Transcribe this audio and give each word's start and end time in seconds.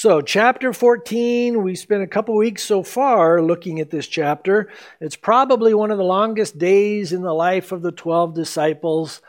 So, 0.00 0.22
chapter 0.22 0.72
14, 0.72 1.62
we 1.62 1.74
spent 1.74 2.02
a 2.02 2.06
couple 2.06 2.34
weeks 2.34 2.62
so 2.62 2.82
far 2.82 3.42
looking 3.42 3.80
at 3.80 3.90
this 3.90 4.06
chapter. 4.06 4.70
It's 4.98 5.14
probably 5.14 5.74
one 5.74 5.90
of 5.90 5.98
the 5.98 6.04
longest 6.04 6.56
days 6.56 7.12
in 7.12 7.20
the 7.20 7.34
life 7.34 7.70
of 7.70 7.82
the 7.82 7.92
12 7.92 8.34
disciples. 8.34 9.20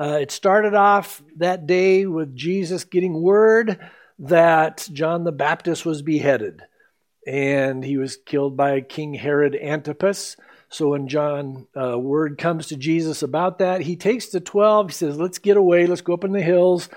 Uh, 0.00 0.20
it 0.22 0.30
started 0.30 0.72
off 0.72 1.22
that 1.36 1.66
day 1.66 2.06
with 2.06 2.34
Jesus 2.34 2.84
getting 2.84 3.20
word 3.20 3.78
that 4.20 4.88
John 4.94 5.24
the 5.24 5.30
Baptist 5.30 5.84
was 5.84 6.00
beheaded 6.00 6.62
and 7.26 7.84
he 7.84 7.98
was 7.98 8.16
killed 8.16 8.56
by 8.56 8.80
King 8.80 9.12
Herod 9.12 9.54
Antipas. 9.54 10.38
So 10.70 10.88
when 10.88 11.06
John 11.06 11.66
uh, 11.76 11.98
word 11.98 12.38
comes 12.38 12.68
to 12.68 12.76
Jesus 12.76 13.22
about 13.22 13.58
that, 13.58 13.82
he 13.82 13.94
takes 13.94 14.28
the 14.28 14.40
12, 14.40 14.88
he 14.88 14.94
says, 14.94 15.18
"Let's 15.18 15.38
get 15.38 15.58
away, 15.58 15.86
let's 15.86 16.00
go 16.00 16.14
up 16.14 16.24
in 16.24 16.32
the 16.32 16.40
hills." 16.40 16.88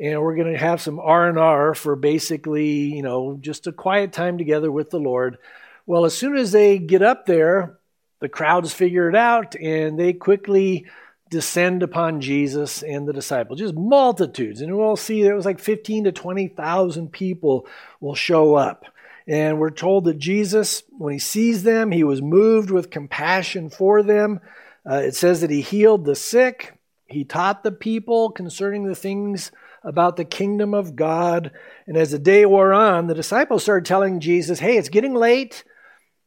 And 0.00 0.20
we're 0.20 0.34
going 0.34 0.52
to 0.52 0.58
have 0.58 0.80
some 0.80 0.98
r&r 0.98 1.74
for 1.74 1.94
basically 1.94 2.94
you 2.94 3.02
know 3.02 3.36
just 3.40 3.66
a 3.66 3.72
quiet 3.72 4.12
time 4.12 4.38
together 4.38 4.72
with 4.72 4.90
the 4.90 4.98
lord. 4.98 5.38
Well 5.86 6.04
as 6.04 6.16
soon 6.16 6.36
as 6.36 6.52
they 6.52 6.78
get 6.78 7.02
up 7.02 7.26
there 7.26 7.78
the 8.20 8.28
crowds 8.28 8.72
figure 8.72 9.08
it 9.08 9.16
out 9.16 9.54
and 9.56 9.98
they 9.98 10.12
quickly 10.12 10.86
descend 11.30 11.82
upon 11.82 12.20
jesus 12.20 12.82
and 12.82 13.06
the 13.06 13.12
disciples. 13.12 13.58
Just 13.58 13.74
multitudes. 13.74 14.60
And 14.60 14.76
we'll 14.76 14.96
see 14.96 15.22
there 15.22 15.36
was 15.36 15.46
like 15.46 15.60
15 15.60 16.04
to 16.04 16.12
20000 16.12 17.12
people 17.12 17.66
will 18.00 18.14
show 18.14 18.54
up. 18.54 18.84
And 19.26 19.58
we're 19.58 19.70
told 19.70 20.04
that 20.04 20.18
jesus 20.18 20.82
when 20.90 21.12
he 21.12 21.18
sees 21.18 21.62
them 21.62 21.90
he 21.90 22.04
was 22.04 22.22
moved 22.22 22.70
with 22.70 22.90
compassion 22.90 23.70
for 23.70 24.02
them. 24.02 24.40
Uh, 24.88 25.02
it 25.04 25.14
says 25.14 25.42
that 25.42 25.50
he 25.50 25.60
healed 25.60 26.04
the 26.04 26.16
sick. 26.16 26.78
He 27.06 27.24
taught 27.24 27.62
the 27.62 27.72
people 27.72 28.30
concerning 28.30 28.84
the 28.84 28.94
things 28.94 29.50
about 29.82 30.16
the 30.16 30.24
kingdom 30.24 30.74
of 30.74 30.96
God. 30.96 31.52
And 31.86 31.96
as 31.96 32.10
the 32.10 32.18
day 32.18 32.44
wore 32.46 32.72
on, 32.72 33.06
the 33.06 33.14
disciples 33.14 33.62
started 33.62 33.86
telling 33.86 34.20
Jesus, 34.20 34.58
hey, 34.58 34.76
it's 34.76 34.88
getting 34.88 35.14
late. 35.14 35.64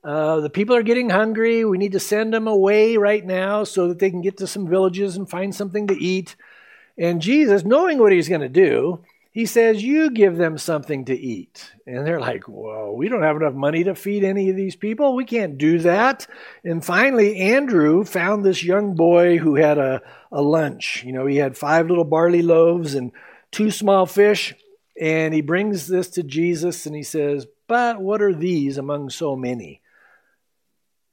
Uh, 0.03 0.41
the 0.41 0.49
people 0.49 0.75
are 0.75 0.83
getting 0.83 1.09
hungry. 1.09 1.63
We 1.63 1.77
need 1.77 1.93
to 1.93 1.99
send 1.99 2.33
them 2.33 2.47
away 2.47 2.97
right 2.97 3.25
now 3.25 3.63
so 3.63 3.87
that 3.87 3.99
they 3.99 4.09
can 4.09 4.21
get 4.21 4.37
to 4.37 4.47
some 4.47 4.67
villages 4.67 5.15
and 5.15 5.29
find 5.29 5.55
something 5.55 5.87
to 5.87 5.95
eat. 5.95 6.35
And 6.97 7.21
Jesus, 7.21 7.63
knowing 7.63 7.99
what 7.99 8.11
he's 8.11 8.29
going 8.29 8.41
to 8.41 8.49
do, 8.49 9.03
he 9.33 9.47
says, 9.47 9.83
You 9.83 10.11
give 10.11 10.37
them 10.37 10.57
something 10.57 11.05
to 11.05 11.19
eat. 11.19 11.71
And 11.87 12.05
they're 12.05 12.19
like, 12.19 12.47
Whoa, 12.47 12.93
we 12.95 13.09
don't 13.09 13.23
have 13.23 13.35
enough 13.35 13.55
money 13.55 13.83
to 13.85 13.95
feed 13.95 14.23
any 14.23 14.49
of 14.49 14.55
these 14.55 14.75
people. 14.75 15.15
We 15.15 15.25
can't 15.25 15.57
do 15.57 15.79
that. 15.79 16.27
And 16.63 16.85
finally, 16.85 17.37
Andrew 17.37 18.03
found 18.03 18.45
this 18.45 18.63
young 18.63 18.93
boy 18.95 19.39
who 19.39 19.55
had 19.55 19.79
a, 19.79 20.01
a 20.31 20.41
lunch. 20.41 21.03
You 21.03 21.13
know, 21.13 21.25
he 21.25 21.37
had 21.37 21.57
five 21.57 21.87
little 21.87 22.03
barley 22.03 22.43
loaves 22.43 22.93
and 22.93 23.11
two 23.53 23.71
small 23.71 24.05
fish, 24.05 24.53
and 24.99 25.33
he 25.33 25.41
brings 25.41 25.87
this 25.87 26.09
to 26.11 26.23
Jesus 26.23 26.85
and 26.85 26.95
he 26.95 27.03
says, 27.03 27.47
But 27.67 28.01
what 28.01 28.21
are 28.21 28.33
these 28.33 28.77
among 28.77 29.09
so 29.09 29.35
many? 29.35 29.81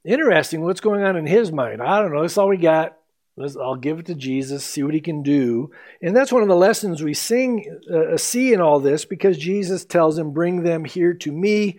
Interesting 0.04 0.62
what's 0.62 0.80
going 0.80 1.04
on 1.04 1.16
in 1.16 1.26
his 1.26 1.52
mind. 1.52 1.82
I 1.82 2.00
don't 2.00 2.12
know. 2.12 2.22
That's 2.22 2.38
all 2.38 2.48
we 2.48 2.56
got. 2.56 2.96
Let's, 3.36 3.56
I'll 3.56 3.76
give 3.76 4.00
it 4.00 4.06
to 4.06 4.14
Jesus, 4.14 4.64
see 4.64 4.82
what 4.82 4.92
he 4.92 5.00
can 5.00 5.22
do. 5.22 5.70
And 6.02 6.16
that's 6.16 6.32
one 6.32 6.42
of 6.42 6.48
the 6.48 6.56
lessons 6.56 7.02
we 7.02 7.14
sing, 7.14 7.78
uh, 7.92 8.16
see 8.16 8.52
in 8.52 8.60
all 8.60 8.80
this 8.80 9.04
because 9.04 9.38
Jesus 9.38 9.84
tells 9.84 10.18
him, 10.18 10.32
Bring 10.32 10.62
them 10.62 10.84
here 10.84 11.14
to 11.14 11.32
me. 11.32 11.78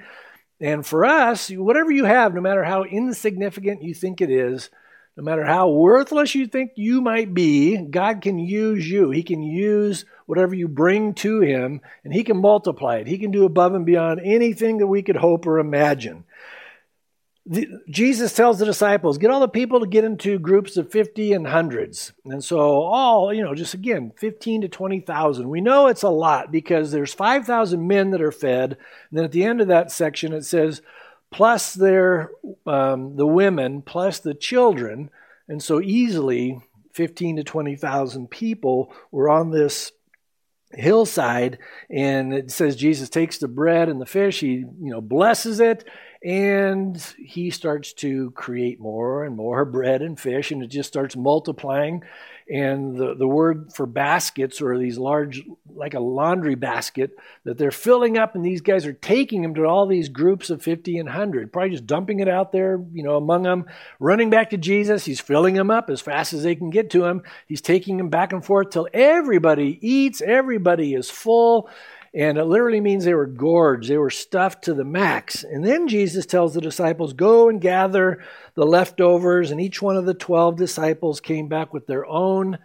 And 0.59 0.85
for 0.85 1.05
us, 1.05 1.49
whatever 1.49 1.91
you 1.91 2.05
have, 2.05 2.33
no 2.33 2.41
matter 2.41 2.63
how 2.63 2.83
insignificant 2.83 3.81
you 3.81 3.95
think 3.95 4.21
it 4.21 4.29
is, 4.29 4.69
no 5.17 5.23
matter 5.23 5.43
how 5.43 5.69
worthless 5.69 6.35
you 6.35 6.47
think 6.47 6.71
you 6.75 7.01
might 7.01 7.33
be, 7.33 7.77
God 7.77 8.21
can 8.21 8.39
use 8.39 8.89
you. 8.89 9.11
He 9.11 9.23
can 9.23 9.43
use 9.43 10.05
whatever 10.31 10.55
you 10.55 10.69
bring 10.69 11.13
to 11.15 11.41
Him, 11.41 11.81
and 12.05 12.13
He 12.13 12.23
can 12.23 12.37
multiply 12.37 12.95
it. 12.95 13.07
He 13.07 13.17
can 13.17 13.31
do 13.31 13.43
above 13.43 13.75
and 13.75 13.85
beyond 13.85 14.21
anything 14.23 14.77
that 14.77 14.87
we 14.87 15.01
could 15.01 15.17
hope 15.17 15.45
or 15.45 15.59
imagine. 15.59 16.23
The, 17.45 17.67
Jesus 17.89 18.33
tells 18.33 18.57
the 18.57 18.65
disciples, 18.65 19.17
get 19.17 19.29
all 19.29 19.41
the 19.41 19.49
people 19.49 19.81
to 19.81 19.85
get 19.85 20.05
into 20.05 20.39
groups 20.39 20.77
of 20.77 20.89
50 20.89 21.33
and 21.33 21.47
hundreds. 21.47 22.13
And 22.23 22.41
so, 22.41 22.59
all, 22.59 23.33
you 23.33 23.43
know, 23.43 23.53
just 23.53 23.73
again, 23.73 24.13
15 24.15 24.61
to 24.61 24.69
20,000. 24.69 25.49
We 25.49 25.59
know 25.59 25.87
it's 25.87 26.03
a 26.03 26.09
lot 26.09 26.49
because 26.49 26.93
there's 26.93 27.13
5,000 27.13 27.85
men 27.85 28.11
that 28.11 28.21
are 28.21 28.31
fed. 28.31 28.77
And 29.09 29.17
then 29.17 29.25
at 29.25 29.33
the 29.33 29.43
end 29.43 29.59
of 29.59 29.67
that 29.67 29.91
section, 29.91 30.31
it 30.31 30.45
says, 30.45 30.81
plus 31.29 31.73
their 31.73 32.31
um, 32.65 33.17
the 33.17 33.27
women 33.27 33.81
plus 33.81 34.19
the 34.19 34.33
children 34.33 35.09
and 35.49 35.61
so 35.61 35.81
easily 35.81 36.61
15 36.93 37.37
to 37.37 37.43
20,000 37.43 38.29
people 38.29 38.93
were 39.11 39.29
on 39.29 39.51
this 39.51 39.91
hillside 40.73 41.57
and 41.89 42.33
it 42.33 42.51
says 42.51 42.75
Jesus 42.75 43.09
takes 43.09 43.37
the 43.37 43.47
bread 43.47 43.89
and 43.89 43.99
the 43.99 44.05
fish 44.05 44.39
he 44.39 44.57
you 44.57 44.91
know 44.91 45.01
blesses 45.01 45.59
it 45.59 45.87
and 46.23 46.97
he 47.17 47.49
starts 47.49 47.93
to 47.93 48.31
create 48.31 48.79
more 48.79 49.23
and 49.23 49.35
more 49.35 49.65
bread 49.65 50.01
and 50.01 50.19
fish 50.19 50.51
and 50.51 50.63
it 50.63 50.67
just 50.67 50.89
starts 50.89 51.15
multiplying 51.15 52.03
and 52.51 52.97
the, 52.97 53.15
the 53.15 53.27
word 53.27 53.71
for 53.73 53.85
baskets 53.85 54.61
or 54.61 54.77
these 54.77 54.97
large 54.97 55.41
like 55.73 55.93
a 55.93 55.99
laundry 55.99 56.55
basket 56.55 57.11
that 57.45 57.57
they're 57.57 57.71
filling 57.71 58.17
up 58.17 58.35
and 58.35 58.43
these 58.43 58.59
guys 58.59 58.85
are 58.85 58.93
taking 58.93 59.41
them 59.41 59.55
to 59.55 59.63
all 59.63 59.87
these 59.87 60.09
groups 60.09 60.49
of 60.49 60.61
50 60.61 60.97
and 60.97 61.07
100 61.07 61.53
probably 61.53 61.69
just 61.69 61.87
dumping 61.87 62.19
it 62.19 62.27
out 62.27 62.51
there 62.51 62.83
you 62.91 63.03
know 63.03 63.15
among 63.15 63.43
them 63.43 63.65
running 63.99 64.29
back 64.29 64.49
to 64.49 64.57
jesus. 64.57 65.05
He's 65.05 65.21
filling 65.21 65.55
them 65.55 65.71
up 65.71 65.89
as 65.89 66.01
fast 66.01 66.33
as 66.33 66.43
they 66.43 66.55
can 66.55 66.69
get 66.69 66.89
to 66.91 67.05
him 67.05 67.23
he's 67.47 67.61
taking 67.61 67.97
them 67.97 68.09
back 68.09 68.33
and 68.33 68.43
forth 68.43 68.69
till 68.71 68.87
everybody 68.93 69.79
eats. 69.81 70.21
Everybody 70.21 70.93
is 70.93 71.09
full 71.09 71.69
and 72.13 72.37
it 72.37 72.43
literally 72.43 72.81
means 72.81 73.05
they 73.05 73.13
were 73.13 73.25
gorged, 73.25 73.87
they 73.87 73.97
were 73.97 74.09
stuffed 74.09 74.65
to 74.65 74.73
the 74.73 74.83
max. 74.83 75.43
And 75.43 75.63
then 75.63 75.87
Jesus 75.87 76.25
tells 76.25 76.53
the 76.53 76.61
disciples, 76.61 77.13
Go 77.13 77.47
and 77.47 77.61
gather 77.61 78.21
the 78.55 78.65
leftovers. 78.65 79.51
And 79.51 79.61
each 79.61 79.81
one 79.81 79.95
of 79.95 80.05
the 80.05 80.13
12 80.13 80.57
disciples 80.57 81.21
came 81.21 81.47
back 81.47 81.73
with 81.73 81.87
their 81.87 82.05
own 82.05 82.57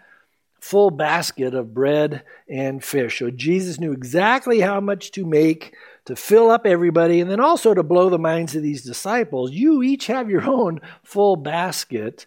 full 0.59 0.91
basket 0.91 1.55
of 1.55 1.75
bread 1.75 2.25
and 2.49 2.83
fish. 2.83 3.21
So 3.21 3.31
Jesus 3.31 3.79
knew 3.79 3.93
exactly 3.93 4.61
how 4.61 4.81
much 4.81 5.13
to 5.13 5.25
make 5.25 5.77
to 6.07 6.17
fill 6.17 6.51
up 6.51 6.67
everybody 6.67 7.21
and 7.21 7.31
then 7.31 7.41
also 7.41 7.73
to 7.73 7.83
blow 7.85 8.11
the 8.11 8.19
minds 8.19 8.57
of 8.57 8.63
these 8.63 8.83
disciples. 8.83 9.53
You 9.53 9.83
each 9.83 10.09
have 10.09 10.29
your 10.29 10.45
own 10.49 10.81
full 11.05 11.37
basket. 11.37 12.27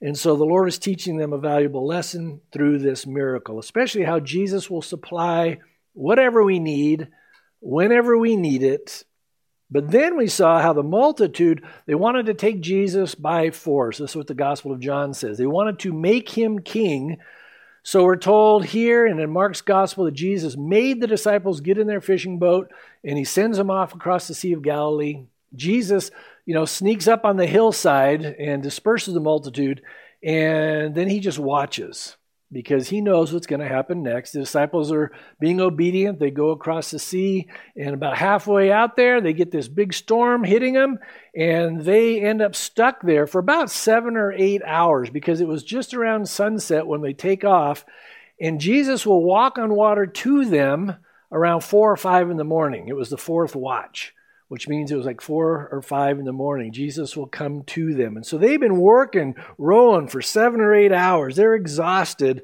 And 0.00 0.18
so 0.18 0.34
the 0.34 0.44
Lord 0.44 0.68
is 0.68 0.78
teaching 0.78 1.18
them 1.18 1.32
a 1.32 1.38
valuable 1.38 1.86
lesson 1.86 2.40
through 2.52 2.78
this 2.78 3.06
miracle, 3.06 3.60
especially 3.60 4.02
how 4.02 4.18
Jesus 4.18 4.68
will 4.68 4.82
supply 4.82 5.58
whatever 5.98 6.44
we 6.44 6.60
need, 6.60 7.08
whenever 7.60 8.16
we 8.16 8.36
need 8.36 8.62
it. 8.62 9.04
But 9.70 9.90
then 9.90 10.16
we 10.16 10.28
saw 10.28 10.62
how 10.62 10.72
the 10.72 10.82
multitude, 10.82 11.64
they 11.86 11.94
wanted 11.94 12.26
to 12.26 12.34
take 12.34 12.60
Jesus 12.60 13.14
by 13.14 13.50
force. 13.50 13.98
This 13.98 14.10
is 14.10 14.16
what 14.16 14.28
the 14.28 14.34
Gospel 14.34 14.72
of 14.72 14.80
John 14.80 15.12
says. 15.12 15.36
They 15.36 15.46
wanted 15.46 15.80
to 15.80 15.92
make 15.92 16.28
him 16.30 16.60
king. 16.60 17.18
So 17.82 18.04
we're 18.04 18.16
told 18.16 18.64
here 18.64 19.06
and 19.06 19.20
in 19.20 19.30
Mark's 19.30 19.60
Gospel 19.60 20.04
that 20.04 20.14
Jesus 20.14 20.56
made 20.56 21.00
the 21.00 21.06
disciples 21.06 21.60
get 21.60 21.78
in 21.78 21.86
their 21.86 22.00
fishing 22.00 22.38
boat 22.38 22.70
and 23.02 23.18
he 23.18 23.24
sends 23.24 23.58
them 23.58 23.70
off 23.70 23.92
across 23.92 24.28
the 24.28 24.34
Sea 24.34 24.52
of 24.52 24.62
Galilee. 24.62 25.24
Jesus, 25.54 26.10
you 26.46 26.54
know, 26.54 26.64
sneaks 26.64 27.08
up 27.08 27.24
on 27.24 27.36
the 27.36 27.46
hillside 27.46 28.24
and 28.24 28.62
disperses 28.62 29.14
the 29.14 29.20
multitude, 29.20 29.82
and 30.22 30.94
then 30.94 31.08
he 31.08 31.20
just 31.20 31.38
watches 31.38 32.17
because 32.50 32.88
he 32.88 33.00
knows 33.00 33.32
what's 33.32 33.46
going 33.46 33.60
to 33.60 33.68
happen 33.68 34.02
next. 34.02 34.32
The 34.32 34.40
disciples 34.40 34.90
are 34.90 35.12
being 35.38 35.60
obedient. 35.60 36.18
They 36.18 36.30
go 36.30 36.50
across 36.50 36.90
the 36.90 36.98
sea, 36.98 37.48
and 37.76 37.94
about 37.94 38.16
halfway 38.16 38.72
out 38.72 38.96
there, 38.96 39.20
they 39.20 39.32
get 39.32 39.50
this 39.50 39.68
big 39.68 39.92
storm 39.92 40.44
hitting 40.44 40.74
them, 40.74 40.98
and 41.36 41.82
they 41.82 42.20
end 42.20 42.40
up 42.40 42.54
stuck 42.54 43.02
there 43.02 43.26
for 43.26 43.38
about 43.38 43.70
seven 43.70 44.16
or 44.16 44.32
eight 44.32 44.62
hours 44.64 45.10
because 45.10 45.40
it 45.40 45.48
was 45.48 45.62
just 45.62 45.94
around 45.94 46.28
sunset 46.28 46.86
when 46.86 47.02
they 47.02 47.12
take 47.12 47.44
off. 47.44 47.84
And 48.40 48.60
Jesus 48.60 49.04
will 49.04 49.22
walk 49.22 49.58
on 49.58 49.74
water 49.74 50.06
to 50.06 50.44
them 50.44 50.96
around 51.30 51.62
four 51.62 51.92
or 51.92 51.96
five 51.96 52.30
in 52.30 52.36
the 52.36 52.44
morning. 52.44 52.88
It 52.88 52.96
was 52.96 53.10
the 53.10 53.18
fourth 53.18 53.54
watch 53.54 54.14
which 54.48 54.66
means 54.66 54.90
it 54.90 54.96
was 54.96 55.06
like 55.06 55.20
four 55.20 55.68
or 55.70 55.82
five 55.82 56.18
in 56.18 56.24
the 56.24 56.32
morning. 56.32 56.72
Jesus 56.72 57.16
will 57.16 57.26
come 57.26 57.62
to 57.64 57.94
them. 57.94 58.16
And 58.16 58.26
so 58.26 58.38
they've 58.38 58.60
been 58.60 58.80
working, 58.80 59.36
rowing 59.58 60.08
for 60.08 60.22
seven 60.22 60.60
or 60.60 60.74
eight 60.74 60.92
hours. 60.92 61.36
They're 61.36 61.54
exhausted. 61.54 62.42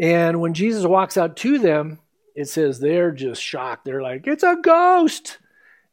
And 0.00 0.40
when 0.40 0.54
Jesus 0.54 0.84
walks 0.84 1.16
out 1.16 1.36
to 1.38 1.58
them, 1.58 1.98
it 2.34 2.48
says 2.48 2.80
they're 2.80 3.12
just 3.12 3.42
shocked. 3.42 3.84
They're 3.84 4.02
like, 4.02 4.26
it's 4.26 4.42
a 4.42 4.56
ghost. 4.60 5.38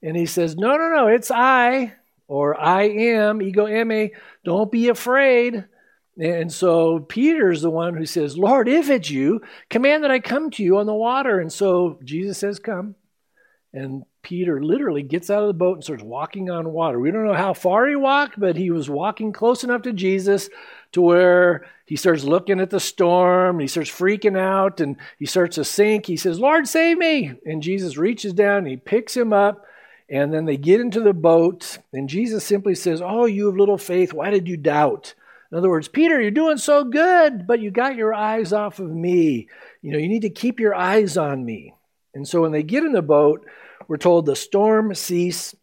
And 0.01 0.17
he 0.17 0.25
says, 0.25 0.55
no, 0.55 0.77
no, 0.77 0.89
no, 0.89 1.07
it's 1.07 1.29
I, 1.29 1.93
or 2.27 2.59
I 2.59 2.83
am, 2.83 3.41
ego 3.41 3.67
eimi, 3.67 4.11
don't 4.43 4.71
be 4.71 4.87
afraid. 4.87 5.65
And 6.17 6.51
so 6.51 6.99
Peter's 6.99 7.61
the 7.61 7.69
one 7.69 7.95
who 7.95 8.05
says, 8.05 8.37
Lord, 8.37 8.67
if 8.67 8.89
it's 8.89 9.09
you, 9.09 9.41
command 9.69 10.03
that 10.03 10.11
I 10.11 10.19
come 10.19 10.49
to 10.51 10.63
you 10.63 10.77
on 10.77 10.85
the 10.85 10.93
water. 10.93 11.39
And 11.39 11.51
so 11.51 11.99
Jesus 12.03 12.37
says, 12.37 12.59
Come. 12.59 12.95
And 13.73 14.03
Peter 14.21 14.61
literally 14.61 15.01
gets 15.01 15.29
out 15.29 15.43
of 15.43 15.47
the 15.47 15.53
boat 15.53 15.75
and 15.75 15.83
starts 15.83 16.03
walking 16.03 16.49
on 16.49 16.73
water. 16.73 16.99
We 16.99 17.09
don't 17.09 17.25
know 17.25 17.33
how 17.33 17.53
far 17.53 17.87
he 17.87 17.95
walked, 17.95 18.39
but 18.39 18.57
he 18.57 18.69
was 18.69 18.89
walking 18.89 19.31
close 19.31 19.63
enough 19.63 19.83
to 19.83 19.93
Jesus 19.93 20.49
to 20.91 21.01
where 21.01 21.65
he 21.85 21.95
starts 21.95 22.23
looking 22.23 22.59
at 22.59 22.69
the 22.69 22.79
storm. 22.79 23.59
he 23.59 23.67
starts 23.67 23.89
freaking 23.89 24.37
out 24.37 24.81
and 24.81 24.97
he 25.17 25.25
starts 25.25 25.55
to 25.55 25.63
sink. 25.63 26.05
He 26.05 26.17
says, 26.17 26.39
Lord, 26.39 26.67
save 26.67 26.97
me. 26.97 27.33
And 27.45 27.63
Jesus 27.63 27.97
reaches 27.97 28.33
down 28.33 28.59
and 28.59 28.67
he 28.67 28.77
picks 28.77 29.15
him 29.15 29.31
up. 29.31 29.65
And 30.09 30.33
then 30.33 30.43
they 30.43 30.57
get 30.57 30.81
into 30.81 30.99
the 30.99 31.13
boat. 31.13 31.77
And 31.93 32.09
Jesus 32.09 32.43
simply 32.43 32.75
says, 32.75 33.01
Oh, 33.01 33.25
you 33.25 33.45
have 33.45 33.55
little 33.55 33.77
faith. 33.77 34.11
Why 34.11 34.29
did 34.29 34.49
you 34.49 34.57
doubt? 34.57 35.13
In 35.51 35.57
other 35.57 35.69
words, 35.69 35.87
Peter, 35.87 36.21
you're 36.21 36.31
doing 36.31 36.57
so 36.57 36.83
good, 36.83 37.47
but 37.47 37.61
you 37.61 37.71
got 37.71 37.95
your 37.95 38.13
eyes 38.13 38.51
off 38.51 38.79
of 38.79 38.89
me. 38.89 39.47
You 39.81 39.91
know, 39.91 39.97
you 39.97 40.09
need 40.09 40.21
to 40.21 40.29
keep 40.29 40.59
your 40.59 40.75
eyes 40.75 41.17
on 41.17 41.43
me. 41.43 41.73
And 42.13 42.27
so 42.27 42.41
when 42.41 42.51
they 42.51 42.63
get 42.63 42.83
in 42.83 42.91
the 42.91 43.01
boat, 43.01 43.45
we're 43.87 43.97
told 43.97 44.25
the 44.25 44.35
storm 44.35 44.93
ceased. 44.95 45.55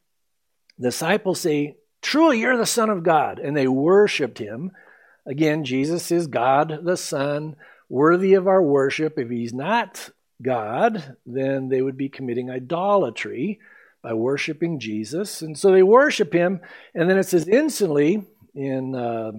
The 0.78 0.88
disciples 0.88 1.40
say, 1.40 1.76
Truly, 2.00 2.40
you're 2.40 2.56
the 2.56 2.66
Son 2.66 2.90
of 2.90 3.02
God. 3.02 3.38
And 3.38 3.56
they 3.56 3.66
worshiped 3.66 4.38
him. 4.38 4.70
Again, 5.26 5.64
Jesus 5.64 6.10
is 6.10 6.26
God 6.26 6.80
the 6.84 6.96
Son, 6.96 7.56
worthy 7.88 8.34
of 8.34 8.46
our 8.46 8.62
worship. 8.62 9.18
If 9.18 9.28
he's 9.28 9.52
not 9.52 10.10
God, 10.40 11.16
then 11.26 11.68
they 11.68 11.82
would 11.82 11.96
be 11.96 12.08
committing 12.08 12.50
idolatry 12.50 13.60
by 14.02 14.14
worshiping 14.14 14.78
Jesus. 14.78 15.42
And 15.42 15.58
so 15.58 15.72
they 15.72 15.82
worship 15.82 16.32
him. 16.32 16.60
And 16.94 17.10
then 17.10 17.18
it 17.18 17.24
says, 17.24 17.48
instantly, 17.48 18.24
in 18.54 18.94
uh, 18.94 19.32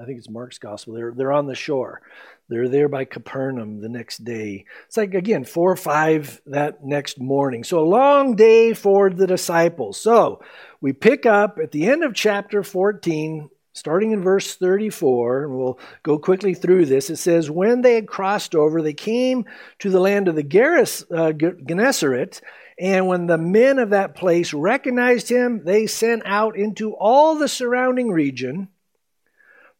I 0.00 0.04
think 0.04 0.18
it's 0.18 0.30
Mark's 0.30 0.58
gospel, 0.58 0.94
they're, 0.94 1.12
they're 1.12 1.32
on 1.32 1.46
the 1.46 1.54
shore. 1.54 2.00
They're 2.48 2.68
there 2.68 2.88
by 2.88 3.06
Capernaum 3.06 3.80
the 3.80 3.88
next 3.88 4.22
day. 4.22 4.66
It's 4.86 4.98
like, 4.98 5.14
again, 5.14 5.44
four 5.44 5.72
or 5.72 5.76
five 5.76 6.42
that 6.46 6.84
next 6.84 7.18
morning. 7.18 7.64
So 7.64 7.78
a 7.78 7.88
long 7.88 8.36
day 8.36 8.74
for 8.74 9.08
the 9.08 9.26
disciples. 9.26 9.98
So 9.98 10.42
we 10.80 10.92
pick 10.92 11.24
up 11.24 11.58
at 11.62 11.72
the 11.72 11.86
end 11.86 12.04
of 12.04 12.14
chapter 12.14 12.62
14, 12.62 13.48
starting 13.72 14.12
in 14.12 14.22
verse 14.22 14.56
34, 14.56 15.44
and 15.44 15.56
we'll 15.56 15.78
go 16.02 16.18
quickly 16.18 16.52
through 16.52 16.84
this. 16.84 17.08
It 17.08 17.16
says, 17.16 17.50
When 17.50 17.80
they 17.80 17.94
had 17.94 18.06
crossed 18.06 18.54
over, 18.54 18.82
they 18.82 18.92
came 18.92 19.46
to 19.78 19.88
the 19.88 20.00
land 20.00 20.28
of 20.28 20.34
the 20.34 20.44
Geras, 20.44 21.02
uh, 21.10 21.32
Gennesaret. 21.32 22.42
And 22.78 23.06
when 23.06 23.26
the 23.26 23.38
men 23.38 23.78
of 23.78 23.90
that 23.90 24.16
place 24.16 24.52
recognized 24.52 25.30
him, 25.30 25.64
they 25.64 25.86
sent 25.86 26.22
out 26.26 26.58
into 26.58 26.92
all 26.92 27.36
the 27.36 27.48
surrounding 27.48 28.10
region, 28.10 28.68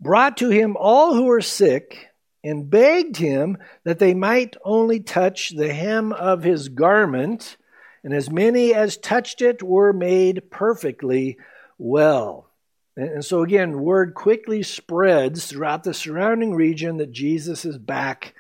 brought 0.01 0.39
to 0.39 0.49
him 0.49 0.77
all 0.79 1.13
who 1.13 1.25
were 1.25 1.43
sick 1.43 2.09
and 2.45 2.69
begged 2.71 3.17
him 3.17 3.57
that 3.85 3.99
they 3.99 4.15
might 4.15 4.57
only 4.65 5.01
touch 5.01 5.51
the 5.51 5.73
hem 5.73 6.13
of 6.13 6.45
his 6.45 6.69
garment, 6.69 7.57
and 8.05 8.13
as 8.13 8.31
many 8.31 8.75
as 8.75 8.99
touched 8.99 9.41
it 9.41 9.63
were 9.63 9.95
made 9.95 10.51
perfectly 10.51 11.39
well. 11.79 12.51
And 12.97 13.25
so, 13.25 13.43
again, 13.43 13.81
word 13.81 14.15
quickly 14.15 14.63
spreads 14.63 15.47
throughout 15.47 15.83
the 15.83 15.95
surrounding 15.95 16.55
region 16.55 16.99
that 16.99 17.11
Jesus 17.11 17.65
is 17.65 17.79
back. 17.79 18.35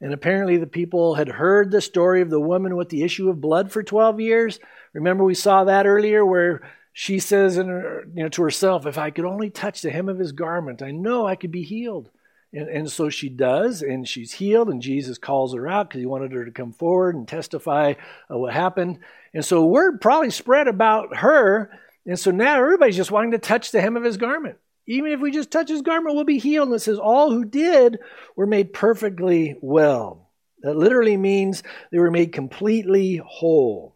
And 0.00 0.12
apparently, 0.12 0.58
the 0.58 0.66
people 0.66 1.14
had 1.14 1.28
heard 1.28 1.70
the 1.70 1.80
story 1.80 2.20
of 2.20 2.30
the 2.30 2.38
woman 2.38 2.76
with 2.76 2.90
the 2.90 3.02
issue 3.02 3.30
of 3.30 3.40
blood 3.40 3.72
for 3.72 3.82
12 3.82 4.20
years. 4.20 4.60
Remember, 4.92 5.24
we 5.24 5.34
saw 5.34 5.64
that 5.64 5.86
earlier 5.86 6.24
where 6.24 6.70
she 6.92 7.18
says 7.18 7.56
in 7.56 7.68
her, 7.68 8.06
you 8.14 8.22
know, 8.22 8.28
to 8.28 8.42
herself, 8.42 8.86
If 8.86 8.98
I 8.98 9.10
could 9.10 9.24
only 9.24 9.50
touch 9.50 9.80
the 9.80 9.90
hem 9.90 10.08
of 10.08 10.18
his 10.18 10.32
garment, 10.32 10.82
I 10.82 10.92
know 10.92 11.26
I 11.26 11.34
could 11.34 11.50
be 11.50 11.62
healed. 11.62 12.10
And, 12.56 12.70
and 12.70 12.90
so 12.90 13.10
she 13.10 13.28
does, 13.28 13.82
and 13.82 14.08
she's 14.08 14.32
healed, 14.32 14.70
and 14.70 14.80
Jesus 14.80 15.18
calls 15.18 15.54
her 15.54 15.68
out 15.68 15.90
because 15.90 16.00
he 16.00 16.06
wanted 16.06 16.32
her 16.32 16.46
to 16.46 16.50
come 16.50 16.72
forward 16.72 17.14
and 17.14 17.28
testify 17.28 17.92
what 18.28 18.54
happened. 18.54 19.00
And 19.34 19.44
so 19.44 19.66
word 19.66 20.00
probably 20.00 20.30
spread 20.30 20.66
about 20.66 21.16
her. 21.16 21.70
And 22.06 22.18
so 22.18 22.30
now 22.30 22.58
everybody's 22.58 22.96
just 22.96 23.10
wanting 23.10 23.32
to 23.32 23.38
touch 23.38 23.72
the 23.72 23.82
hem 23.82 23.98
of 23.98 24.04
his 24.04 24.16
garment. 24.16 24.56
Even 24.86 25.12
if 25.12 25.20
we 25.20 25.32
just 25.32 25.50
touch 25.50 25.68
his 25.68 25.82
garment, 25.82 26.14
we'll 26.14 26.24
be 26.24 26.38
healed. 26.38 26.68
And 26.68 26.76
it 26.76 26.80
says, 26.80 26.98
all 26.98 27.30
who 27.30 27.44
did 27.44 27.98
were 28.36 28.46
made 28.46 28.72
perfectly 28.72 29.56
well. 29.60 30.30
That 30.62 30.76
literally 30.76 31.18
means 31.18 31.62
they 31.92 31.98
were 31.98 32.10
made 32.10 32.32
completely 32.32 33.20
whole. 33.22 33.94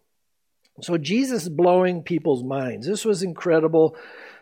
So 0.83 0.99
Jesus 0.99 1.45
is 1.45 1.49
blowing 1.49 2.03
people's 2.03 2.45
minds. 2.45 2.87
This 2.87 3.07
was 3.07 3.23
incredible. 3.23 3.97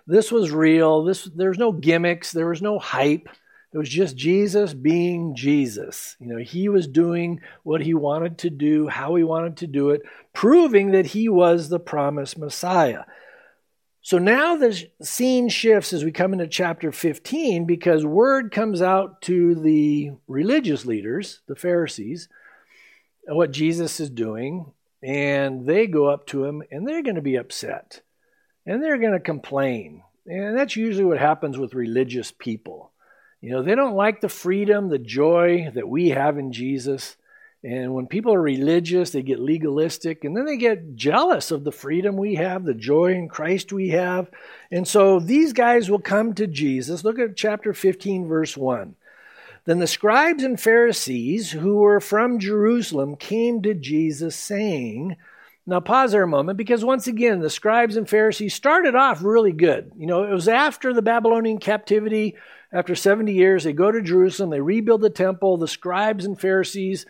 This 0.08 0.32
was 0.32 0.50
real. 0.50 1.04
This, 1.04 1.22
there's 1.36 1.58
no 1.58 1.70
gimmicks. 1.70 2.32
There 2.32 2.48
was 2.48 2.62
no 2.62 2.80
hype. 2.80 3.28
It 3.72 3.78
was 3.78 3.88
just 3.88 4.16
Jesus 4.16 4.72
being 4.72 5.34
Jesus. 5.34 6.16
You 6.18 6.26
know, 6.28 6.38
he 6.38 6.68
was 6.68 6.88
doing 6.88 7.40
what 7.64 7.82
he 7.82 7.92
wanted 7.92 8.38
to 8.38 8.50
do, 8.50 8.88
how 8.88 9.14
he 9.14 9.24
wanted 9.24 9.58
to 9.58 9.66
do 9.66 9.90
it, 9.90 10.02
proving 10.32 10.92
that 10.92 11.06
he 11.06 11.28
was 11.28 11.68
the 11.68 11.78
promised 11.78 12.38
Messiah. 12.38 13.04
So 14.00 14.16
now 14.16 14.56
the 14.56 14.86
scene 15.02 15.50
shifts 15.50 15.92
as 15.92 16.02
we 16.02 16.12
come 16.12 16.32
into 16.32 16.46
chapter 16.46 16.92
15 16.92 17.66
because 17.66 18.06
word 18.06 18.52
comes 18.52 18.80
out 18.80 19.20
to 19.22 19.54
the 19.54 20.12
religious 20.26 20.86
leaders, 20.86 21.42
the 21.46 21.56
Pharisees, 21.56 22.28
what 23.26 23.50
Jesus 23.50 24.00
is 24.00 24.08
doing, 24.08 24.72
and 25.02 25.66
they 25.66 25.86
go 25.86 26.06
up 26.06 26.26
to 26.28 26.44
him 26.44 26.62
and 26.70 26.88
they're 26.88 27.02
going 27.02 27.16
to 27.16 27.22
be 27.22 27.36
upset 27.36 28.00
and 28.64 28.82
they're 28.82 28.98
going 28.98 29.12
to 29.12 29.20
complain. 29.20 30.02
And 30.26 30.56
that's 30.56 30.76
usually 30.76 31.04
what 31.04 31.18
happens 31.18 31.58
with 31.58 31.74
religious 31.74 32.32
people. 32.32 32.92
You 33.40 33.50
know, 33.50 33.62
they 33.62 33.75
don't 33.75 33.94
like 33.94 34.20
the 34.20 34.29
freedom, 34.29 34.88
the 34.88 34.99
joy 34.99 35.70
that 35.75 35.88
we 35.88 36.08
have 36.08 36.38
in 36.38 36.52
Jesus. 36.52 37.17
And 37.62 37.94
when 37.94 38.06
people 38.06 38.35
are 38.35 38.40
religious, 38.40 39.11
they 39.11 39.23
get 39.23 39.40
legalistic 39.40 40.25
and 40.25 40.37
then 40.37 40.44
they 40.44 40.56
get 40.56 40.94
jealous 40.94 41.50
of 41.50 41.64
the 41.64 41.73
freedom 41.73 42.17
we 42.17 42.37
have, 42.37 42.64
the 42.64 42.75
joy 42.75 43.12
in 43.12 43.29
Christ 43.29 43.73
we 43.73 43.90
have. 43.90 44.29
And 44.70 44.87
so 44.87 45.19
these 45.20 45.52
guys 45.52 45.90
will 45.90 46.00
come 46.00 46.35
to 46.35 46.46
Jesus. 46.46 47.05
Look 47.05 47.19
at 47.19 47.37
chapter 47.37 47.73
15, 47.73 48.26
verse 48.26 48.56
1. 48.56 48.94
Then 49.64 49.81
the 49.81 49.87
scribes 49.87 50.43
and 50.44 50.58
Pharisees 50.58 51.50
who 51.50 51.76
were 51.76 52.00
from 52.00 52.38
Jerusalem 52.38 53.17
came 53.17 53.62
to 53.62 53.75
Jesus, 53.75 54.35
saying, 54.35 55.17
now, 55.69 55.81
pause 55.81 56.12
there 56.12 56.23
a 56.23 56.26
moment 56.26 56.56
because 56.56 56.82
once 56.82 57.08
again, 57.08 57.40
the 57.40 57.50
scribes 57.50 57.99
and 57.99 58.08
Pharisees 58.08 58.55
started 58.55 58.94
off 58.94 59.23
really 59.23 59.52
good. 59.52 59.93
You 59.99 60.06
know, 60.06 60.25
it 60.25 60.32
was 60.32 60.49
after 60.49 60.94
the 60.94 61.02
Babylonian 61.02 61.58
captivity 61.58 62.37
after 62.72 62.94
70 62.94 63.32
years, 63.32 63.64
they 63.64 63.72
go 63.72 63.90
to 63.90 64.02
Jerusalem, 64.02 64.50
they 64.50 64.60
rebuild 64.60 65.00
the 65.00 65.10
temple. 65.10 65.56
The 65.56 65.68
scribes 65.68 66.24
and 66.24 66.38
Pharisees 66.38 67.06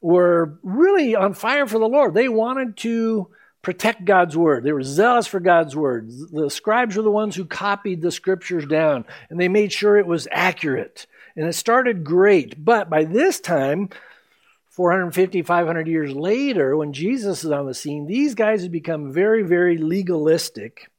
were 0.00 0.58
really 0.62 1.16
on 1.16 1.34
fire 1.34 1.66
for 1.66 1.78
the 1.78 1.88
Lord. 1.88 2.14
They 2.14 2.28
wanted 2.28 2.76
to 2.78 3.28
protect 3.62 4.04
God's 4.04 4.36
word. 4.36 4.64
They 4.64 4.72
were 4.72 4.82
zealous 4.82 5.26
for 5.26 5.40
God's 5.40 5.74
word. 5.74 6.10
The 6.30 6.50
scribes 6.50 6.96
were 6.96 7.02
the 7.02 7.10
ones 7.10 7.34
who 7.34 7.44
copied 7.44 8.00
the 8.00 8.12
scriptures 8.12 8.66
down 8.66 9.04
and 9.30 9.40
they 9.40 9.48
made 9.48 9.72
sure 9.72 9.96
it 9.96 10.06
was 10.06 10.28
accurate. 10.30 11.06
And 11.36 11.46
it 11.46 11.54
started 11.54 12.04
great. 12.04 12.64
But 12.64 12.90
by 12.90 13.04
this 13.04 13.40
time, 13.40 13.90
450, 14.70 15.42
500 15.42 15.88
years 15.88 16.14
later, 16.14 16.76
when 16.76 16.92
Jesus 16.92 17.42
is 17.42 17.50
on 17.50 17.66
the 17.66 17.74
scene, 17.74 18.06
these 18.06 18.34
guys 18.34 18.62
have 18.62 18.70
become 18.70 19.12
very, 19.12 19.42
very 19.42 19.76
legalistic 19.76 20.90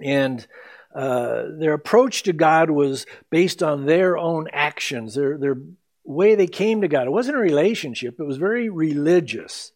and 0.00 0.46
uh, 0.94 1.44
their 1.58 1.74
approach 1.74 2.24
to 2.24 2.32
God 2.32 2.70
was 2.70 3.06
based 3.30 3.62
on 3.62 3.86
their 3.86 4.18
own 4.18 4.48
actions, 4.52 5.14
their, 5.14 5.38
their 5.38 5.56
way 6.04 6.34
they 6.34 6.46
came 6.46 6.80
to 6.80 6.88
God. 6.88 7.06
It 7.06 7.12
wasn't 7.12 7.36
a 7.36 7.40
relationship, 7.40 8.18
it 8.18 8.26
was 8.26 8.38
very 8.38 8.68
religious. 8.68 9.72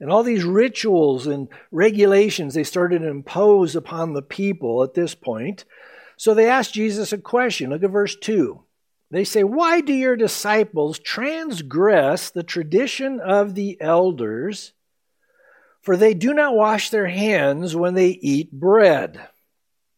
And 0.00 0.12
all 0.12 0.22
these 0.22 0.44
rituals 0.44 1.26
and 1.26 1.48
regulations 1.72 2.54
they 2.54 2.64
started 2.64 3.00
to 3.00 3.08
impose 3.08 3.74
upon 3.74 4.12
the 4.12 4.22
people 4.22 4.84
at 4.84 4.94
this 4.94 5.14
point. 5.14 5.64
So 6.16 6.34
they 6.34 6.48
asked 6.48 6.74
Jesus 6.74 7.12
a 7.12 7.18
question. 7.18 7.70
Look 7.70 7.82
at 7.82 7.90
verse 7.90 8.16
2. 8.16 8.62
They 9.10 9.24
say, 9.24 9.42
Why 9.42 9.80
do 9.80 9.92
your 9.92 10.16
disciples 10.16 10.98
transgress 10.98 12.30
the 12.30 12.42
tradition 12.42 13.20
of 13.20 13.54
the 13.54 13.80
elders? 13.80 14.72
For 15.80 15.96
they 15.96 16.14
do 16.14 16.34
not 16.34 16.54
wash 16.54 16.90
their 16.90 17.06
hands 17.06 17.74
when 17.74 17.94
they 17.94 18.10
eat 18.10 18.52
bread. 18.52 19.28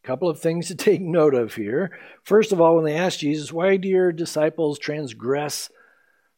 Couple 0.03 0.29
of 0.29 0.39
things 0.39 0.67
to 0.67 0.75
take 0.75 1.01
note 1.01 1.33
of 1.33 1.55
here. 1.55 1.97
First 2.23 2.51
of 2.51 2.59
all, 2.59 2.75
when 2.75 2.85
they 2.85 2.95
asked 2.95 3.19
Jesus, 3.19 3.53
Why 3.53 3.77
do 3.77 3.87
your 3.87 4.11
disciples 4.11 4.79
transgress 4.79 5.69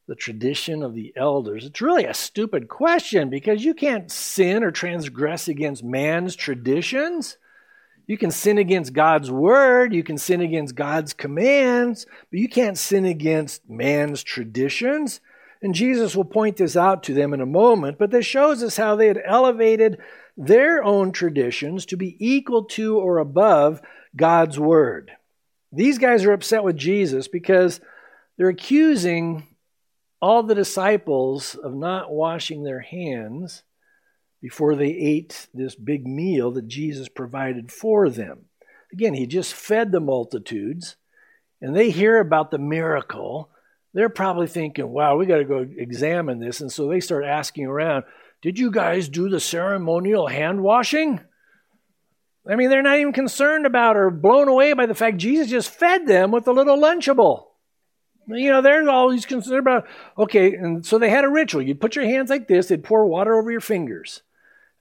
the 0.08 0.16
tradition 0.16 0.84
of 0.84 0.94
the 0.94 1.14
elders? 1.16 1.66
It's 1.66 1.82
really 1.82 2.06
a 2.06 2.14
stupid 2.14 2.68
question 2.68 3.30
because 3.30 3.64
you 3.64 3.74
can't 3.74 4.12
sin 4.12 4.64
or 4.64 4.72
transgress 4.72 5.48
against 5.48 5.84
man's 5.84 6.36
traditions. 6.36 7.38
You 8.06 8.18
can 8.18 8.32
sin 8.32 8.58
against 8.58 8.92
God's 8.92 9.32
word, 9.32 9.94
you 9.94 10.04
can 10.04 10.18
sin 10.18 10.42
against 10.42 10.76
God's 10.76 11.14
commands, 11.14 12.06
but 12.30 12.40
you 12.40 12.50
can't 12.50 12.78
sin 12.78 13.06
against 13.06 13.70
man's 13.70 14.24
traditions. 14.24 15.22
And 15.62 15.74
Jesus 15.74 16.14
will 16.14 16.26
point 16.26 16.58
this 16.58 16.76
out 16.76 17.04
to 17.04 17.14
them 17.14 17.34
in 17.34 17.40
a 17.40 17.46
moment, 17.46 17.98
but 17.98 18.12
this 18.12 18.26
shows 18.26 18.62
us 18.62 18.76
how 18.76 18.98
they 18.98 19.08
had 19.08 19.22
elevated 19.24 20.00
their 20.36 20.84
own 20.84 21.12
traditions 21.12 21.86
to 21.88 21.98
be 21.98 22.16
equal 22.20 22.66
to 22.66 22.98
or 22.98 23.20
above 23.20 23.82
God's 24.16 24.60
word. 24.60 25.12
These 25.72 25.98
guys 25.98 26.24
are 26.26 26.34
upset 26.34 26.64
with 26.64 26.78
Jesus 26.78 27.28
because 27.28 27.80
they're 28.38 28.50
accusing 28.50 29.48
all 30.22 30.44
the 30.44 30.56
disciples 30.56 31.56
of 31.56 31.74
not 31.74 32.12
washing 32.12 32.64
their 32.64 32.80
hands 32.80 33.64
before 34.42 34.76
they 34.76 34.90
ate 34.90 35.48
this 35.54 35.76
big 35.76 36.06
meal 36.06 36.52
that 36.52 36.68
Jesus 36.68 37.10
provided 37.10 37.72
for 37.72 38.10
them. 38.10 38.46
Again, 38.92 39.14
he 39.14 39.26
just 39.26 39.54
fed 39.54 39.92
the 39.92 40.00
multitudes, 40.00 40.96
and 41.62 41.76
they 41.76 41.90
hear 41.90 42.20
about 42.20 42.52
the 42.52 42.58
miracle. 42.58 43.50
They're 43.94 44.10
probably 44.10 44.48
thinking, 44.48 44.90
wow, 44.90 45.18
we 45.18 45.26
got 45.26 45.38
to 45.38 45.46
go 45.46 45.66
examine 45.78 46.40
this. 46.40 46.62
And 46.62 46.72
so 46.72 46.88
they 46.88 47.00
start 47.00 47.26
asking 47.26 47.66
around, 47.66 48.04
did 48.44 48.60
you 48.60 48.70
guys 48.72 49.08
do 49.08 49.30
the 49.30 49.40
ceremonial 49.40 50.28
hand 50.28 50.62
washing? 50.62 51.22
I 52.48 52.58
mean, 52.58 52.70
they're 52.70 52.84
not 52.84 53.00
even 53.00 53.14
concerned 53.14 53.66
about 53.66 53.96
or 53.96 54.10
blown 54.12 54.50
away 54.50 54.74
by 54.74 54.86
the 54.86 54.94
fact 54.94 55.16
Jesus 55.16 55.50
just 55.50 55.70
fed 55.70 56.06
them 56.06 56.30
with 56.30 56.46
a 56.48 56.52
little 56.52 56.78
Lunchable. 56.78 57.46
You 58.28 58.52
know, 58.52 58.62
they're 58.62 58.88
always 58.90 59.26
concerned 59.26 59.60
about, 59.60 59.88
okay, 60.18 60.54
and 60.54 60.86
so 60.86 60.98
they 60.98 61.10
had 61.10 61.24
a 61.24 61.30
ritual. 61.30 61.62
You'd 61.62 61.80
put 61.80 61.96
your 61.96 62.04
hands 62.06 62.30
like 62.30 62.50
this, 62.50 62.68
they'd 62.68 62.84
pour 62.84 63.06
water 63.06 63.40
over 63.40 63.50
your 63.50 63.62
fingers. 63.62 64.22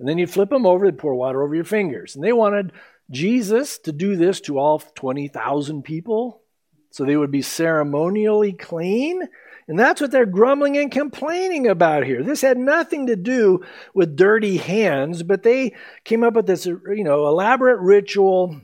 And 0.01 0.09
then 0.09 0.19
you'd 0.19 0.31
flip 0.31 0.51
them 0.51 0.67
over, 0.67 0.85
they'd 0.85 0.99
pour 0.99 1.15
water 1.15 1.41
over 1.41 1.55
your 1.55 1.65
fingers. 1.65 2.17
And 2.17 2.25
they 2.25 2.33
wanted 2.33 2.73
Jesus 3.13 3.79
to 3.79 3.93
do 3.93 4.17
this 4.17 4.41
to 4.43 4.59
all 4.59 4.81
20,000 4.81 5.85
people 5.85 6.43
so 6.91 7.05
they 7.05 7.17
would 7.17 7.31
be 7.31 7.43
ceremonially 7.43 8.53
clean. 8.53 9.29
And 9.69 9.79
that's 9.79 10.01
what 10.01 10.11
they're 10.11 10.27
grumbling 10.27 10.77
and 10.77 10.91
complaining 10.91 11.69
about 11.69 12.05
here. 12.05 12.23
This 12.23 12.43
had 12.43 12.59
nothing 12.59 13.07
to 13.07 13.17
do 13.17 13.65
with 13.95 14.17
dirty 14.17 14.57
hands, 14.57 15.23
but 15.23 15.43
they 15.43 15.75
came 16.05 16.25
up 16.25 16.35
with 16.35 16.47
this, 16.47 16.67
you 16.67 17.05
know, 17.05 17.27
elaborate 17.27 17.81
ritual 17.81 18.61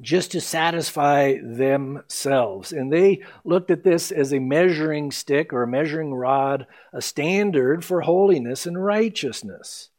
just 0.00 0.32
to 0.32 0.40
satisfy 0.40 1.36
themselves. 1.42 2.72
And 2.72 2.92
they 2.92 3.22
looked 3.44 3.70
at 3.70 3.84
this 3.84 4.10
as 4.10 4.32
a 4.32 4.40
measuring 4.40 5.12
stick 5.12 5.52
or 5.52 5.62
a 5.62 5.68
measuring 5.68 6.12
rod, 6.12 6.66
a 6.92 7.00
standard 7.00 7.84
for 7.84 8.00
holiness 8.00 8.66
and 8.66 8.82
righteousness. 8.82 9.90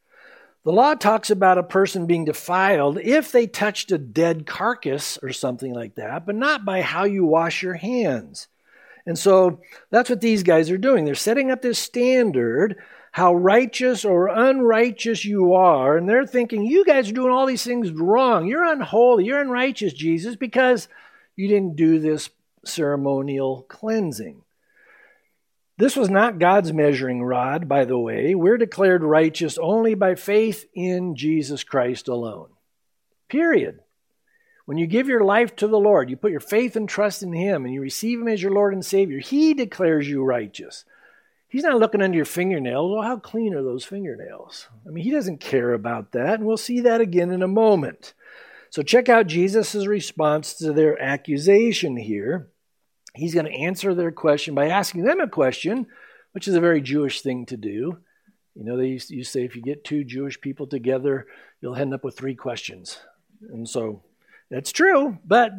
The 0.66 0.74
law 0.74 0.96
talks 0.96 1.30
about 1.30 1.60
a 1.60 1.64
person 1.64 2.08
being 2.08 2.26
defiled 2.26 2.98
if 2.98 3.32
they 3.32 3.46
touched 3.46 3.92
a 3.92 4.00
dead 4.00 4.48
carcass 4.48 5.20
or 5.22 5.32
something 5.32 5.74
like 5.74 5.96
that, 5.96 6.26
but 6.26 6.36
not 6.36 6.66
by 6.66 6.82
how 6.82 7.04
you 7.04 7.24
wash 7.24 7.62
your 7.62 7.76
hands. 7.76 8.48
And 9.06 9.18
so 9.18 9.62
that's 9.92 10.10
what 10.10 10.22
these 10.22 10.44
guys 10.44 10.72
are 10.72 10.78
doing. 10.78 11.06
They're 11.06 11.16
setting 11.16 11.52
up 11.52 11.62
this 11.62 11.78
standard, 11.78 12.78
how 13.12 13.36
righteous 13.36 14.04
or 14.04 14.28
unrighteous 14.28 15.24
you 15.24 15.54
are. 15.54 15.96
And 15.96 16.10
they're 16.10 16.26
thinking, 16.26 16.66
you 16.66 16.84
guys 16.86 17.10
are 17.10 17.14
doing 17.14 17.32
all 17.32 17.46
these 17.46 17.64
things 17.64 17.92
wrong. 17.92 18.48
You're 18.48 18.66
unholy. 18.66 19.26
You're 19.26 19.42
unrighteous, 19.42 19.94
Jesus, 19.94 20.36
because 20.36 20.88
you 21.36 21.48
didn't 21.48 21.76
do 21.76 22.00
this 22.00 22.30
ceremonial 22.66 23.66
cleansing. 23.70 24.42
This 25.78 25.96
was 25.96 26.10
not 26.10 26.40
God's 26.40 26.72
measuring 26.72 27.22
rod, 27.22 27.68
by 27.68 27.86
the 27.86 28.00
way. 28.00 28.34
We're 28.34 28.58
declared 28.58 29.04
righteous 29.04 29.58
only 29.58 29.94
by 29.94 30.16
faith 30.16 30.66
in 30.74 31.16
Jesus 31.16 31.64
Christ 31.64 32.08
alone. 32.08 32.48
Period. 33.28 33.82
When 34.66 34.78
you 34.78 34.88
give 34.88 35.08
your 35.08 35.24
life 35.24 35.56
to 35.58 35.68
the 35.68 35.80
Lord, 35.80 36.10
you 36.10 36.18
put 36.18 36.32
your 36.32 36.40
faith 36.40 36.76
and 36.76 36.90
trust 36.90 37.22
in 37.22 37.34
Him, 37.34 37.66
and 37.66 37.74
you 37.74 37.82
receive 37.82 38.20
Him 38.20 38.28
as 38.28 38.42
your 38.42 38.52
Lord 38.52 38.74
and 38.74 38.84
Savior, 38.84 39.20
He 39.20 39.54
declares 39.54 40.10
you 40.10 40.24
righteous. 40.24 40.86
He's 41.48 41.64
not 41.64 41.78
looking 41.78 42.02
under 42.02 42.16
your 42.16 42.26
fingernails. 42.26 42.92
Well, 42.92 43.04
how 43.04 43.18
clean 43.18 43.54
are 43.54 43.64
those 43.64 43.86
fingernails? 43.86 44.68
I 44.86 44.90
mean, 44.90 45.04
He 45.04 45.12
doesn't 45.12 45.40
care 45.40 45.74
about 45.74 46.14
that, 46.14 46.36
and 46.36 46.46
we'll 46.46 46.58
see 46.58 46.82
that 46.82 47.00
again 47.00 47.32
in 47.32 47.44
a 47.44 47.48
moment. 47.48 48.14
So, 48.72 48.82
check 48.82 49.08
out 49.08 49.28
Jesus' 49.28 49.86
response 49.86 50.56
to 50.56 50.74
their 50.74 51.02
accusation 51.02 51.96
here. 51.96 52.50
He's 53.14 53.34
going 53.34 53.46
to 53.46 53.54
answer 53.54 53.94
their 53.94 54.12
question 54.12 54.56
by 54.56 54.68
asking 54.68 55.04
them 55.04 55.22
a 55.22 55.30
question, 55.30 55.88
which 56.34 56.48
is 56.48 56.56
a 56.56 56.60
very 56.60 56.82
Jewish 56.82 57.22
thing 57.22 57.46
to 57.46 57.56
do. 57.56 58.00
You 58.56 58.64
know, 58.64 58.78
they 58.78 58.88
used 58.88 59.10
to 59.10 59.24
say 59.24 59.46
if 59.46 59.56
you 59.56 59.62
get 59.62 59.84
two 59.84 60.04
Jewish 60.04 60.42
people 60.42 60.66
together, 60.68 61.28
you'll 61.62 61.76
end 61.76 61.94
up 61.94 62.04
with 62.04 62.18
three 62.18 62.36
questions. 62.36 63.00
And 63.50 63.70
so 63.70 64.04
that's 64.50 64.72
true. 64.72 65.18
But 65.26 65.54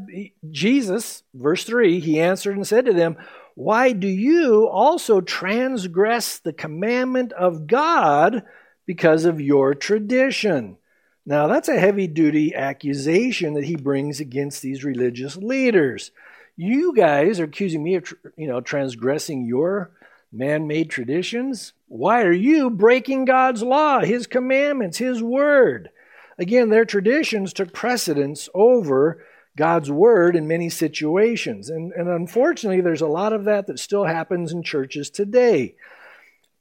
Jesus, 0.50 1.22
verse 1.34 1.64
3, 1.64 2.00
he 2.00 2.20
answered 2.20 2.56
and 2.56 2.66
said 2.66 2.86
to 2.86 2.92
them, 2.92 3.16
Why 3.54 3.92
do 3.92 4.08
you 4.08 4.68
also 4.68 5.20
transgress 5.20 6.38
the 6.38 6.52
commandment 6.52 7.32
of 7.32 7.66
God 7.66 8.44
because 8.86 9.24
of 9.24 9.40
your 9.40 9.74
tradition? 9.74 10.76
Now, 11.24 11.48
that's 11.48 11.68
a 11.68 11.78
heavy 11.78 12.06
duty 12.06 12.54
accusation 12.54 13.54
that 13.54 13.64
he 13.64 13.74
brings 13.74 14.20
against 14.20 14.62
these 14.62 14.84
religious 14.84 15.36
leaders. 15.36 16.12
You 16.56 16.94
guys 16.94 17.40
are 17.40 17.44
accusing 17.44 17.82
me 17.82 17.96
of, 17.96 18.14
you 18.36 18.46
know, 18.46 18.60
transgressing 18.60 19.44
your 19.44 19.90
man-made 20.32 20.88
traditions. 20.88 21.72
Why 21.88 22.22
are 22.22 22.32
you 22.32 22.70
breaking 22.70 23.24
God's 23.24 23.62
law, 23.62 24.00
his 24.00 24.26
commandments, 24.26 24.98
his 24.98 25.22
word? 25.22 25.90
Again, 26.38 26.68
their 26.68 26.84
traditions 26.84 27.52
took 27.52 27.72
precedence 27.72 28.48
over 28.54 29.24
God's 29.56 29.90
word 29.90 30.36
in 30.36 30.46
many 30.46 30.68
situations. 30.68 31.70
And, 31.70 31.92
and 31.92 32.08
unfortunately, 32.08 32.82
there's 32.82 33.00
a 33.00 33.06
lot 33.06 33.32
of 33.32 33.44
that 33.44 33.66
that 33.66 33.78
still 33.78 34.04
happens 34.04 34.52
in 34.52 34.62
churches 34.62 35.08
today. 35.08 35.74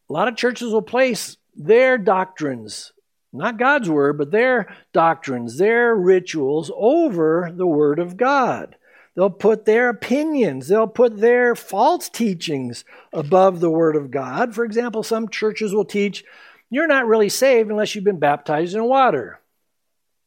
A 0.09 0.13
lot 0.13 0.27
of 0.29 0.37
churches 0.37 0.71
will 0.71 0.81
place 0.81 1.35
their 1.55 1.97
doctrines, 1.97 2.93
not 3.33 3.59
God's 3.59 3.89
word, 3.89 4.17
but 4.17 4.31
their 4.31 4.73
doctrines, 4.93 5.57
their 5.57 5.93
rituals 5.93 6.71
over 6.75 7.51
the 7.53 7.67
word 7.67 7.99
of 7.99 8.15
God. 8.15 8.77
They'll 9.15 9.29
put 9.29 9.65
their 9.65 9.89
opinions, 9.89 10.67
they'll 10.67 10.87
put 10.87 11.17
their 11.17 11.55
false 11.55 12.09
teachings 12.09 12.83
above 13.13 13.61
the 13.61 13.69
word 13.69 13.95
of 13.95 14.11
God. 14.11 14.53
For 14.53 14.65
example, 14.65 15.03
some 15.03 15.29
churches 15.29 15.73
will 15.73 15.85
teach 15.85 16.23
you're 16.69 16.87
not 16.87 17.07
really 17.07 17.29
saved 17.29 17.69
unless 17.69 17.95
you've 17.95 18.03
been 18.03 18.19
baptized 18.19 18.75
in 18.75 18.83
water. 18.83 19.39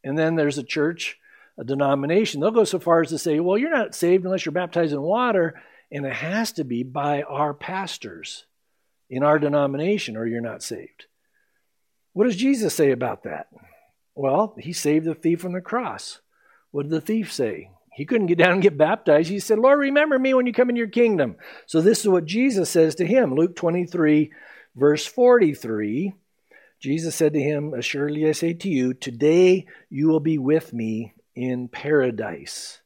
And 0.05 0.19
then 0.19 0.37
there's 0.37 0.59
a 0.59 0.63
church, 0.63 1.17
a 1.59 1.65
denomination, 1.65 2.41
they'll 2.41 2.51
go 2.51 2.65
so 2.65 2.79
far 2.79 3.01
as 3.03 3.09
to 3.11 3.19
say, 3.19 3.41
well, 3.41 3.59
you're 3.59 3.71
not 3.71 3.95
saved 3.95 4.25
unless 4.25 4.45
you're 4.45 4.53
baptized 4.53 4.93
in 4.93 5.03
water, 5.03 5.61
and 5.91 6.07
it 6.07 6.13
has 6.13 6.53
to 6.53 6.65
be 6.65 6.83
by 6.83 7.23
our 7.23 7.53
pastors 7.55 8.45
in 9.11 9.23
our 9.23 9.39
denomination, 9.39 10.17
or 10.17 10.27
you're 10.27 10.41
not 10.41 10.63
saved. 10.63 11.07
What 12.13 12.25
does 12.25 12.37
Jesus 12.37 12.75
say 12.75 12.91
about 12.91 13.25
that? 13.25 13.49
Well, 14.15 14.55
he 14.59 14.73
saved 14.73 15.07
the 15.07 15.15
thief 15.15 15.45
on 15.45 15.53
the 15.53 15.61
cross. 15.61 16.21
What 16.71 16.85
did 16.85 16.93
the 16.93 17.01
thief 17.01 17.33
say? 17.33 17.71
He 17.93 18.05
couldn't 18.05 18.27
get 18.27 18.39
down 18.39 18.53
and 18.53 18.63
get 18.63 18.79
baptized. 18.79 19.29
He 19.29 19.41
said, 19.41 19.59
Lord, 19.59 19.81
remember 19.81 20.19
me 20.19 20.35
when 20.35 20.47
you 20.47 20.53
come 20.53 20.71
in 20.71 20.77
your 20.77 20.89
kingdom. 20.89 21.37
So 21.67 21.81
this 21.81 22.01
is 22.01 22.09
what 22.09 22.27
Jesus 22.27 22.71
says 22.71 22.95
to 22.97 23.07
him. 23.07 23.35
Luke 23.35 23.57
23, 23.57 24.31
verse 24.77 25.05
43. 25.05 26.15
Jesus 26.81 27.15
said 27.15 27.33
to 27.33 27.43
him, 27.43 27.75
Assuredly 27.75 28.29
I 28.29 28.33
say 28.33 28.53
to 28.55 28.69
you, 28.69 28.95
today 28.95 29.67
you 29.91 30.09
will 30.09 30.21
be 30.21 30.39
with 30.39 30.73
me 30.73 31.15
in 31.35 31.69
paradise. 31.69 32.81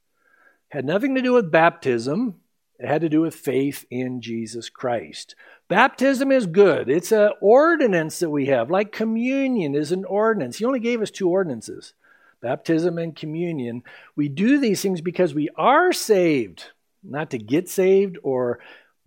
Had 0.68 0.84
nothing 0.84 1.14
to 1.14 1.22
do 1.22 1.34
with 1.34 1.50
baptism. 1.50 2.37
It 2.78 2.88
had 2.88 3.02
to 3.02 3.08
do 3.08 3.20
with 3.20 3.34
faith 3.34 3.84
in 3.90 4.20
Jesus 4.20 4.70
Christ. 4.70 5.34
Baptism 5.68 6.32
is 6.32 6.46
good. 6.46 6.88
It's 6.88 7.12
an 7.12 7.30
ordinance 7.40 8.18
that 8.18 8.30
we 8.30 8.46
have, 8.46 8.70
like 8.70 8.92
communion 8.92 9.75
is 9.75 9.92
an 9.92 10.04
ordinance. 10.04 10.58
He 10.58 10.64
only 10.64 10.80
gave 10.80 11.00
us 11.00 11.11
two 11.11 11.28
ordinances 11.28 11.94
baptism 12.40 12.99
and 12.99 13.14
communion. 13.14 13.84
We 14.16 14.28
do 14.28 14.58
these 14.58 14.82
things 14.82 15.00
because 15.00 15.32
we 15.32 15.49
are 15.56 15.92
saved, 15.92 16.64
not 17.04 17.30
to 17.30 17.38
get 17.38 17.68
saved 17.68 18.18
or 18.22 18.58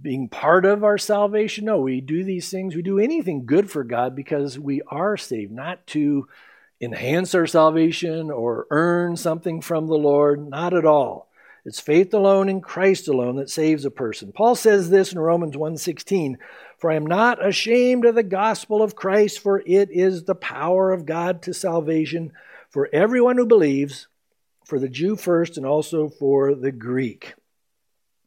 being 0.01 0.27
part 0.27 0.65
of 0.65 0.83
our 0.83 0.97
salvation. 0.97 1.65
No, 1.65 1.79
we 1.79 2.01
do 2.01 2.23
these 2.23 2.49
things, 2.49 2.75
we 2.75 2.81
do 2.81 2.99
anything 2.99 3.45
good 3.45 3.71
for 3.71 3.83
God 3.83 4.15
because 4.15 4.59
we 4.59 4.81
are 4.87 5.17
saved, 5.17 5.51
not 5.51 5.85
to 5.87 6.27
enhance 6.81 7.33
our 7.33 7.47
salvation 7.47 8.29
or 8.29 8.67
earn 8.69 9.15
something 9.15 9.61
from 9.61 9.87
the 9.87 9.97
Lord, 9.97 10.49
not 10.49 10.73
at 10.73 10.85
all. 10.85 11.29
It's 11.63 11.79
faith 11.79 12.13
alone 12.13 12.47
in 12.47 12.61
Christ 12.61 13.07
alone 13.07 13.37
that 13.37 13.49
saves 13.49 13.85
a 13.85 13.91
person. 13.91 14.31
Paul 14.31 14.55
says 14.55 14.91
this 14.91 15.11
in 15.11 15.17
Romans 15.17 15.57
1:16, 15.57 16.37
"For 16.77 16.91
I 16.91 16.95
am 16.95 17.07
not 17.07 17.43
ashamed 17.43 18.05
of 18.05 18.13
the 18.13 18.21
gospel 18.21 18.83
of 18.83 18.95
Christ, 18.95 19.39
for 19.39 19.63
it 19.65 19.89
is 19.89 20.23
the 20.23 20.35
power 20.35 20.91
of 20.91 21.07
God 21.07 21.41
to 21.43 21.53
salvation 21.53 22.33
for 22.69 22.87
everyone 22.93 23.37
who 23.37 23.47
believes, 23.47 24.07
for 24.63 24.77
the 24.77 24.89
Jew 24.89 25.15
first 25.15 25.57
and 25.57 25.65
also 25.65 26.07
for 26.07 26.53
the 26.53 26.71
Greek." 26.71 27.33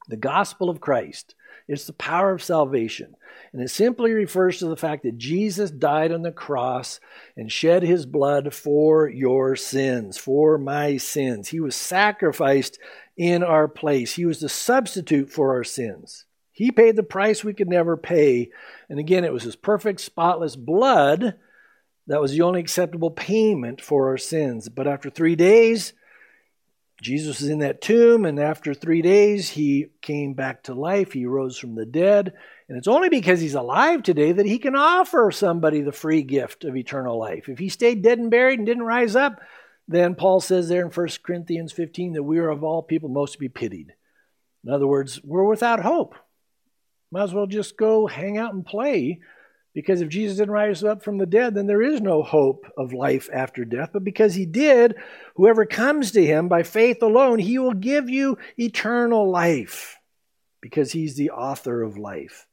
The 0.09 0.17
gospel 0.17 0.69
of 0.69 0.81
Christ 0.81 1.37
it's 1.69 1.87
the 1.87 1.93
power 1.93 2.33
of 2.33 2.43
salvation. 2.43 3.15
And 3.53 3.63
it 3.63 3.69
simply 3.69 4.13
refers 4.13 4.59
to 4.59 4.67
the 4.67 4.77
fact 4.77 5.05
that 5.05 5.19
Jesus 5.19 5.71
died 5.71 6.13
on 6.13 6.23
the 6.23 6.33
cross 6.33 6.99
and 7.37 7.53
shed 7.53 7.83
his 7.83 8.07
blood 8.07 8.53
for 8.55 9.09
your 9.09 9.55
sins, 9.55 10.19
for 10.19 10.59
my 10.59 10.97
sins. 10.97 11.49
He 11.49 11.61
was 11.61 11.77
sacrificed 11.77 12.79
in 13.17 13.43
our 13.43 13.67
place, 13.69 14.15
he 14.15 14.25
was 14.25 14.41
the 14.41 14.49
substitute 14.49 15.31
for 15.31 15.55
our 15.55 15.65
sins. 15.65 16.25
He 16.53 16.71
paid 16.71 16.97
the 16.97 17.03
price 17.03 17.45
we 17.45 17.55
could 17.55 17.69
never 17.69 17.97
pay. 17.97 18.51
And 18.89 18.99
again, 18.99 19.25
it 19.25 19.33
was 19.33 19.45
his 19.45 19.57
perfect, 19.57 20.01
spotless 20.01 20.57
blood 20.57 21.35
that 22.09 22.21
was 22.21 22.33
the 22.33 22.43
only 22.43 22.61
acceptable 22.61 23.11
payment 23.11 23.81
for 23.81 24.09
our 24.09 24.19
sins. 24.19 24.69
But 24.69 24.89
after 24.89 25.11
three 25.11 25.37
days, 25.37 25.93
Jesus 27.01 27.41
is 27.41 27.49
in 27.49 27.61
that 27.61 27.81
tomb, 27.81 28.25
and 28.25 28.41
after 28.41 28.75
three 28.75 29.03
days, 29.03 29.51
he 29.51 29.87
came 30.03 30.35
back 30.35 30.65
to 30.65 30.75
life. 30.75 31.13
He 31.13 31.27
rose 31.27 31.57
from 31.57 31.77
the 31.77 31.87
dead, 31.87 32.33
And 32.69 32.77
it's 32.77 32.89
only 32.89 33.09
because 33.09 33.41
he's 33.41 33.55
alive 33.55 34.03
today 34.03 34.33
that 34.33 34.47
he 34.47 34.59
can 34.59 34.75
offer 34.75 35.31
somebody 35.31 35.81
the 35.81 35.93
free 35.93 36.23
gift 36.23 36.65
of 36.65 36.77
eternal 36.77 37.19
life. 37.19 37.49
If 37.49 37.59
he 37.59 37.69
stayed 37.69 38.03
dead 38.03 38.19
and 38.19 38.31
buried 38.31 38.59
and 38.59 38.67
didn't 38.67 38.83
rise 38.83 39.15
up, 39.15 39.41
then 39.87 40.17
Paul 40.17 40.41
says 40.41 40.69
there 40.69 40.85
in 40.85 40.91
1 40.91 41.09
Corinthians 41.23 41.73
15 41.73 42.15
that 42.15 42.23
we 42.23 42.39
are 42.39 42.51
of 42.51 42.65
all 42.65 42.83
people 42.83 43.09
most 43.09 43.35
to 43.35 43.39
be 43.39 43.49
pitied. 43.49 43.95
In 44.65 44.73
other 44.73 44.87
words, 44.87 45.21
we're 45.23 45.45
without 45.45 45.81
hope. 45.81 46.15
Might 47.13 47.23
as 47.23 47.33
well 47.33 47.47
just 47.47 47.79
go 47.79 48.07
hang 48.07 48.37
out 48.37 48.53
and 48.53 48.67
play 48.67 49.21
because 49.79 50.01
if 50.01 50.09
Jesus 50.09 50.39
didn't 50.39 50.51
rise 50.51 50.83
up 50.83 51.05
from 51.05 51.19
the 51.19 51.25
dead, 51.25 51.55
then 51.55 51.69
there 51.69 51.81
is 51.81 52.01
no 52.01 52.25
hope 52.25 52.67
of 52.77 52.93
life 52.93 53.29
after 53.33 53.65
death. 53.65 53.91
But 53.93 54.03
because 54.03 54.35
he 54.35 54.45
did, 54.45 54.97
whoever 55.37 55.67
comes 55.67 56.11
to 56.11 56.27
him 56.27 56.49
by 56.49 56.65
faith 56.65 57.01
alone, 57.01 57.39
he 57.39 57.61
will 57.61 57.75
give 57.75 58.11
you 58.11 58.39
eternal 58.59 59.31
life 59.31 59.97
because 60.61 60.91
he's 60.91 61.15
the 61.15 61.31
author 61.31 61.81
of 61.85 61.97
life. 61.97 62.49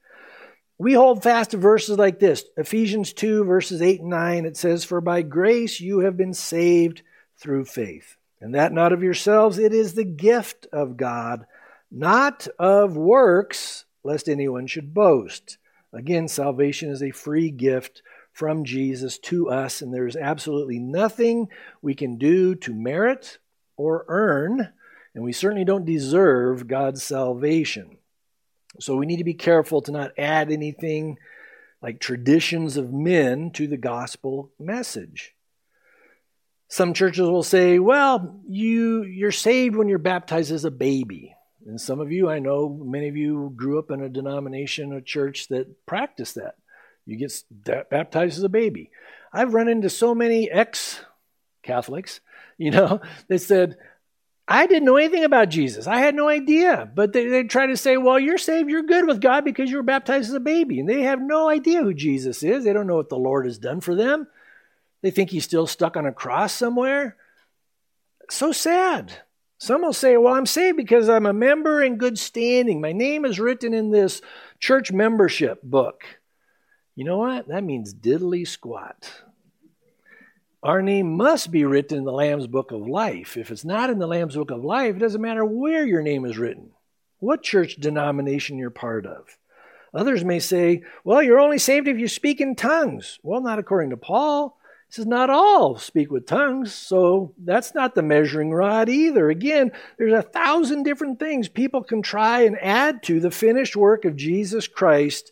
We 0.77 0.94
hold 0.94 1.24
fast 1.24 1.50
to 1.50 1.58
verses 1.58 1.98
like 1.98 2.20
this 2.20 2.46
Ephesians 2.58 3.12
2, 3.13 3.44
verses 3.46 3.82
8 3.82 4.01
and 4.01 4.12
9. 4.12 4.46
It 4.46 4.55
says, 4.55 4.84
For 4.84 5.01
by 5.01 5.24
grace 5.24 5.82
you 5.82 6.01
have 6.01 6.17
been 6.17 6.36
saved 6.36 7.01
through 7.39 7.65
faith. 7.65 8.17
And 8.39 8.53
that 8.53 8.72
not 8.72 8.94
of 8.94 9.01
yourselves, 9.01 9.58
it 9.58 9.74
is 9.74 9.96
the 9.96 10.05
gift 10.05 10.67
of 10.72 10.96
God, 10.96 11.48
not 11.89 12.48
of 12.60 12.96
works, 12.96 13.86
lest 14.03 14.29
anyone 14.29 14.67
should 14.67 14.94
boast. 14.94 15.58
Again, 15.95 16.27
salvation 16.27 16.91
is 16.91 17.01
a 17.01 17.11
free 17.11 17.49
gift 17.49 18.01
from 18.33 18.65
Jesus 18.65 19.17
to 19.19 19.49
us, 19.49 19.81
and 19.81 19.93
there's 19.93 20.17
absolutely 20.17 20.77
nothing 20.77 21.47
we 21.81 21.95
can 21.95 22.17
do 22.17 22.53
to 22.55 22.73
merit 22.73 23.37
or 23.77 24.05
earn, 24.09 24.73
and 25.13 25.23
we 25.23 25.31
certainly 25.31 25.63
don't 25.63 25.85
deserve 25.85 26.67
God's 26.67 27.01
salvation. 27.01 27.97
So 28.81 28.97
we 28.97 29.05
need 29.05 29.17
to 29.17 29.23
be 29.23 29.33
careful 29.35 29.81
to 29.83 29.91
not 29.91 30.11
add 30.17 30.51
anything 30.51 31.17
like 31.81 31.99
traditions 31.99 32.75
of 32.75 32.91
men 32.91 33.51
to 33.51 33.67
the 33.67 33.77
gospel 33.77 34.51
message. 34.59 35.33
Some 36.67 36.93
churches 36.93 37.29
will 37.29 37.43
say, 37.43 37.79
well, 37.79 38.41
you, 38.47 39.03
you're 39.03 39.31
saved 39.31 39.75
when 39.75 39.87
you're 39.87 39.97
baptized 39.97 40.51
as 40.51 40.65
a 40.65 40.71
baby. 40.71 41.34
And 41.65 41.81
some 41.81 42.00
of 42.00 42.12
you, 42.12 42.29
I 42.29 42.39
know 42.39 42.69
many 42.69 43.07
of 43.07 43.17
you 43.17 43.51
grew 43.55 43.79
up 43.79 43.89
in 43.89 44.01
a 44.01 44.10
denomination, 44.10 44.93
a 44.93 45.01
church 45.01 45.48
that 45.48 45.86
practiced 45.86 46.36
that. 46.36 46.55
You 47.05 47.17
get 47.17 47.43
baptized 47.89 48.38
as 48.38 48.43
a 48.43 48.50
baby. 48.50 48.91
I've 49.34 49.53
run 49.53 49.67
into 49.67 49.89
so 49.89 50.15
many 50.15 50.50
ex 50.50 51.00
Catholics, 51.63 52.22
you 52.57 52.72
know, 52.72 53.01
that 53.27 53.39
said, 53.39 53.77
I 54.48 54.67
didn't 54.67 54.86
know 54.86 54.98
anything 54.98 55.24
about 55.24 55.50
Jesus. 55.50 55.88
I 55.88 55.98
had 55.98 56.13
no 56.13 56.29
idea. 56.29 56.89
But 56.93 57.13
they, 57.13 57.27
they 57.27 57.43
try 57.43 57.65
to 57.65 57.77
say, 57.77 57.98
well, 57.98 58.19
you're 58.19 58.38
saved, 58.38 58.69
you're 58.69 58.84
good 58.84 59.07
with 59.07 59.19
God 59.19 59.43
because 59.43 59.72
you 59.72 59.77
were 59.77 59.84
baptized 59.84 60.29
as 60.29 60.36
a 60.36 60.39
baby. 60.39 60.79
And 60.79 60.88
they 60.88 61.01
have 61.01 61.19
no 61.19 61.50
idea 61.50 61.81
who 61.81 61.93
Jesus 61.93 62.43
is. 62.43 62.63
They 62.63 62.74
don't 62.74 62.88
know 62.88 62.95
what 62.95 63.10
the 63.10 63.17
Lord 63.17 63.45
has 63.45 63.57
done 63.57 63.81
for 63.81 63.95
them. 63.95 64.27
They 65.01 65.10
think 65.10 65.31
he's 65.31 65.45
still 65.45 65.65
stuck 65.65 65.98
on 65.98 66.05
a 66.05 66.12
cross 66.12 66.53
somewhere. 66.53 67.15
So 68.29 68.51
sad. 68.51 69.13
Some 69.57 69.83
will 69.83 69.93
say, 69.93 70.17
well, 70.17 70.33
I'm 70.33 70.45
saved 70.45 70.77
because 70.77 71.07
I'm 71.07 71.25
a 71.25 71.33
member 71.33 71.81
in 71.81 71.97
good 71.97 72.19
standing. 72.19 72.81
My 72.81 72.91
name 72.91 73.25
is 73.25 73.39
written 73.39 73.74
in 73.74 73.91
this 73.91 74.21
church 74.59 74.91
membership 74.91 75.62
book. 75.63 76.03
You 76.95 77.05
know 77.05 77.17
what? 77.17 77.47
That 77.47 77.63
means 77.63 77.93
diddly 77.93 78.47
squat. 78.47 79.24
Our 80.62 80.81
name 80.81 81.15
must 81.15 81.51
be 81.51 81.63
written 81.63 82.00
in 82.00 82.03
the 82.05 82.12
Lamb's 82.12 82.47
Book 82.47 82.71
of 82.71 82.88
Life. 82.88 83.38
If 83.38 83.51
it's 83.51 83.63
not 83.63 83.89
in 83.89 84.00
the 84.00 84.07
Lamb's 84.07 84.35
Book 84.35 84.51
of 84.51 84.63
Life, 84.63 84.95
it 84.95 85.00
doesn't 85.00 85.21
matter 85.21 85.45
where 85.45 85.85
your 85.85 86.01
name 86.01 86.25
is 86.25 86.38
written, 86.38 86.71
what 87.19 87.43
church 87.43 87.75
denomination 87.75 88.57
you're 88.57 88.71
part 88.71 89.05
of. 89.05 89.38
Others 89.93 90.25
may 90.25 90.39
say, 90.39 90.83
well, 91.03 91.21
you're 91.21 91.39
only 91.39 91.59
saved 91.59 91.88
if 91.88 92.00
you 92.00 92.07
speak 92.07 92.41
in 92.41 92.55
tongues. 92.55 93.19
Well, 93.24 93.41
not 93.41 93.59
according 93.59 93.91
to 93.91 93.97
Paul. 93.97 94.54
He 94.87 94.93
says, 94.93 95.05
not 95.05 95.29
all 95.29 95.77
speak 95.77 96.11
with 96.11 96.25
tongues, 96.25 96.73
so 96.73 97.33
that's 97.43 97.73
not 97.73 97.95
the 97.95 98.03
measuring 98.03 98.51
rod 98.51 98.87
either. 98.87 99.29
Again, 99.29 99.71
there's 99.97 100.13
a 100.13 100.21
thousand 100.21 100.83
different 100.83 101.19
things 101.19 101.49
people 101.49 101.83
can 101.83 102.01
try 102.01 102.41
and 102.41 102.57
add 102.61 103.03
to 103.03 103.19
the 103.19 103.31
finished 103.31 103.75
work 103.75 104.05
of 104.05 104.15
Jesus 104.15 104.67
Christ 104.67 105.31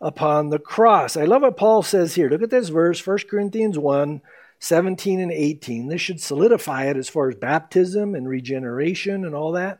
upon 0.00 0.50
the 0.50 0.58
cross. 0.58 1.16
I 1.16 1.24
love 1.24 1.42
what 1.42 1.56
Paul 1.56 1.82
says 1.82 2.14
here. 2.14 2.28
Look 2.28 2.42
at 2.42 2.50
this 2.50 2.68
verse, 2.68 3.04
1 3.04 3.18
Corinthians 3.28 3.78
1 3.78 4.20
17 4.60 5.20
and 5.20 5.32
18. 5.32 5.88
This 5.88 6.00
should 6.00 6.20
solidify 6.20 6.84
it 6.84 6.96
as 6.96 7.08
far 7.08 7.28
as 7.28 7.34
baptism 7.34 8.14
and 8.14 8.26
regeneration 8.26 9.26
and 9.26 9.34
all 9.34 9.52
that. 9.52 9.78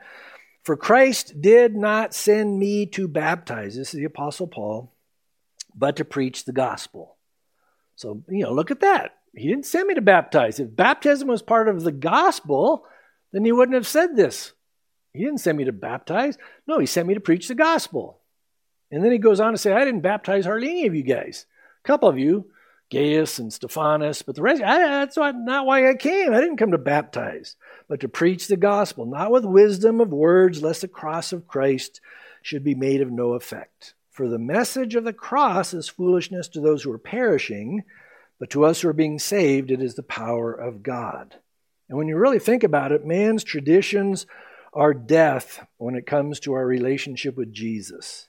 For 0.62 0.77
Christ 0.77 1.40
did 1.40 1.74
not 1.74 2.14
send 2.14 2.59
me 2.59 2.87
to 2.87 3.09
baptize, 3.09 3.77
this 3.77 3.94
is 3.94 3.98
the 3.98 4.05
Apostle 4.05 4.46
Paul, 4.46 4.92
but 5.74 5.96
to 5.96 6.05
preach 6.05 6.44
the 6.44 6.53
gospel. 6.53 7.13
So, 7.96 8.22
you 8.28 8.44
know, 8.44 8.52
look 8.52 8.70
at 8.70 8.80
that. 8.80 9.16
He 9.35 9.48
didn't 9.48 9.66
send 9.66 9.88
me 9.88 9.94
to 9.94 10.00
baptize. 10.00 10.61
If 10.61 10.74
baptism 10.74 11.28
was 11.28 11.42
part 11.42 11.68
of 11.68 11.83
the 11.83 11.92
gospel, 11.92 12.87
then 13.33 13.44
he 13.44 13.52
wouldn't 13.52 13.74
have 13.74 13.87
said 13.87 14.16
this. 14.16 14.52
He 15.12 15.24
didn't 15.24 15.38
send 15.38 15.59
me 15.59 15.64
to 15.64 15.72
baptize. 15.72 16.38
No, 16.66 16.78
he 16.78 16.87
sent 16.87 17.09
me 17.09 17.14
to 17.14 17.20
preach 17.20 17.48
the 17.48 17.54
gospel. 17.54 18.20
And 18.90 19.04
then 19.04 19.12
he 19.12 19.18
goes 19.18 19.40
on 19.40 19.52
to 19.52 19.59
say, 19.59 19.72
I 19.72 19.85
didn't 19.85 20.00
baptize 20.00 20.44
hardly 20.44 20.70
any 20.70 20.87
of 20.87 20.94
you 20.94 21.02
guys. 21.02 21.46
A 21.85 21.87
couple 21.87 22.09
of 22.09 22.18
you, 22.18 22.46
Gaius 22.90 23.38
and 23.38 23.52
Stephanus, 23.52 24.22
but 24.22 24.37
the 24.37 24.42
rest, 24.42 24.62
I, 24.62 24.78
that's 24.78 25.16
not 25.16 25.66
why 25.66 25.88
I 25.88 25.94
came. 25.94 26.33
I 26.33 26.40
didn't 26.40 26.59
come 26.59 26.70
to 26.72 26.78
baptize, 26.78 27.57
but 27.88 28.00
to 28.00 28.09
preach 28.09 28.46
the 28.46 28.57
gospel, 28.57 29.07
not 29.07 29.33
with 29.33 29.44
wisdom 29.44 30.00
of 30.00 30.11
words, 30.11 30.62
lest 30.62 30.83
the 30.83 30.88
cross 30.88 31.33
of 31.33 31.48
Christ 31.48 32.00
should 32.42 32.62
be 32.62 32.74
made 32.74 33.00
of 33.00 33.11
no 33.11 33.33
effect. 33.33 33.94
For 34.14 34.29
the 34.29 34.38
message 34.38 34.94
of 34.94 35.03
the 35.03 35.12
cross 35.12 35.74
is 35.74 35.88
foolishness 35.88 36.46
to 36.50 36.61
those 36.61 36.85
who 36.85 36.92
are 36.92 36.98
perishing, 36.98 37.83
but 38.38 38.48
to 38.50 38.64
us 38.64 38.81
who 38.81 38.88
are 38.88 38.92
being 38.92 39.18
saved, 39.18 39.72
it 39.72 39.83
is 39.83 39.96
the 39.96 40.05
power 40.05 40.53
of 40.53 40.85
God. 40.85 41.35
And 41.88 41.98
when 41.98 42.07
you 42.07 42.16
really 42.16 42.38
think 42.38 42.62
about 42.62 42.92
it, 42.92 43.05
man's 43.05 43.42
traditions 43.42 44.27
are 44.72 44.94
death 44.94 45.66
when 45.79 45.96
it 45.96 46.07
comes 46.07 46.38
to 46.40 46.53
our 46.53 46.64
relationship 46.64 47.37
with 47.37 47.53
Jesus. 47.53 48.29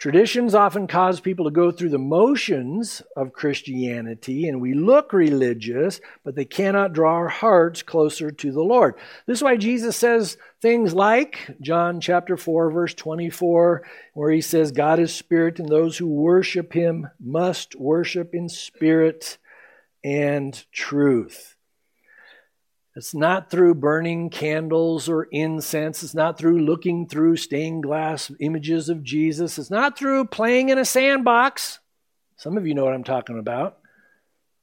Traditions 0.00 0.54
often 0.54 0.86
cause 0.86 1.20
people 1.20 1.44
to 1.44 1.50
go 1.50 1.70
through 1.70 1.90
the 1.90 1.98
motions 1.98 3.02
of 3.18 3.34
Christianity, 3.34 4.48
and 4.48 4.58
we 4.58 4.72
look 4.72 5.12
religious, 5.12 6.00
but 6.24 6.34
they 6.34 6.46
cannot 6.46 6.94
draw 6.94 7.16
our 7.16 7.28
hearts 7.28 7.82
closer 7.82 8.30
to 8.30 8.50
the 8.50 8.62
Lord. 8.62 8.94
This 9.26 9.40
is 9.40 9.42
why 9.42 9.58
Jesus 9.58 9.98
says 9.98 10.38
things 10.62 10.94
like 10.94 11.54
John 11.60 12.00
chapter 12.00 12.38
4, 12.38 12.70
verse 12.70 12.94
24, 12.94 13.82
where 14.14 14.30
he 14.30 14.40
says, 14.40 14.72
God 14.72 15.00
is 15.00 15.14
spirit, 15.14 15.58
and 15.58 15.68
those 15.68 15.98
who 15.98 16.08
worship 16.08 16.72
him 16.72 17.06
must 17.22 17.74
worship 17.74 18.34
in 18.34 18.48
spirit 18.48 19.36
and 20.02 20.64
truth. 20.72 21.56
It's 22.96 23.14
not 23.14 23.50
through 23.50 23.76
burning 23.76 24.30
candles 24.30 25.08
or 25.08 25.28
incense. 25.30 26.02
It's 26.02 26.14
not 26.14 26.36
through 26.36 26.60
looking 26.60 27.06
through 27.06 27.36
stained 27.36 27.84
glass 27.84 28.32
images 28.40 28.88
of 28.88 29.04
Jesus. 29.04 29.58
It's 29.58 29.70
not 29.70 29.96
through 29.96 30.26
playing 30.26 30.70
in 30.70 30.78
a 30.78 30.84
sandbox. 30.84 31.78
Some 32.36 32.56
of 32.56 32.66
you 32.66 32.74
know 32.74 32.84
what 32.84 32.94
I'm 32.94 33.04
talking 33.04 33.38
about. 33.38 33.78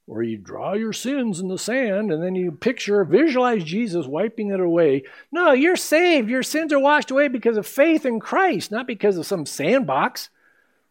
Where 0.06 0.24
you 0.24 0.38
draw 0.38 0.74
your 0.74 0.94
sins 0.94 1.40
in 1.40 1.48
the 1.48 1.58
sand 1.58 2.12
and 2.12 2.22
then 2.22 2.36
you 2.36 2.52
picture, 2.52 3.04
visualize 3.06 3.64
Jesus 3.64 4.06
wiping 4.06 4.52
it 4.52 4.60
away. 4.60 5.04
No, 5.32 5.52
you're 5.52 5.76
saved. 5.76 6.30
Your 6.30 6.44
sins 6.44 6.74
are 6.74 6.80
washed 6.80 7.12
away 7.12 7.30
because 7.30 7.58
of 7.58 7.68
faith 7.68 8.06
in 8.06 8.20
Christ, 8.20 8.72
not 8.72 8.88
because 8.88 9.18
of 9.18 9.26
some 9.26 9.46
sandbox 9.46 10.30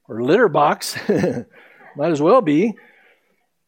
or 0.08 0.22
litter 0.22 0.48
box. 0.48 0.96
Might 1.08 2.12
as 2.12 2.20
well 2.20 2.40
be. 2.40 2.76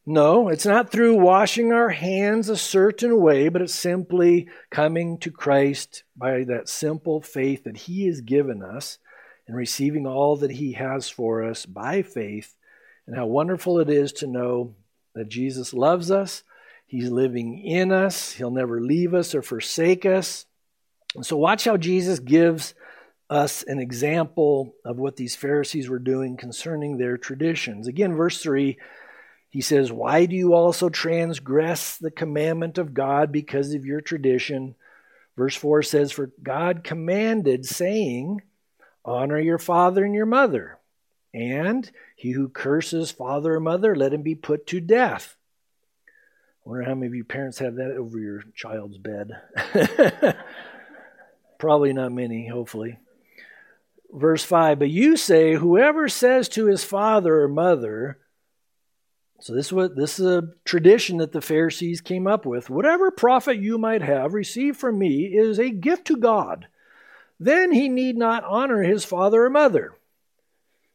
No, 0.05 0.49
it's 0.49 0.65
not 0.65 0.91
through 0.91 1.15
washing 1.15 1.71
our 1.71 1.89
hands 1.89 2.49
a 2.49 2.57
certain 2.57 3.19
way, 3.21 3.49
but 3.49 3.61
it's 3.61 3.75
simply 3.75 4.47
coming 4.71 5.17
to 5.19 5.31
Christ 5.31 6.03
by 6.15 6.43
that 6.45 6.69
simple 6.69 7.21
faith 7.21 7.65
that 7.65 7.77
He 7.77 8.07
has 8.07 8.21
given 8.21 8.63
us 8.63 8.97
and 9.47 9.55
receiving 9.55 10.07
all 10.07 10.37
that 10.37 10.51
He 10.51 10.73
has 10.73 11.09
for 11.09 11.43
us 11.43 11.65
by 11.65 12.01
faith. 12.01 12.55
And 13.05 13.15
how 13.15 13.25
wonderful 13.25 13.79
it 13.79 13.89
is 13.89 14.13
to 14.13 14.27
know 14.27 14.75
that 15.15 15.29
Jesus 15.29 15.73
loves 15.73 16.11
us, 16.11 16.43
He's 16.87 17.09
living 17.09 17.59
in 17.59 17.91
us, 17.91 18.33
He'll 18.33 18.51
never 18.51 18.81
leave 18.81 19.13
us 19.13 19.35
or 19.35 19.41
forsake 19.41 20.05
us. 20.05 20.45
And 21.15 21.25
so, 21.25 21.37
watch 21.37 21.65
how 21.65 21.77
Jesus 21.77 22.19
gives 22.19 22.73
us 23.29 23.63
an 23.63 23.79
example 23.79 24.73
of 24.85 24.97
what 24.97 25.15
these 25.15 25.35
Pharisees 25.35 25.89
were 25.89 25.99
doing 25.99 26.37
concerning 26.37 26.97
their 26.97 27.17
traditions. 27.17 27.87
Again, 27.87 28.15
verse 28.15 28.41
3 28.41 28.77
he 29.49 29.61
says, 29.61 29.91
Why 29.91 30.25
do 30.25 30.35
you 30.35 30.53
also 30.53 30.89
transgress 30.89 31.97
the 31.97 32.11
commandment 32.11 32.77
of 32.77 32.93
God 32.93 33.31
because 33.31 33.73
of 33.73 33.85
your 33.85 33.99
tradition? 33.99 34.75
Verse 35.35 35.55
4 35.55 35.81
says, 35.83 36.11
For 36.11 36.31
God 36.41 36.83
commanded, 36.83 37.65
saying, 37.65 38.43
Honor 39.03 39.39
your 39.39 39.57
father 39.57 40.05
and 40.05 40.13
your 40.13 40.27
mother, 40.27 40.77
and 41.33 41.89
he 42.15 42.31
who 42.31 42.49
curses 42.49 43.09
father 43.11 43.55
or 43.55 43.59
mother, 43.59 43.95
let 43.95 44.13
him 44.13 44.21
be 44.21 44.35
put 44.35 44.67
to 44.67 44.79
death. 44.79 45.35
I 46.65 46.69
wonder 46.69 46.83
how 46.83 46.93
many 46.93 47.07
of 47.07 47.15
you 47.15 47.23
parents 47.23 47.57
have 47.59 47.75
that 47.75 47.95
over 47.97 48.19
your 48.19 48.43
child's 48.53 48.97
bed. 48.99 49.31
Probably 51.57 51.93
not 51.93 52.11
many, 52.11 52.47
hopefully. 52.47 52.99
verse 54.11 54.43
5 54.43 54.77
But 54.77 54.89
you 54.91 55.17
say, 55.17 55.55
Whoever 55.55 56.07
says 56.07 56.49
to 56.49 56.65
his 56.65 56.83
father 56.83 57.41
or 57.41 57.47
mother, 57.47 58.19
so 59.39 59.53
this 59.53 59.71
was 59.71 59.91
this 59.95 60.19
is 60.19 60.25
a 60.25 60.49
tradition 60.65 61.17
that 61.17 61.31
the 61.31 61.41
Pharisees 61.41 62.01
came 62.01 62.27
up 62.27 62.45
with. 62.45 62.69
Whatever 62.69 63.11
profit 63.11 63.57
you 63.57 63.77
might 63.77 64.01
have 64.01 64.33
received 64.33 64.77
from 64.77 64.99
me 64.99 65.25
is 65.25 65.59
a 65.59 65.69
gift 65.69 66.05
to 66.07 66.17
God. 66.17 66.67
Then 67.39 67.71
he 67.71 67.87
need 67.87 68.17
not 68.17 68.43
honor 68.43 68.83
his 68.83 69.05
father 69.05 69.45
or 69.45 69.49
mother. 69.49 69.95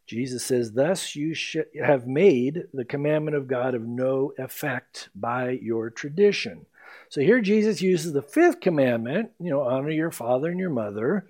Jesus 0.06 0.44
says, 0.44 0.72
Thus 0.72 1.16
you 1.16 1.34
have 1.82 2.06
made 2.06 2.64
the 2.74 2.84
commandment 2.84 3.36
of 3.36 3.48
God 3.48 3.74
of 3.74 3.82
no 3.82 4.32
effect 4.36 5.08
by 5.14 5.50
your 5.50 5.88
tradition. 5.88 6.66
So 7.08 7.22
here 7.22 7.40
Jesus 7.40 7.80
uses 7.80 8.12
the 8.12 8.22
fifth 8.22 8.60
commandment, 8.60 9.30
you 9.40 9.50
know, 9.50 9.62
honor 9.62 9.90
your 9.90 10.10
father 10.10 10.50
and 10.50 10.60
your 10.60 10.70
mother, 10.70 11.26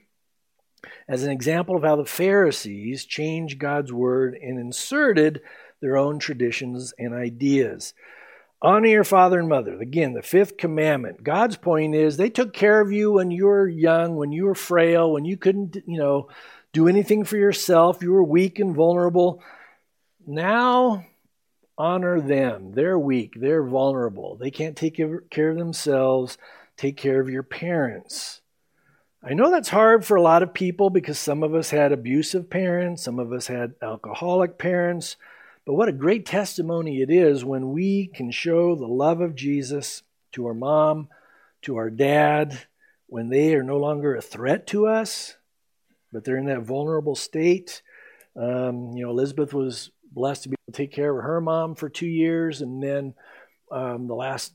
as 1.08 1.22
an 1.22 1.30
example 1.30 1.76
of 1.76 1.82
how 1.82 1.96
the 1.96 2.04
Pharisees 2.04 3.04
changed 3.04 3.58
God's 3.58 3.92
word 3.92 4.34
and 4.34 4.58
inserted 4.58 5.40
their 5.80 5.96
own 5.96 6.18
traditions 6.18 6.94
and 6.98 7.14
ideas. 7.14 7.94
Honor 8.62 8.86
your 8.86 9.04
father 9.04 9.38
and 9.38 9.48
mother. 9.48 9.78
Again, 9.78 10.14
the 10.14 10.22
fifth 10.22 10.56
commandment. 10.56 11.22
God's 11.22 11.56
point 11.56 11.94
is 11.94 12.16
they 12.16 12.30
took 12.30 12.54
care 12.54 12.80
of 12.80 12.90
you 12.90 13.12
when 13.12 13.30
you 13.30 13.46
were 13.46 13.68
young, 13.68 14.16
when 14.16 14.32
you 14.32 14.44
were 14.46 14.54
frail, 14.54 15.12
when 15.12 15.24
you 15.24 15.36
couldn't, 15.36 15.76
you 15.86 15.98
know, 15.98 16.28
do 16.72 16.88
anything 16.88 17.24
for 17.24 17.36
yourself. 17.36 18.02
You 18.02 18.12
were 18.12 18.24
weak 18.24 18.58
and 18.58 18.74
vulnerable. 18.74 19.42
Now, 20.26 21.04
honor 21.76 22.20
them. 22.20 22.72
They're 22.72 22.98
weak, 22.98 23.34
they're 23.36 23.64
vulnerable. 23.64 24.36
They 24.36 24.50
can't 24.50 24.76
take 24.76 24.96
care 24.96 25.50
of 25.50 25.58
themselves. 25.58 26.38
Take 26.76 26.96
care 26.96 27.20
of 27.20 27.28
your 27.28 27.42
parents. 27.42 28.40
I 29.22 29.32
know 29.34 29.50
that's 29.50 29.68
hard 29.68 30.04
for 30.04 30.16
a 30.16 30.22
lot 30.22 30.42
of 30.42 30.52
people 30.52 30.90
because 30.90 31.18
some 31.18 31.42
of 31.42 31.54
us 31.54 31.70
had 31.70 31.92
abusive 31.92 32.50
parents, 32.50 33.02
some 33.02 33.18
of 33.18 33.32
us 33.32 33.46
had 33.46 33.74
alcoholic 33.80 34.58
parents. 34.58 35.16
But 35.66 35.74
what 35.74 35.88
a 35.88 35.92
great 35.92 36.26
testimony 36.26 37.00
it 37.00 37.10
is 37.10 37.44
when 37.44 37.72
we 37.72 38.08
can 38.08 38.30
show 38.30 38.74
the 38.74 38.86
love 38.86 39.20
of 39.20 39.34
Jesus 39.34 40.02
to 40.32 40.46
our 40.46 40.54
mom, 40.54 41.08
to 41.62 41.76
our 41.76 41.88
dad, 41.88 42.58
when 43.06 43.30
they 43.30 43.54
are 43.54 43.62
no 43.62 43.78
longer 43.78 44.14
a 44.14 44.22
threat 44.22 44.66
to 44.68 44.86
us, 44.86 45.36
but 46.12 46.24
they're 46.24 46.36
in 46.36 46.46
that 46.46 46.62
vulnerable 46.62 47.14
state. 47.14 47.80
Um, 48.36 48.92
you 48.94 49.04
know, 49.04 49.10
Elizabeth 49.10 49.54
was 49.54 49.90
blessed 50.12 50.42
to 50.44 50.48
be 50.50 50.54
able 50.54 50.72
to 50.72 50.76
take 50.76 50.92
care 50.92 51.16
of 51.16 51.24
her 51.24 51.40
mom 51.40 51.76
for 51.76 51.88
two 51.88 52.06
years, 52.06 52.60
and 52.60 52.82
then 52.82 53.14
um, 53.70 54.06
the 54.06 54.14
last 54.14 54.52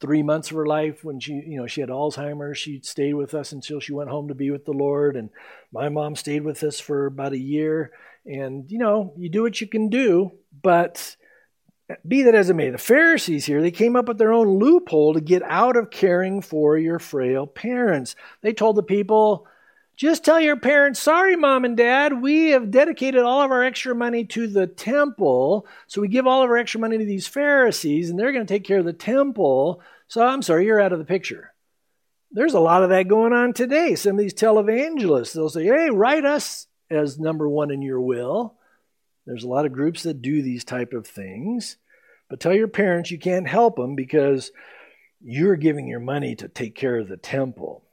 three 0.00 0.22
months 0.22 0.50
of 0.50 0.56
her 0.56 0.66
life 0.66 1.04
when 1.04 1.20
she 1.20 1.32
you 1.32 1.56
know 1.56 1.68
she 1.68 1.80
had 1.80 1.88
alzheimer's 1.88 2.58
she 2.58 2.80
stayed 2.82 3.14
with 3.14 3.34
us 3.34 3.52
until 3.52 3.78
she 3.78 3.92
went 3.92 4.10
home 4.10 4.26
to 4.26 4.34
be 4.34 4.50
with 4.50 4.64
the 4.64 4.72
lord 4.72 5.14
and 5.14 5.30
my 5.72 5.88
mom 5.88 6.16
stayed 6.16 6.42
with 6.42 6.60
us 6.64 6.80
for 6.80 7.06
about 7.06 7.32
a 7.32 7.38
year 7.38 7.92
and 8.26 8.68
you 8.68 8.78
know 8.78 9.14
you 9.16 9.28
do 9.28 9.42
what 9.42 9.60
you 9.60 9.66
can 9.68 9.88
do 9.88 10.32
but 10.60 11.16
be 12.06 12.22
that 12.22 12.34
as 12.34 12.48
it 12.50 12.54
may, 12.54 12.70
the 12.70 12.78
Pharisees 12.78 13.44
here, 13.44 13.60
they 13.60 13.70
came 13.70 13.96
up 13.96 14.08
with 14.08 14.18
their 14.18 14.32
own 14.32 14.58
loophole 14.58 15.14
to 15.14 15.20
get 15.20 15.42
out 15.42 15.76
of 15.76 15.90
caring 15.90 16.40
for 16.40 16.78
your 16.78 16.98
frail 16.98 17.46
parents. 17.46 18.16
They 18.40 18.52
told 18.52 18.76
the 18.76 18.82
people, 18.82 19.46
just 19.96 20.24
tell 20.24 20.40
your 20.40 20.56
parents, 20.56 21.00
sorry, 21.00 21.36
mom 21.36 21.64
and 21.64 21.76
dad, 21.76 22.22
we 22.22 22.50
have 22.50 22.70
dedicated 22.70 23.22
all 23.22 23.42
of 23.42 23.50
our 23.50 23.62
extra 23.62 23.94
money 23.94 24.24
to 24.26 24.46
the 24.46 24.66
temple. 24.66 25.66
So 25.86 26.00
we 26.00 26.08
give 26.08 26.26
all 26.26 26.42
of 26.42 26.50
our 26.50 26.56
extra 26.56 26.80
money 26.80 26.96
to 26.98 27.04
these 27.04 27.26
Pharisees, 27.26 28.08
and 28.08 28.18
they're 28.18 28.32
going 28.32 28.46
to 28.46 28.52
take 28.52 28.64
care 28.64 28.78
of 28.78 28.86
the 28.86 28.94
temple. 28.94 29.82
So 30.08 30.26
I'm 30.26 30.42
sorry, 30.42 30.64
you're 30.66 30.80
out 30.80 30.92
of 30.92 30.98
the 30.98 31.04
picture. 31.04 31.52
There's 32.30 32.54
a 32.54 32.60
lot 32.60 32.82
of 32.82 32.88
that 32.88 33.08
going 33.08 33.34
on 33.34 33.52
today. 33.52 33.94
Some 33.94 34.12
of 34.12 34.18
these 34.18 34.32
televangelists, 34.32 35.34
they'll 35.34 35.50
say, 35.50 35.66
hey, 35.66 35.90
write 35.90 36.24
us 36.24 36.66
as 36.90 37.18
number 37.18 37.46
one 37.46 37.70
in 37.70 37.82
your 37.82 38.00
will. 38.00 38.56
There's 39.26 39.44
a 39.44 39.48
lot 39.48 39.66
of 39.66 39.72
groups 39.72 40.02
that 40.02 40.22
do 40.22 40.42
these 40.42 40.64
type 40.64 40.92
of 40.92 41.06
things. 41.06 41.76
But 42.28 42.40
tell 42.40 42.54
your 42.54 42.68
parents 42.68 43.10
you 43.10 43.18
can't 43.18 43.46
help 43.46 43.76
them 43.76 43.94
because 43.94 44.52
you're 45.20 45.56
giving 45.56 45.86
your 45.86 46.00
money 46.00 46.34
to 46.36 46.48
take 46.48 46.74
care 46.74 46.98
of 46.98 47.08
the 47.08 47.16
temple. 47.16 47.84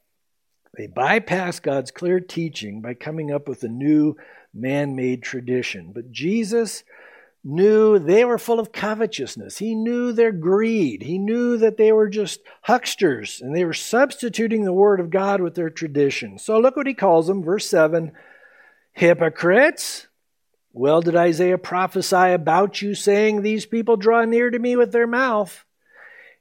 They 0.78 0.88
bypass 0.88 1.60
God's 1.60 1.92
clear 1.92 2.20
teaching 2.20 2.82
by 2.82 2.94
coming 2.94 3.32
up 3.32 3.48
with 3.48 3.64
a 3.64 3.68
new 3.68 4.16
man 4.54 4.96
made 4.96 5.24
tradition. 5.24 5.92
But 5.94 6.12
Jesus 6.12 6.84
knew 7.44 8.00
they 8.00 8.26
were 8.26 8.38
full 8.38 8.60
of 8.60 8.72
covetousness. 8.72 9.58
He 9.58 9.76
knew 9.76 10.12
their 10.12 10.32
greed. 10.32 11.02
He 11.04 11.18
knew 11.18 11.58
that 11.58 11.78
they 11.78 11.92
were 11.92 12.10
just 12.10 12.42
hucksters 12.64 13.42
and 13.42 13.56
they 13.56 13.66
were 13.66 13.74
substituting 13.74 14.64
the 14.64 14.74
word 14.74 15.00
of 15.00 15.10
God 15.10 15.42
with 15.42 15.56
their 15.56 15.70
tradition. 15.70 16.38
So 16.38 16.60
look 16.60 16.76
what 16.76 16.88
he 16.88 16.94
calls 16.94 17.28
them, 17.28 17.44
verse 17.44 17.66
7 17.70 18.12
hypocrites. 18.92 20.08
Well, 20.72 21.02
did 21.02 21.16
Isaiah 21.16 21.58
prophesy 21.58 22.32
about 22.32 22.82
you, 22.82 22.94
saying, 22.94 23.42
These 23.42 23.66
people 23.66 23.98
draw 23.98 24.24
near 24.26 24.52
to 24.52 24.60
me 24.60 24.76
with 24.76 24.92
their 24.92 25.08
mouth 25.08 25.66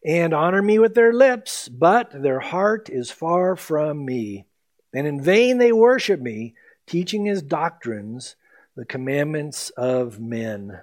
and 0.05 0.35
honor 0.35 0.63
me 0.63 0.79
with 0.79 0.95
their 0.95 1.13
lips, 1.13 1.69
but 1.69 2.11
their 2.23 2.41
heart 2.41 2.91
is 2.91 3.11
far 3.11 3.57
from 3.57 4.05
me. 4.05 4.47
And 4.93 5.07
in 5.07 5.23
vain 5.23 5.59
they 5.59 5.73
worship 5.73 6.21
me, 6.21 6.55
teaching 6.87 7.29
as 7.29 7.43
doctrines 7.43 8.37
the 8.77 8.85
commandments 8.85 9.71
of 9.71 10.21
men. 10.21 10.81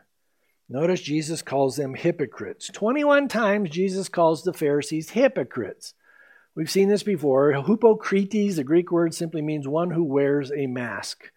Notice 0.68 1.02
Jesus 1.02 1.42
calls 1.44 1.76
them 1.76 1.94
hypocrites. 1.94 2.70
21 2.74 3.28
times 3.28 3.70
Jesus 3.70 4.10
calls 4.10 4.44
the 4.44 4.54
Pharisees 4.54 5.12
hypocrites. 5.12 5.94
We've 6.56 6.70
seen 6.70 6.90
this 6.90 7.04
before. 7.04 7.54
Hypocrites, 7.54 8.56
the 8.56 8.64
Greek 8.64 8.92
word 8.92 9.14
simply 9.14 9.42
means 9.42 9.68
one 9.68 9.92
who 9.92 10.04
wears 10.04 10.52
a 10.52 10.66
mask 10.66 11.32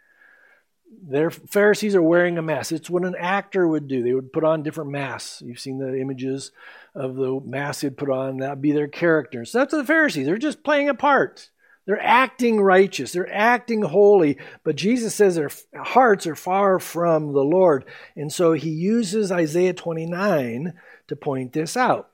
their 1.02 1.30
Pharisees 1.30 1.94
are 1.94 2.02
wearing 2.02 2.38
a 2.38 2.42
mask. 2.42 2.72
It's 2.72 2.90
what 2.90 3.04
an 3.04 3.14
actor 3.18 3.66
would 3.66 3.88
do. 3.88 4.02
They 4.02 4.14
would 4.14 4.32
put 4.32 4.44
on 4.44 4.62
different 4.62 4.90
masks. 4.90 5.42
You've 5.44 5.60
seen 5.60 5.78
the 5.78 5.98
images 6.00 6.52
of 6.94 7.16
the 7.16 7.40
masks 7.44 7.82
they'd 7.82 7.96
put 7.96 8.10
on. 8.10 8.38
That'd 8.38 8.62
be 8.62 8.72
their 8.72 8.88
characters. 8.88 9.50
So 9.50 9.58
that's 9.58 9.74
the 9.74 9.84
Pharisees. 9.84 10.26
They're 10.26 10.38
just 10.38 10.64
playing 10.64 10.88
a 10.88 10.94
part. 10.94 11.50
They're 11.86 12.02
acting 12.02 12.60
righteous. 12.60 13.12
They're 13.12 13.32
acting 13.32 13.80
holy. 13.82 14.36
But 14.62 14.76
Jesus 14.76 15.14
says 15.14 15.36
their 15.36 15.50
hearts 15.74 16.26
are 16.26 16.34
far 16.34 16.78
from 16.78 17.32
the 17.32 17.44
Lord. 17.44 17.86
And 18.14 18.30
so 18.30 18.52
he 18.52 18.70
uses 18.70 19.32
Isaiah 19.32 19.72
29 19.72 20.74
to 21.06 21.16
point 21.16 21.54
this 21.54 21.76
out. 21.76 22.10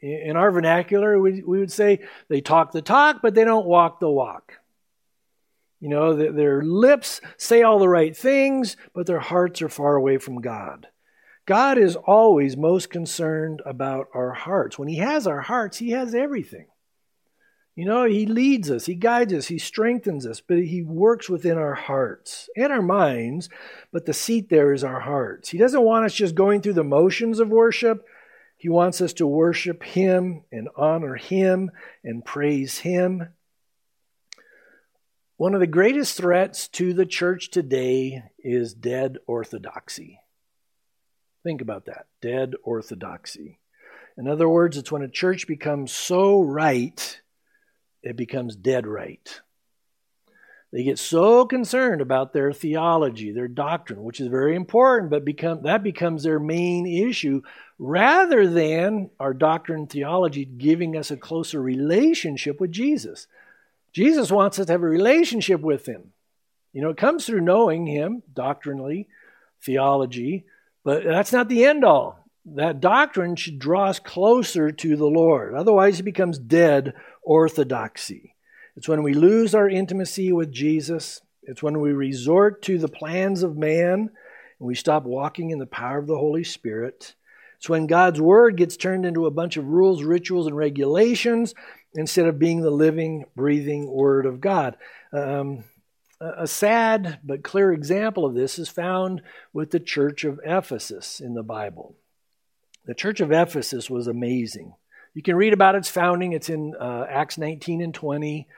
In 0.00 0.36
our 0.36 0.50
vernacular, 0.50 1.20
we 1.20 1.42
would 1.42 1.70
say 1.70 2.00
they 2.28 2.40
talk 2.40 2.72
the 2.72 2.82
talk, 2.82 3.20
but 3.22 3.34
they 3.34 3.44
don't 3.44 3.66
walk 3.66 4.00
the 4.00 4.10
walk. 4.10 4.54
You 5.82 5.88
know, 5.88 6.14
their 6.14 6.62
lips 6.62 7.20
say 7.36 7.62
all 7.62 7.80
the 7.80 7.88
right 7.88 8.16
things, 8.16 8.76
but 8.94 9.04
their 9.04 9.18
hearts 9.18 9.60
are 9.62 9.68
far 9.68 9.96
away 9.96 10.16
from 10.16 10.40
God. 10.40 10.86
God 11.44 11.76
is 11.76 11.96
always 11.96 12.56
most 12.56 12.88
concerned 12.88 13.60
about 13.66 14.06
our 14.14 14.30
hearts. 14.30 14.78
When 14.78 14.86
He 14.86 14.98
has 14.98 15.26
our 15.26 15.40
hearts, 15.40 15.78
He 15.78 15.90
has 15.90 16.14
everything. 16.14 16.66
You 17.74 17.86
know, 17.86 18.04
He 18.04 18.26
leads 18.26 18.70
us, 18.70 18.86
He 18.86 18.94
guides 18.94 19.32
us, 19.32 19.48
He 19.48 19.58
strengthens 19.58 20.24
us, 20.24 20.40
but 20.40 20.58
He 20.58 20.82
works 20.82 21.28
within 21.28 21.58
our 21.58 21.74
hearts 21.74 22.48
and 22.56 22.72
our 22.72 22.80
minds, 22.80 23.48
but 23.90 24.06
the 24.06 24.12
seat 24.12 24.50
there 24.50 24.72
is 24.72 24.84
our 24.84 25.00
hearts. 25.00 25.48
He 25.48 25.58
doesn't 25.58 25.82
want 25.82 26.04
us 26.04 26.14
just 26.14 26.36
going 26.36 26.60
through 26.60 26.74
the 26.74 26.84
motions 26.84 27.40
of 27.40 27.48
worship. 27.48 28.06
He 28.56 28.68
wants 28.68 29.00
us 29.00 29.14
to 29.14 29.26
worship 29.26 29.82
Him 29.82 30.44
and 30.52 30.68
honor 30.76 31.16
Him 31.16 31.72
and 32.04 32.24
praise 32.24 32.78
Him 32.78 33.30
one 35.36 35.54
of 35.54 35.60
the 35.60 35.66
greatest 35.66 36.16
threats 36.16 36.68
to 36.68 36.92
the 36.92 37.06
church 37.06 37.50
today 37.50 38.24
is 38.38 38.74
dead 38.74 39.18
orthodoxy. 39.26 40.20
Think 41.42 41.60
about 41.60 41.86
that 41.86 42.06
dead 42.20 42.54
orthodoxy. 42.62 43.58
In 44.16 44.28
other 44.28 44.48
words, 44.48 44.76
it's 44.76 44.92
when 44.92 45.02
a 45.02 45.08
church 45.08 45.46
becomes 45.46 45.90
so 45.90 46.42
right, 46.42 47.20
it 48.02 48.16
becomes 48.16 48.54
dead 48.54 48.86
right. 48.86 49.40
They 50.72 50.84
get 50.84 50.98
so 50.98 51.44
concerned 51.44 52.00
about 52.00 52.32
their 52.32 52.52
theology, 52.52 53.30
their 53.30 53.48
doctrine, 53.48 54.04
which 54.04 54.20
is 54.20 54.28
very 54.28 54.56
important, 54.56 55.10
but 55.10 55.24
become, 55.24 55.62
that 55.64 55.82
becomes 55.82 56.22
their 56.22 56.38
main 56.38 56.86
issue 56.86 57.42
rather 57.78 58.48
than 58.48 59.10
our 59.20 59.34
doctrine 59.34 59.80
and 59.80 59.90
theology 59.90 60.46
giving 60.46 60.96
us 60.96 61.10
a 61.10 61.16
closer 61.16 61.60
relationship 61.60 62.58
with 62.58 62.72
Jesus. 62.72 63.26
Jesus 63.92 64.30
wants 64.30 64.58
us 64.58 64.66
to 64.66 64.72
have 64.72 64.82
a 64.82 64.88
relationship 64.88 65.60
with 65.60 65.86
him. 65.86 66.12
You 66.72 66.82
know, 66.82 66.90
it 66.90 66.96
comes 66.96 67.26
through 67.26 67.42
knowing 67.42 67.86
him 67.86 68.22
doctrinally, 68.32 69.08
theology, 69.62 70.46
but 70.84 71.04
that's 71.04 71.32
not 71.32 71.48
the 71.48 71.64
end 71.64 71.84
all. 71.84 72.18
That 72.44 72.80
doctrine 72.80 73.36
should 73.36 73.58
draw 73.58 73.88
us 73.88 74.00
closer 74.00 74.72
to 74.72 74.96
the 74.96 75.06
Lord. 75.06 75.54
Otherwise, 75.54 76.00
it 76.00 76.04
becomes 76.04 76.38
dead 76.38 76.94
orthodoxy. 77.22 78.34
It's 78.76 78.88
when 78.88 79.02
we 79.02 79.14
lose 79.14 79.54
our 79.54 79.68
intimacy 79.68 80.32
with 80.32 80.50
Jesus, 80.50 81.20
it's 81.42 81.62
when 81.62 81.80
we 81.80 81.92
resort 81.92 82.62
to 82.62 82.78
the 82.78 82.88
plans 82.88 83.42
of 83.42 83.56
man 83.56 84.10
and 84.58 84.68
we 84.68 84.74
stop 84.74 85.04
walking 85.04 85.50
in 85.50 85.58
the 85.58 85.66
power 85.66 85.98
of 85.98 86.06
the 86.06 86.16
Holy 86.16 86.44
Spirit. 86.44 87.14
It's 87.58 87.68
when 87.68 87.86
God's 87.86 88.20
Word 88.20 88.56
gets 88.56 88.76
turned 88.76 89.04
into 89.04 89.26
a 89.26 89.30
bunch 89.30 89.56
of 89.56 89.66
rules, 89.66 90.02
rituals, 90.02 90.46
and 90.46 90.56
regulations 90.56 91.54
instead 91.94 92.26
of 92.26 92.38
being 92.38 92.60
the 92.60 92.70
living, 92.70 93.24
breathing 93.36 93.90
Word 93.90 94.26
of 94.26 94.40
God. 94.40 94.76
Um, 95.12 95.64
a 96.20 96.46
sad 96.46 97.18
but 97.24 97.42
clear 97.42 97.72
example 97.72 98.24
of 98.24 98.34
this 98.34 98.58
is 98.58 98.68
found 98.68 99.22
with 99.52 99.70
the 99.70 99.80
church 99.80 100.24
of 100.24 100.40
Ephesus 100.44 101.20
in 101.20 101.34
the 101.34 101.42
Bible. 101.42 101.96
The 102.84 102.94
church 102.94 103.20
of 103.20 103.32
Ephesus 103.32 103.90
was 103.90 104.06
amazing. 104.06 104.74
You 105.14 105.22
can 105.22 105.36
read 105.36 105.52
about 105.52 105.74
its 105.74 105.88
founding, 105.88 106.32
it's 106.32 106.48
in 106.48 106.74
uh, 106.80 107.06
Acts 107.08 107.38
19 107.38 107.80
and 107.82 107.94
20. 107.94 108.48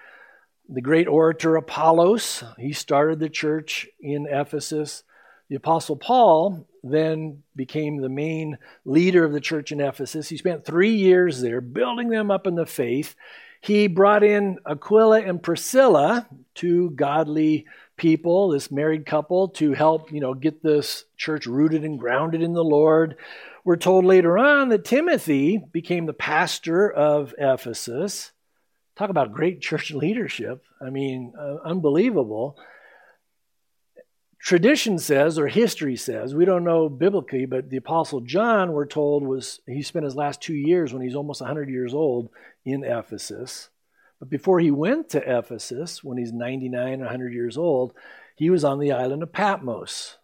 The 0.68 0.80
great 0.80 1.08
orator 1.08 1.56
Apollos, 1.56 2.44
he 2.58 2.72
started 2.72 3.18
the 3.18 3.28
church 3.28 3.86
in 4.00 4.26
Ephesus. 4.26 5.02
The 5.48 5.56
Apostle 5.56 5.96
Paul 5.96 6.66
then 6.82 7.42
became 7.54 7.96
the 7.96 8.08
main 8.08 8.58
leader 8.84 9.24
of 9.24 9.32
the 9.32 9.40
church 9.40 9.72
in 9.72 9.80
Ephesus. 9.80 10.28
He 10.28 10.36
spent 10.36 10.64
three 10.64 10.94
years 10.94 11.40
there 11.40 11.60
building 11.60 12.08
them 12.08 12.30
up 12.30 12.46
in 12.46 12.54
the 12.54 12.66
faith. 12.66 13.14
He 13.60 13.86
brought 13.86 14.22
in 14.22 14.58
Aquila 14.66 15.22
and 15.22 15.42
Priscilla, 15.42 16.28
two 16.54 16.90
godly 16.90 17.66
people, 17.96 18.50
this 18.50 18.70
married 18.70 19.06
couple, 19.06 19.48
to 19.48 19.72
help, 19.72 20.12
you 20.12 20.20
know, 20.20 20.34
get 20.34 20.62
this 20.62 21.04
church 21.16 21.46
rooted 21.46 21.84
and 21.84 21.98
grounded 21.98 22.42
in 22.42 22.52
the 22.52 22.64
Lord. 22.64 23.16
We're 23.64 23.76
told 23.76 24.04
later 24.04 24.36
on 24.36 24.68
that 24.68 24.84
Timothy 24.84 25.62
became 25.72 26.04
the 26.04 26.12
pastor 26.12 26.90
of 26.90 27.34
Ephesus. 27.38 28.32
Talk 28.96 29.08
about 29.08 29.32
great 29.32 29.60
church 29.62 29.90
leadership. 29.92 30.62
I 30.84 30.90
mean, 30.90 31.32
uh, 31.38 31.56
unbelievable. 31.64 32.58
Tradition 34.44 34.98
says, 34.98 35.38
or 35.38 35.48
history 35.48 35.96
says, 35.96 36.34
we 36.34 36.44
don't 36.44 36.64
know 36.64 36.90
biblically, 36.90 37.46
but 37.46 37.70
the 37.70 37.78
Apostle 37.78 38.20
John, 38.20 38.72
we're 38.72 38.84
told, 38.84 39.26
was 39.26 39.60
he 39.66 39.80
spent 39.80 40.04
his 40.04 40.16
last 40.16 40.42
two 40.42 40.52
years 40.52 40.92
when 40.92 41.00
he's 41.00 41.14
almost 41.14 41.40
100 41.40 41.70
years 41.70 41.94
old 41.94 42.28
in 42.62 42.84
Ephesus. 42.84 43.70
But 44.20 44.28
before 44.28 44.60
he 44.60 44.70
went 44.70 45.08
to 45.10 45.38
Ephesus, 45.38 46.04
when 46.04 46.18
he's 46.18 46.30
99, 46.30 47.00
100 47.00 47.32
years 47.32 47.56
old, 47.56 47.94
he 48.36 48.50
was 48.50 48.64
on 48.64 48.80
the 48.80 48.92
island 48.92 49.22
of 49.22 49.32
Patmos. 49.32 50.18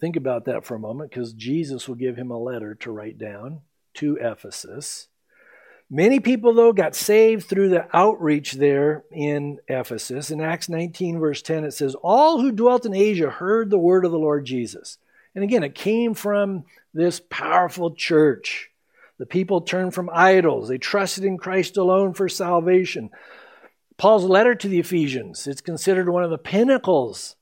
Think 0.00 0.16
about 0.16 0.44
that 0.46 0.64
for 0.64 0.74
a 0.74 0.80
moment 0.80 1.10
because 1.10 1.34
Jesus 1.34 1.86
will 1.86 1.94
give 1.94 2.16
him 2.16 2.32
a 2.32 2.36
letter 2.36 2.74
to 2.74 2.90
write 2.90 3.16
down 3.16 3.60
to 3.94 4.18
Ephesus. 4.20 5.06
Many 5.90 6.18
people, 6.18 6.54
though, 6.54 6.72
got 6.72 6.94
saved 6.94 7.46
through 7.46 7.68
the 7.68 7.86
outreach 7.94 8.52
there 8.52 9.04
in 9.12 9.58
Ephesus. 9.68 10.30
In 10.30 10.40
Acts 10.40 10.68
19, 10.68 11.18
verse 11.18 11.42
10, 11.42 11.64
it 11.64 11.72
says, 11.72 11.94
All 12.02 12.40
who 12.40 12.52
dwelt 12.52 12.86
in 12.86 12.94
Asia 12.94 13.30
heard 13.30 13.70
the 13.70 13.78
word 13.78 14.04
of 14.04 14.10
the 14.10 14.18
Lord 14.18 14.44
Jesus. 14.44 14.98
And 15.34 15.44
again, 15.44 15.62
it 15.62 15.74
came 15.74 16.14
from 16.14 16.64
this 16.94 17.20
powerful 17.28 17.94
church. 17.94 18.70
The 19.18 19.26
people 19.26 19.60
turned 19.60 19.94
from 19.94 20.10
idols, 20.12 20.68
they 20.68 20.78
trusted 20.78 21.24
in 21.24 21.38
Christ 21.38 21.76
alone 21.76 22.14
for 22.14 22.28
salvation. 22.28 23.10
Paul's 23.96 24.24
letter 24.24 24.56
to 24.56 24.68
the 24.68 24.80
Ephesians, 24.80 25.46
it's 25.46 25.60
considered 25.60 26.08
one 26.08 26.24
of 26.24 26.30
the 26.30 26.38
pinnacles 26.38 27.36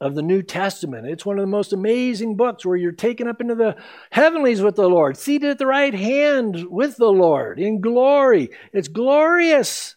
of 0.00 0.14
the 0.14 0.22
New 0.22 0.42
Testament. 0.42 1.06
It's 1.06 1.24
one 1.24 1.38
of 1.38 1.42
the 1.42 1.46
most 1.46 1.72
amazing 1.72 2.36
books 2.36 2.66
where 2.66 2.76
you're 2.76 2.92
taken 2.92 3.26
up 3.26 3.40
into 3.40 3.54
the 3.54 3.76
heavenlies 4.10 4.60
with 4.60 4.76
the 4.76 4.88
Lord, 4.88 5.16
seated 5.16 5.50
at 5.50 5.58
the 5.58 5.66
right 5.66 5.94
hand 5.94 6.66
with 6.68 6.96
the 6.96 7.10
Lord 7.10 7.58
in 7.58 7.80
glory. 7.80 8.50
It's 8.72 8.88
glorious. 8.88 9.96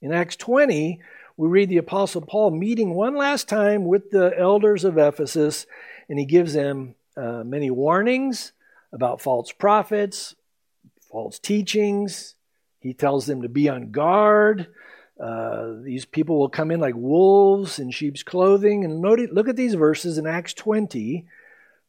In 0.00 0.12
Acts 0.12 0.36
20, 0.36 1.00
we 1.36 1.48
read 1.48 1.68
the 1.68 1.78
Apostle 1.78 2.20
Paul 2.20 2.52
meeting 2.52 2.94
one 2.94 3.16
last 3.16 3.48
time 3.48 3.86
with 3.86 4.10
the 4.10 4.32
elders 4.38 4.84
of 4.84 4.98
Ephesus, 4.98 5.66
and 6.08 6.18
he 6.18 6.26
gives 6.26 6.52
them 6.52 6.94
uh, 7.16 7.42
many 7.44 7.70
warnings 7.70 8.52
about 8.92 9.20
false 9.20 9.50
prophets, 9.50 10.36
false 11.10 11.40
teachings. 11.40 12.36
He 12.78 12.94
tells 12.94 13.26
them 13.26 13.42
to 13.42 13.48
be 13.48 13.68
on 13.68 13.90
guard. 13.90 14.68
Uh, 15.18 15.74
these 15.82 16.04
people 16.04 16.38
will 16.38 16.48
come 16.48 16.70
in 16.70 16.80
like 16.80 16.96
wolves 16.96 17.78
in 17.78 17.90
sheep's 17.90 18.22
clothing. 18.22 18.84
And 18.84 19.00
look 19.00 19.48
at 19.48 19.56
these 19.56 19.74
verses 19.74 20.18
in 20.18 20.26
Acts 20.26 20.54
20, 20.54 21.26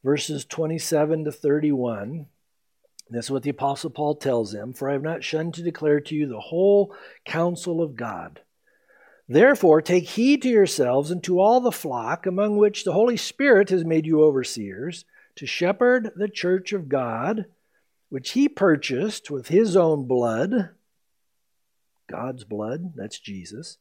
verses 0.03 0.45
27 0.45 1.25
to 1.25 1.31
31. 1.31 2.27
This 3.09 3.25
is 3.25 3.31
what 3.31 3.43
the 3.43 3.51
Apostle 3.51 3.91
Paul 3.91 4.15
tells 4.15 4.51
them 4.51 4.73
For 4.73 4.89
I 4.89 4.93
have 4.93 5.03
not 5.03 5.23
shunned 5.23 5.53
to 5.55 5.63
declare 5.63 5.99
to 6.01 6.15
you 6.15 6.27
the 6.27 6.39
whole 6.39 6.95
counsel 7.25 7.81
of 7.81 7.95
God. 7.95 8.41
Therefore, 9.27 9.81
take 9.81 10.09
heed 10.09 10.43
to 10.43 10.49
yourselves 10.49 11.09
and 11.09 11.23
to 11.23 11.39
all 11.39 11.59
the 11.59 11.71
flock 11.71 12.27
among 12.27 12.57
which 12.57 12.83
the 12.83 12.93
Holy 12.93 13.17
Spirit 13.17 13.69
has 13.69 13.83
made 13.83 14.05
you 14.05 14.23
overseers, 14.23 15.03
to 15.35 15.47
shepherd 15.47 16.11
the 16.15 16.29
church 16.29 16.73
of 16.73 16.87
God, 16.87 17.45
which 18.09 18.31
he 18.31 18.47
purchased 18.47 19.31
with 19.31 19.47
his 19.47 19.75
own 19.75 20.05
blood. 20.05 20.69
God's 22.07 22.43
blood, 22.43 22.93
that's 22.95 23.19
Jesus. 23.19 23.77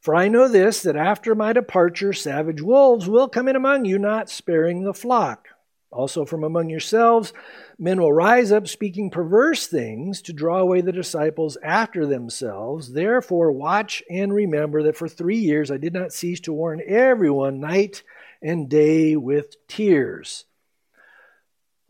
For 0.00 0.14
I 0.14 0.28
know 0.28 0.48
this, 0.48 0.82
that 0.82 0.96
after 0.96 1.34
my 1.34 1.52
departure, 1.52 2.12
savage 2.12 2.60
wolves 2.60 3.08
will 3.08 3.28
come 3.28 3.48
in 3.48 3.56
among 3.56 3.86
you, 3.86 3.98
not 3.98 4.28
sparing 4.28 4.84
the 4.84 4.92
flock. 4.92 5.48
Also, 5.90 6.24
from 6.24 6.42
among 6.42 6.68
yourselves, 6.68 7.32
men 7.78 8.00
will 8.00 8.12
rise 8.12 8.50
up 8.50 8.66
speaking 8.66 9.10
perverse 9.10 9.66
things 9.68 10.20
to 10.22 10.32
draw 10.32 10.58
away 10.58 10.80
the 10.80 10.92
disciples 10.92 11.56
after 11.62 12.04
themselves. 12.04 12.92
Therefore, 12.92 13.52
watch 13.52 14.02
and 14.10 14.34
remember 14.34 14.82
that 14.82 14.96
for 14.96 15.08
three 15.08 15.38
years 15.38 15.70
I 15.70 15.76
did 15.76 15.94
not 15.94 16.12
cease 16.12 16.40
to 16.40 16.52
warn 16.52 16.82
everyone 16.84 17.60
night 17.60 18.02
and 18.42 18.68
day 18.68 19.14
with 19.16 19.54
tears. 19.68 20.44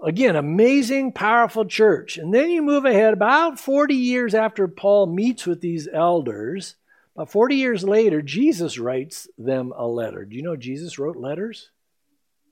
Again, 0.03 0.37
amazing, 0.37 1.13
powerful 1.13 1.65
church. 1.65 2.19
And 2.19 2.33
then 2.35 2.51
you 2.51 2.63
move 2.63 2.85
ahead 2.85 3.15
about 3.15 3.59
40 3.59 3.95
years 3.95 4.35
after 4.35 4.69
Paul 4.69 5.07
meets 5.07 5.47
with 5.47 5.61
these 5.61 5.89
elders. 5.93 6.77
About 7.15 7.31
40 7.31 7.57
years 7.57 7.85
later, 7.85 8.21
Jesus 8.21 8.79
writes 8.79 9.29
them 9.39 9.73
a 9.77 9.87
letter. 9.87 10.25
Do 10.25 10.37
you 10.37 10.43
know 10.43 10.57
Jesus 10.57 10.99
wrote 10.99 11.17
letters? 11.17 11.71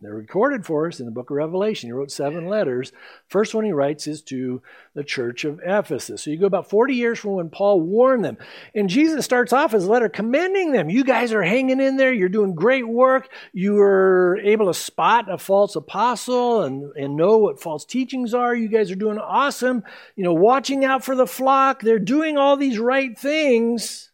They're 0.02 0.12
recorded 0.12 0.66
for 0.66 0.88
us 0.88 0.98
in 0.98 1.06
the 1.06 1.12
book 1.12 1.30
of 1.30 1.36
Revelation. 1.36 1.88
He 1.88 1.92
wrote 1.92 2.10
seven 2.10 2.48
letters. 2.48 2.90
First 3.28 3.54
one 3.54 3.64
he 3.64 3.70
writes 3.70 4.08
is 4.08 4.20
to 4.22 4.60
the 4.94 5.04
church 5.04 5.44
of 5.44 5.60
Ephesus. 5.64 6.22
So 6.22 6.30
you 6.30 6.38
go 6.38 6.46
about 6.46 6.68
40 6.68 6.94
years 6.94 7.20
from 7.20 7.32
when 7.32 7.50
Paul 7.50 7.80
warned 7.80 8.24
them. 8.24 8.36
And 8.74 8.90
Jesus 8.90 9.24
starts 9.24 9.52
off 9.52 9.70
his 9.70 9.86
letter 9.86 10.08
commending 10.08 10.72
them. 10.72 10.90
You 10.90 11.04
guys 11.04 11.32
are 11.32 11.42
hanging 11.44 11.80
in 11.80 11.96
there. 11.96 12.12
You're 12.12 12.28
doing 12.28 12.56
great 12.56 12.86
work. 12.86 13.28
You 13.52 13.78
are 13.80 14.38
able 14.42 14.66
to 14.66 14.74
spot 14.74 15.30
a 15.30 15.38
false 15.38 15.76
apostle 15.76 16.62
and, 16.62 16.92
and 16.96 17.16
know 17.16 17.38
what 17.38 17.62
false 17.62 17.84
teachings 17.84 18.34
are. 18.34 18.56
You 18.56 18.68
guys 18.68 18.90
are 18.90 18.96
doing 18.96 19.18
awesome. 19.18 19.84
You 20.16 20.24
know, 20.24 20.34
watching 20.34 20.84
out 20.84 21.04
for 21.04 21.14
the 21.14 21.28
flock. 21.28 21.80
They're 21.80 22.00
doing 22.00 22.36
all 22.36 22.56
these 22.56 22.78
right 22.78 23.16
things. 23.16 24.11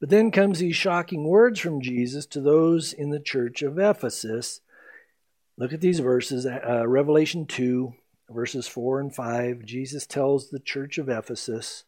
But 0.00 0.08
then 0.08 0.30
comes 0.30 0.58
these 0.58 0.76
shocking 0.76 1.24
words 1.24 1.60
from 1.60 1.82
Jesus 1.82 2.24
to 2.26 2.40
those 2.40 2.94
in 2.94 3.10
the 3.10 3.20
church 3.20 3.60
of 3.60 3.78
Ephesus. 3.78 4.62
Look 5.58 5.74
at 5.74 5.82
these 5.82 6.00
verses, 6.00 6.46
uh, 6.46 6.88
Revelation 6.88 7.44
2, 7.44 7.92
verses 8.30 8.66
4 8.66 9.00
and 9.00 9.14
5. 9.14 9.62
Jesus 9.66 10.06
tells 10.06 10.48
the 10.48 10.58
church 10.58 10.96
of 10.96 11.10
Ephesus, 11.10 11.84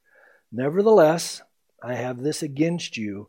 Nevertheless, 0.52 1.40
I 1.82 1.94
have 1.94 2.22
this 2.22 2.42
against 2.42 2.98
you, 2.98 3.28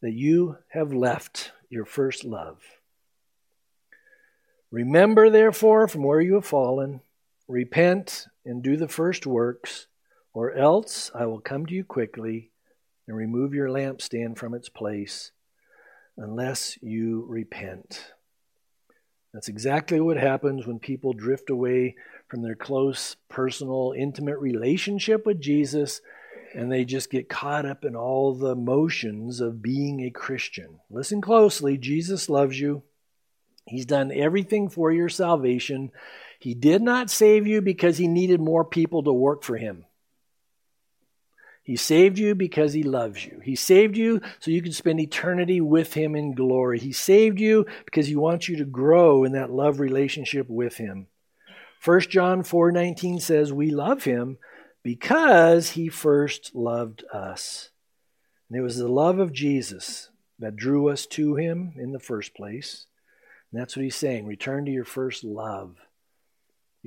that 0.00 0.12
you 0.12 0.58
have 0.70 0.92
left 0.92 1.52
your 1.70 1.84
first 1.84 2.24
love. 2.24 2.60
Remember, 4.72 5.30
therefore, 5.30 5.86
from 5.86 6.02
where 6.02 6.20
you 6.20 6.34
have 6.34 6.44
fallen, 6.44 7.00
repent 7.46 8.26
and 8.44 8.64
do 8.64 8.76
the 8.76 8.88
first 8.88 9.26
works, 9.26 9.86
or 10.34 10.52
else 10.52 11.12
I 11.14 11.26
will 11.26 11.40
come 11.40 11.66
to 11.66 11.74
you 11.74 11.84
quickly 11.84 12.50
and 13.08 13.16
remove 13.16 13.54
your 13.54 13.68
lampstand 13.68 14.36
from 14.36 14.54
its 14.54 14.68
place 14.68 15.32
unless 16.16 16.78
you 16.82 17.24
repent. 17.26 18.12
That's 19.32 19.48
exactly 19.48 20.00
what 20.00 20.16
happens 20.16 20.66
when 20.66 20.78
people 20.78 21.12
drift 21.14 21.50
away 21.50 21.96
from 22.28 22.42
their 22.42 22.54
close, 22.54 23.16
personal, 23.28 23.94
intimate 23.96 24.38
relationship 24.38 25.26
with 25.26 25.40
Jesus 25.40 26.00
and 26.54 26.72
they 26.72 26.84
just 26.84 27.10
get 27.10 27.28
caught 27.28 27.66
up 27.66 27.84
in 27.84 27.94
all 27.94 28.34
the 28.34 28.54
motions 28.54 29.40
of 29.40 29.62
being 29.62 30.00
a 30.00 30.10
Christian. 30.10 30.80
Listen 30.90 31.20
closely 31.20 31.76
Jesus 31.76 32.28
loves 32.28 32.58
you. 32.58 32.82
He's 33.66 33.86
done 33.86 34.10
everything 34.12 34.70
for 34.70 34.90
your 34.90 35.10
salvation. 35.10 35.92
He 36.38 36.54
did 36.54 36.80
not 36.80 37.10
save 37.10 37.46
you 37.46 37.60
because 37.60 37.98
he 37.98 38.08
needed 38.08 38.40
more 38.40 38.64
people 38.64 39.02
to 39.02 39.12
work 39.12 39.42
for 39.42 39.56
him. 39.56 39.84
He 41.68 41.76
saved 41.76 42.18
you 42.18 42.34
because 42.34 42.72
he 42.72 42.82
loves 42.82 43.26
you. 43.26 43.42
He 43.44 43.54
saved 43.54 43.94
you 43.94 44.22
so 44.40 44.50
you 44.50 44.62
can 44.62 44.72
spend 44.72 45.00
eternity 45.00 45.60
with 45.60 45.92
him 45.92 46.16
in 46.16 46.32
glory. 46.32 46.78
He 46.78 46.92
saved 46.92 47.38
you 47.38 47.66
because 47.84 48.06
he 48.06 48.16
wants 48.16 48.48
you 48.48 48.56
to 48.56 48.64
grow 48.64 49.22
in 49.22 49.32
that 49.32 49.50
love 49.50 49.78
relationship 49.78 50.48
with 50.48 50.78
him. 50.78 51.08
1 51.84 52.00
John 52.08 52.42
4:19 52.42 53.20
says 53.20 53.52
we 53.52 53.68
love 53.70 54.04
him 54.04 54.38
because 54.82 55.72
he 55.72 55.90
first 55.90 56.54
loved 56.54 57.04
us. 57.12 57.68
And 58.48 58.58
it 58.58 58.62
was 58.62 58.78
the 58.78 58.88
love 58.88 59.18
of 59.18 59.34
Jesus 59.34 60.08
that 60.38 60.56
drew 60.56 60.88
us 60.88 61.04
to 61.08 61.34
him 61.34 61.74
in 61.76 61.92
the 61.92 62.00
first 62.00 62.34
place. 62.34 62.86
And 63.52 63.60
that's 63.60 63.76
what 63.76 63.84
he's 63.84 63.94
saying. 63.94 64.24
Return 64.24 64.64
to 64.64 64.72
your 64.72 64.86
first 64.86 65.22
love. 65.22 65.76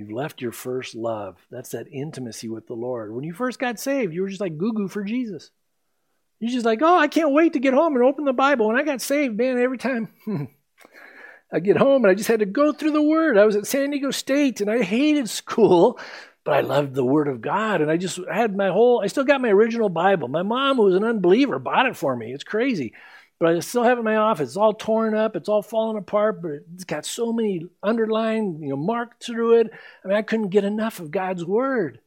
You've 0.01 0.11
left 0.11 0.41
your 0.41 0.51
first 0.51 0.95
love. 0.95 1.37
That's 1.51 1.69
that 1.69 1.85
intimacy 1.91 2.49
with 2.49 2.65
the 2.65 2.73
Lord. 2.73 3.13
When 3.13 3.23
you 3.23 3.33
first 3.33 3.59
got 3.59 3.79
saved, 3.79 4.15
you 4.15 4.23
were 4.23 4.29
just 4.29 4.41
like 4.41 4.57
goo 4.57 4.73
goo 4.73 4.87
for 4.87 5.03
Jesus. 5.03 5.51
You're 6.39 6.49
just 6.49 6.65
like, 6.65 6.81
oh, 6.81 6.97
I 6.97 7.07
can't 7.07 7.33
wait 7.33 7.53
to 7.53 7.59
get 7.59 7.75
home 7.75 7.93
and 7.95 8.03
open 8.03 8.25
the 8.25 8.33
Bible. 8.33 8.67
When 8.67 8.77
I 8.77 8.81
got 8.81 8.99
saved, 8.99 9.37
man, 9.37 9.59
every 9.59 9.77
time 9.77 10.07
I 11.53 11.59
get 11.59 11.77
home 11.77 12.03
and 12.03 12.11
I 12.11 12.15
just 12.15 12.29
had 12.29 12.39
to 12.39 12.47
go 12.47 12.73
through 12.73 12.93
the 12.93 13.01
Word. 13.03 13.37
I 13.37 13.45
was 13.45 13.55
at 13.55 13.67
San 13.67 13.91
Diego 13.91 14.09
State 14.09 14.59
and 14.59 14.71
I 14.71 14.81
hated 14.81 15.29
school, 15.29 15.99
but 16.43 16.55
I 16.55 16.61
loved 16.61 16.95
the 16.95 17.05
Word 17.05 17.27
of 17.27 17.41
God. 17.41 17.81
And 17.81 17.91
I 17.91 17.97
just 17.97 18.19
had 18.27 18.57
my 18.57 18.69
whole, 18.69 19.01
I 19.03 19.07
still 19.07 19.23
got 19.23 19.39
my 19.39 19.49
original 19.49 19.89
Bible. 19.89 20.29
My 20.29 20.41
mom, 20.41 20.77
who 20.77 20.85
was 20.85 20.95
an 20.95 21.03
unbeliever, 21.03 21.59
bought 21.59 21.85
it 21.85 21.95
for 21.95 22.15
me. 22.15 22.33
It's 22.33 22.43
crazy. 22.43 22.93
But 23.41 23.55
I 23.55 23.59
still 23.61 23.81
have 23.81 23.97
it 23.97 24.01
in 24.01 24.05
my 24.05 24.17
office. 24.17 24.49
It's 24.49 24.55
all 24.55 24.75
torn 24.75 25.15
up. 25.15 25.35
It's 25.35 25.49
all 25.49 25.63
falling 25.63 25.97
apart, 25.97 26.43
but 26.43 26.51
it's 26.75 26.83
got 26.83 27.07
so 27.07 27.33
many 27.33 27.65
underlined, 27.81 28.61
you 28.61 28.69
know, 28.69 28.75
marked 28.75 29.25
through 29.25 29.61
it. 29.61 29.71
I 30.05 30.07
mean, 30.07 30.15
I 30.15 30.21
couldn't 30.21 30.49
get 30.49 30.63
enough 30.63 30.99
of 30.99 31.09
God's 31.09 31.43
Word. 31.43 32.01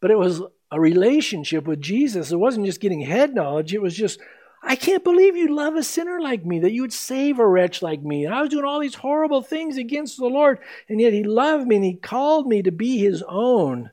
But 0.00 0.10
it 0.10 0.16
was 0.16 0.40
a 0.70 0.80
relationship 0.80 1.66
with 1.66 1.82
Jesus. 1.82 2.32
It 2.32 2.38
wasn't 2.38 2.64
just 2.64 2.80
getting 2.80 3.02
head 3.02 3.34
knowledge, 3.34 3.74
it 3.74 3.82
was 3.82 3.94
just, 3.94 4.18
I 4.62 4.76
can't 4.76 5.04
believe 5.04 5.36
you 5.36 5.54
love 5.54 5.74
a 5.74 5.82
sinner 5.82 6.22
like 6.22 6.46
me, 6.46 6.60
that 6.60 6.72
you 6.72 6.80
would 6.80 6.94
save 6.94 7.38
a 7.38 7.46
wretch 7.46 7.82
like 7.82 8.02
me. 8.02 8.24
And 8.24 8.34
I 8.34 8.40
was 8.40 8.48
doing 8.48 8.64
all 8.64 8.80
these 8.80 8.94
horrible 8.94 9.42
things 9.42 9.76
against 9.76 10.16
the 10.16 10.24
Lord, 10.24 10.58
and 10.88 11.02
yet 11.02 11.12
He 11.12 11.22
loved 11.22 11.66
me 11.66 11.76
and 11.76 11.84
He 11.84 11.96
called 11.96 12.46
me 12.46 12.62
to 12.62 12.72
be 12.72 12.96
His 12.96 13.22
own. 13.28 13.90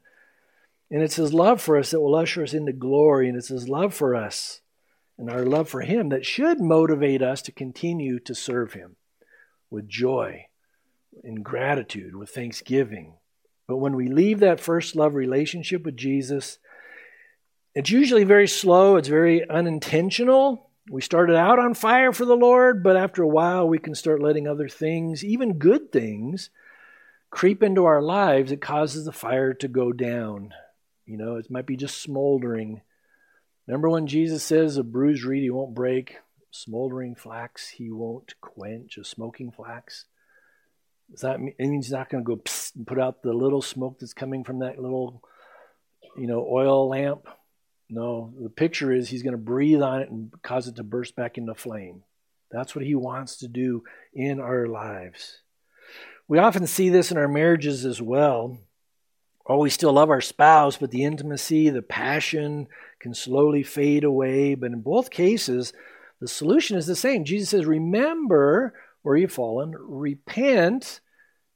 And 0.89 1.03
it's 1.03 1.17
His 1.17 1.33
love 1.33 1.61
for 1.61 1.77
us 1.77 1.91
that 1.91 1.99
will 1.99 2.15
usher 2.15 2.41
us 2.41 2.53
into 2.53 2.71
glory, 2.71 3.27
and 3.27 3.37
it's 3.37 3.49
His 3.49 3.67
love 3.67 3.93
for 3.93 4.15
us 4.15 4.61
and 5.17 5.29
our 5.29 5.45
love 5.45 5.69
for 5.69 5.81
Him 5.81 6.09
that 6.09 6.25
should 6.25 6.59
motivate 6.59 7.21
us 7.21 7.41
to 7.43 7.51
continue 7.51 8.19
to 8.19 8.35
serve 8.35 8.73
Him 8.73 8.95
with 9.69 9.87
joy, 9.87 10.47
in 11.23 11.41
gratitude, 11.41 12.15
with 12.15 12.29
thanksgiving. 12.29 13.13
But 13.67 13.77
when 13.77 13.95
we 13.95 14.07
leave 14.07 14.39
that 14.39 14.59
first 14.59 14.95
love 14.95 15.15
relationship 15.15 15.83
with 15.83 15.97
Jesus, 15.97 16.59
it's 17.73 17.89
usually 17.89 18.23
very 18.23 18.47
slow, 18.47 18.95
it's 18.95 19.07
very 19.07 19.47
unintentional. 19.49 20.69
We 20.89 21.01
started 21.01 21.35
out 21.35 21.57
on 21.57 21.73
fire 21.73 22.11
for 22.11 22.25
the 22.25 22.35
Lord, 22.35 22.83
but 22.83 22.95
after 22.95 23.23
a 23.23 23.27
while, 23.27 23.67
we 23.67 23.79
can 23.79 23.95
start 23.95 24.21
letting 24.21 24.47
other 24.47 24.69
things, 24.69 25.23
even 25.23 25.57
good 25.57 25.91
things, 25.91 26.51
creep 27.31 27.63
into 27.63 27.85
our 27.85 28.03
lives. 28.03 28.51
It 28.51 28.61
causes 28.61 29.03
the 29.03 29.11
fire 29.11 29.53
to 29.55 29.67
go 29.67 29.91
down. 29.91 30.53
You 31.05 31.17
know, 31.17 31.35
it 31.35 31.49
might 31.49 31.65
be 31.65 31.75
just 31.75 32.01
smoldering. 32.01 32.81
Remember 33.67 33.89
when 33.89 34.07
Jesus 34.07 34.43
says, 34.43 34.77
A 34.77 34.83
bruised 34.83 35.23
reed 35.23 35.43
he 35.43 35.49
won't 35.49 35.73
break, 35.73 36.17
smoldering 36.51 37.15
flax 37.15 37.69
he 37.69 37.89
won't 37.91 38.33
quench, 38.41 38.97
a 38.97 39.03
smoking 39.03 39.51
flax? 39.51 40.05
Does 41.11 41.21
that 41.21 41.39
mean 41.39 41.53
he's 41.59 41.91
not 41.91 42.09
going 42.09 42.23
to 42.23 42.35
go 42.35 42.41
and 42.75 42.87
put 42.87 42.99
out 42.99 43.21
the 43.21 43.33
little 43.33 43.61
smoke 43.61 43.99
that's 43.99 44.13
coming 44.13 44.43
from 44.43 44.59
that 44.59 44.79
little, 44.79 45.21
you 46.17 46.27
know, 46.27 46.47
oil 46.49 46.89
lamp? 46.89 47.27
No, 47.89 48.33
the 48.41 48.49
picture 48.49 48.91
is 48.91 49.09
he's 49.09 49.21
going 49.23 49.33
to 49.33 49.37
breathe 49.37 49.81
on 49.81 50.01
it 50.01 50.09
and 50.09 50.31
cause 50.41 50.67
it 50.67 50.75
to 50.77 50.83
burst 50.83 51.15
back 51.15 51.37
into 51.37 51.53
flame. 51.53 52.03
That's 52.51 52.75
what 52.75 52.85
he 52.85 52.95
wants 52.95 53.37
to 53.37 53.47
do 53.47 53.83
in 54.13 54.39
our 54.39 54.67
lives. 54.67 55.41
We 56.27 56.39
often 56.39 56.65
see 56.65 56.89
this 56.89 57.11
in 57.11 57.17
our 57.17 57.27
marriages 57.27 57.85
as 57.85 58.01
well. 58.01 58.57
Oh, 59.47 59.59
we 59.59 59.69
still 59.69 59.93
love 59.93 60.09
our 60.09 60.21
spouse, 60.21 60.77
but 60.77 60.89
the 60.89 61.03
intimacy, 61.03 61.69
the 61.69 61.83
passion 61.83 62.67
can 63.05 63.13
slowly 63.13 63.61
fade 63.61 64.03
away. 64.03 64.55
But 64.55 64.71
in 64.71 64.81
both 64.81 65.11
cases, 65.11 65.73
the 66.19 66.27
solution 66.27 66.75
is 66.75 66.87
the 66.87 66.95
same. 66.95 67.23
Jesus 67.23 67.49
says, 67.49 67.63
Remember 67.67 68.73
where 69.03 69.15
you've 69.15 69.31
fallen, 69.31 69.75
repent, 69.77 71.01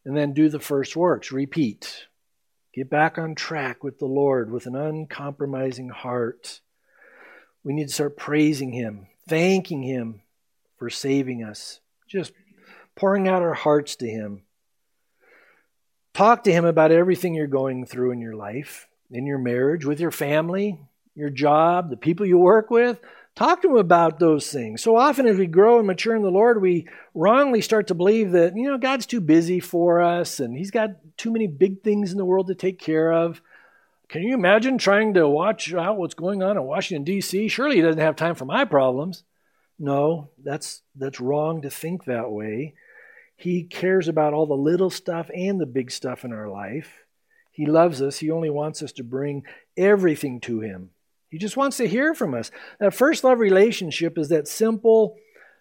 and 0.05 0.15
then 0.15 0.33
do 0.33 0.47
the 0.47 0.59
first 0.59 0.95
works. 0.95 1.31
Repeat. 1.31 2.05
Get 2.71 2.91
back 2.91 3.17
on 3.17 3.33
track 3.33 3.83
with 3.83 3.97
the 3.97 4.05
Lord 4.05 4.51
with 4.51 4.67
an 4.67 4.75
uncompromising 4.75 5.89
heart. 5.89 6.62
We 7.63 7.73
need 7.73 7.88
to 7.88 7.93
start 7.95 8.15
praising 8.15 8.71
Him, 8.71 9.07
thanking 9.27 9.81
Him 9.81 10.21
for 10.77 10.91
saving 10.91 11.43
us, 11.43 11.79
just 12.07 12.31
pouring 12.95 13.27
out 13.27 13.41
our 13.41 13.55
hearts 13.55 13.95
to 13.97 14.07
Him. 14.07 14.43
Talk 16.13 16.43
to 16.43 16.51
Him 16.51 16.65
about 16.65 16.91
everything 16.91 17.33
you're 17.33 17.47
going 17.47 17.88
through 17.88 18.12
in 18.12 18.21
your 18.21 18.35
life, 18.35 18.88
in 19.09 19.25
your 19.25 19.39
marriage, 19.39 19.83
with 19.83 19.99
your 19.99 20.12
family, 20.12 20.77
your 21.19 21.29
job, 21.29 21.89
the 21.89 21.97
people 21.97 22.25
you 22.25 22.38
work 22.38 22.69
with. 22.69 22.99
Talk 23.36 23.62
to 23.62 23.69
him 23.69 23.77
about 23.77 24.19
those 24.19 24.51
things. 24.51 24.84
So 24.84 24.97
often, 24.97 25.25
as 25.25 25.38
we 25.38 25.47
grow 25.47 25.77
and 25.77 25.88
mature 25.88 26.15
in 26.15 26.23
the 26.23 26.32
Lord, 26.32 26.62
we 26.62 26.88
wrongly 27.13 27.62
start 27.62 27.88
to 27.88 27.93
believe 27.93 28.32
that, 28.32 28.55
you 28.55 28.63
know, 28.63 28.77
God's 28.77 29.05
too 29.05 29.21
busy 29.21 29.60
for 29.60 30.01
us 30.01 30.39
and 30.39 30.58
He's 30.58 30.71
got 30.71 30.89
too 31.15 31.32
many 31.32 31.47
big 31.47 31.82
things 31.82 32.12
in 32.12 32.17
the 32.17 32.25
world 32.25 32.47
to 32.47 32.55
take 32.55 32.79
care 32.79 33.13
of. 33.13 33.41
Can 34.10 34.23
you 34.23 34.34
imagine 34.34 34.77
trying 34.77 35.13
to 35.13 35.27
watch 35.27 35.73
out 35.73 35.97
what's 35.97 36.15
going 36.15 36.41
on 36.41 36.58
in 36.58 36.63
Washington, 36.63 37.03
D.C.? 37.03 37.47
Surely 37.47 37.77
He 37.77 37.82
doesn't 37.82 38.01
have 38.01 38.15
time 38.15 38.36
for 38.36 38.45
my 38.45 38.65
problems. 38.65 39.23
No, 39.77 40.32
that's, 40.43 40.82
that's 40.95 41.21
wrong 41.21 41.62
to 41.62 41.69
think 41.69 42.05
that 42.05 42.29
way. 42.32 42.73
He 43.38 43.63
cares 43.63 44.10
about 44.10 44.34
all 44.34 44.47
the 44.47 44.53
little 44.53 44.89
stuff 44.89 45.32
and 45.34 45.62
the 45.62 45.65
big 45.65 45.91
stuff 45.91 46.25
in 46.25 46.34
our 46.34 46.49
life. 46.49 47.05
He 47.51 47.65
loves 47.65 48.01
us. 48.01 48.19
He 48.19 48.32
only 48.32 48.49
wants 48.49 48.84
us 48.84 48.91
to 48.93 49.03
bring 49.03 49.43
everything 49.77 50.41
to 50.41 50.60
Him. 50.60 50.89
He 51.30 51.38
just 51.38 51.58
wants 51.58 51.78
to 51.78 51.88
hear 51.88 52.13
from 52.13 52.34
us. 52.34 52.52
That 52.80 52.94
first 52.94 53.24
love 53.24 53.39
relationship 53.39 54.18
is 54.18 54.30
that 54.30 54.48
simple, 54.48 55.15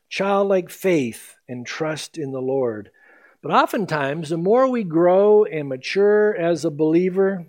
childlike 0.08 0.70
faith 0.70 1.36
and 1.48 1.66
trust 1.66 2.16
in 2.16 2.32
the 2.32 2.40
Lord. 2.40 2.90
But 3.42 3.52
oftentimes, 3.52 4.30
the 4.30 4.38
more 4.38 4.68
we 4.68 4.82
grow 4.82 5.44
and 5.44 5.68
mature 5.68 6.34
as 6.34 6.64
a 6.64 6.70
believer, 6.70 7.46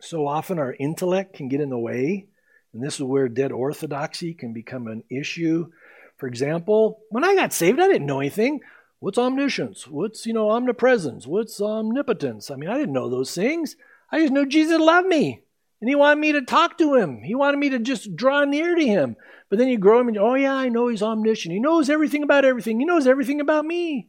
so 0.00 0.26
often 0.26 0.58
our 0.58 0.76
intellect 0.78 1.34
can 1.34 1.48
get 1.48 1.60
in 1.60 1.70
the 1.70 1.78
way. 1.78 2.26
And 2.72 2.82
this 2.82 2.96
is 2.96 3.02
where 3.02 3.28
dead 3.28 3.52
orthodoxy 3.52 4.34
can 4.34 4.52
become 4.52 4.86
an 4.86 5.02
issue. 5.10 5.70
For 6.16 6.26
example, 6.26 7.00
when 7.08 7.24
I 7.24 7.34
got 7.34 7.52
saved, 7.52 7.80
I 7.80 7.88
didn't 7.88 8.06
know 8.06 8.20
anything. 8.20 8.60
What's 9.00 9.18
omniscience? 9.18 9.86
What's, 9.88 10.26
you 10.26 10.32
know, 10.32 10.50
omnipresence? 10.50 11.26
What's 11.26 11.60
omnipotence? 11.60 12.50
I 12.50 12.56
mean, 12.56 12.70
I 12.70 12.78
didn't 12.78 12.94
know 12.94 13.08
those 13.08 13.34
things. 13.34 13.76
I 14.12 14.20
just 14.20 14.32
knew 14.32 14.46
Jesus 14.46 14.78
loved 14.78 15.08
me. 15.08 15.42
And 15.80 15.88
he 15.88 15.94
wanted 15.94 16.20
me 16.20 16.32
to 16.32 16.42
talk 16.42 16.78
to 16.78 16.94
him. 16.94 17.22
He 17.22 17.34
wanted 17.34 17.58
me 17.58 17.70
to 17.70 17.78
just 17.78 18.16
draw 18.16 18.44
near 18.44 18.74
to 18.74 18.86
him. 18.86 19.16
But 19.50 19.58
then 19.58 19.68
you 19.68 19.78
grow 19.78 20.00
him 20.00 20.08
and, 20.08 20.18
oh, 20.18 20.34
yeah, 20.34 20.54
I 20.54 20.68
know 20.68 20.88
he's 20.88 21.02
omniscient. 21.02 21.52
He 21.52 21.60
knows 21.60 21.90
everything 21.90 22.22
about 22.22 22.44
everything. 22.44 22.80
He 22.80 22.86
knows 22.86 23.06
everything 23.06 23.40
about 23.40 23.64
me. 23.64 24.08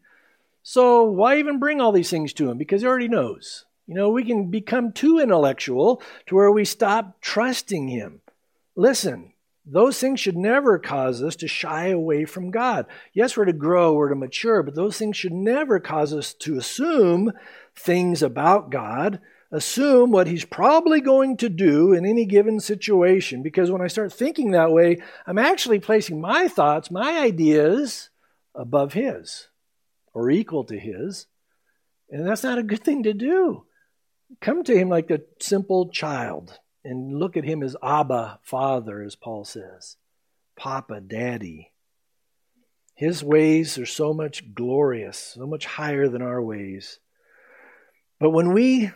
So 0.63 1.03
why 1.03 1.37
even 1.37 1.59
bring 1.59 1.81
all 1.81 1.91
these 1.91 2.09
things 2.09 2.33
to 2.33 2.49
him? 2.49 2.57
Because 2.57 2.81
he 2.81 2.87
already 2.87 3.07
knows. 3.07 3.65
You 3.87 3.93
know, 3.93 4.09
we 4.09 4.23
can 4.23 4.49
become 4.49 4.91
too 4.91 5.19
intellectual 5.19 6.01
to 6.25 6.35
where 6.35 6.51
we 6.51 6.65
stop 6.65 7.21
trusting 7.21 7.87
him. 7.87 8.21
Listen, 8.75 9.33
those 9.65 9.99
things 9.99 10.19
should 10.19 10.37
never 10.37 10.79
cause 10.79 11.21
us 11.21 11.35
to 11.37 11.47
shy 11.47 11.87
away 11.87 12.25
from 12.25 12.51
God. 12.51 12.85
Yes, 13.13 13.35
we're 13.35 13.45
to 13.45 13.53
grow, 13.53 13.93
we're 13.93 14.09
to 14.09 14.15
mature, 14.15 14.63
but 14.63 14.75
those 14.75 14.97
things 14.97 15.17
should 15.17 15.33
never 15.33 15.79
cause 15.79 16.13
us 16.13 16.33
to 16.35 16.57
assume 16.57 17.31
things 17.75 18.23
about 18.23 18.69
God 18.69 19.19
assume 19.51 20.11
what 20.11 20.27
he's 20.27 20.45
probably 20.45 21.01
going 21.01 21.37
to 21.37 21.49
do 21.49 21.93
in 21.93 22.05
any 22.05 22.25
given 22.25 22.59
situation 22.59 23.43
because 23.43 23.71
when 23.71 23.81
I 23.81 23.87
start 23.87 24.11
thinking 24.11 24.51
that 24.51 24.71
way, 24.71 24.97
I'm 25.25 25.37
actually 25.37 25.79
placing 25.79 26.19
my 26.19 26.47
thoughts, 26.47 26.91
my 26.91 27.19
ideas 27.19 28.09
above 28.53 28.93
his 28.93 29.47
or 30.13 30.29
equal 30.29 30.63
to 30.65 30.77
his. 30.79 31.27
And 32.09 32.27
that's 32.27 32.43
not 32.43 32.57
a 32.57 32.63
good 32.63 32.83
thing 32.83 33.03
to 33.03 33.13
do. 33.13 33.65
Come 34.41 34.63
to 34.63 34.75
him 34.75 34.89
like 34.89 35.11
a 35.11 35.21
simple 35.39 35.89
child 35.89 36.59
and 36.83 37.17
look 37.17 37.37
at 37.37 37.43
him 37.43 37.63
as 37.63 37.75
Abba, 37.83 38.39
Father, 38.43 39.01
as 39.01 39.15
Paul 39.15 39.43
says, 39.43 39.97
Papa, 40.55 41.01
Daddy. 41.01 41.71
His 42.95 43.23
ways 43.23 43.77
are 43.77 43.85
so 43.85 44.13
much 44.13 44.53
glorious, 44.53 45.17
so 45.35 45.45
much 45.45 45.65
higher 45.65 46.07
than 46.07 46.21
our 46.21 46.41
ways. 46.41 46.99
But 48.19 48.29
when 48.29 48.53
we 48.53 48.91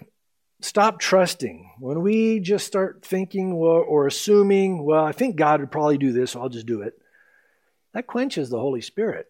stop 0.61 0.99
trusting, 0.99 1.71
when 1.79 2.01
we 2.01 2.39
just 2.39 2.67
start 2.67 3.05
thinking 3.05 3.53
or, 3.53 3.83
or, 3.83 4.07
assuming, 4.07 4.83
well, 4.83 5.03
I 5.03 5.11
think 5.11 5.35
God 5.35 5.61
would 5.61 5.71
probably 5.71 5.97
do 5.97 6.11
this, 6.11 6.31
so 6.31 6.41
I'll 6.41 6.49
just 6.49 6.65
do 6.65 6.81
it, 6.81 6.99
that 7.93 8.07
quenches 8.07 8.49
the 8.49 8.59
Holy 8.59 8.81
Spirit. 8.81 9.27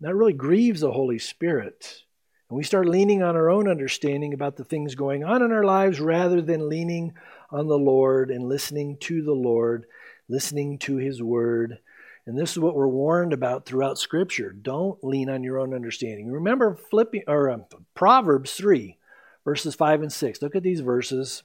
That 0.00 0.14
really 0.14 0.32
grieves 0.32 0.80
the 0.80 0.92
Holy 0.92 1.18
Spirit. 1.18 2.02
And 2.50 2.56
we 2.56 2.64
start 2.64 2.86
leaning 2.86 3.22
on 3.22 3.36
our 3.36 3.48
own 3.48 3.68
understanding 3.68 4.34
about 4.34 4.56
the 4.56 4.64
things 4.64 4.94
going 4.94 5.24
on 5.24 5.42
in 5.42 5.52
our 5.52 5.64
lives 5.64 6.00
rather 6.00 6.42
than 6.42 6.68
leaning 6.68 7.14
on 7.50 7.68
the 7.68 7.78
Lord 7.78 8.30
and 8.30 8.48
listening 8.48 8.98
to 8.98 9.22
the 9.22 9.32
Lord, 9.32 9.86
listening 10.28 10.78
to 10.80 10.96
His 10.96 11.22
Word. 11.22 11.78
And 12.26 12.38
this 12.38 12.52
is 12.52 12.58
what 12.58 12.74
we're 12.74 12.88
warned 12.88 13.32
about 13.32 13.64
throughout 13.64 13.98
Scripture. 13.98 14.50
Don't 14.50 15.02
lean 15.04 15.30
on 15.30 15.44
your 15.44 15.58
own 15.58 15.72
understanding. 15.72 16.30
Remember 16.30 16.74
Philippi- 16.74 17.24
or 17.26 17.50
um, 17.50 17.64
Proverbs 17.94 18.54
3 18.54 18.98
verses 19.44 19.74
5 19.74 20.02
and 20.02 20.12
6. 20.12 20.42
Look 20.42 20.56
at 20.56 20.62
these 20.62 20.80
verses. 20.80 21.42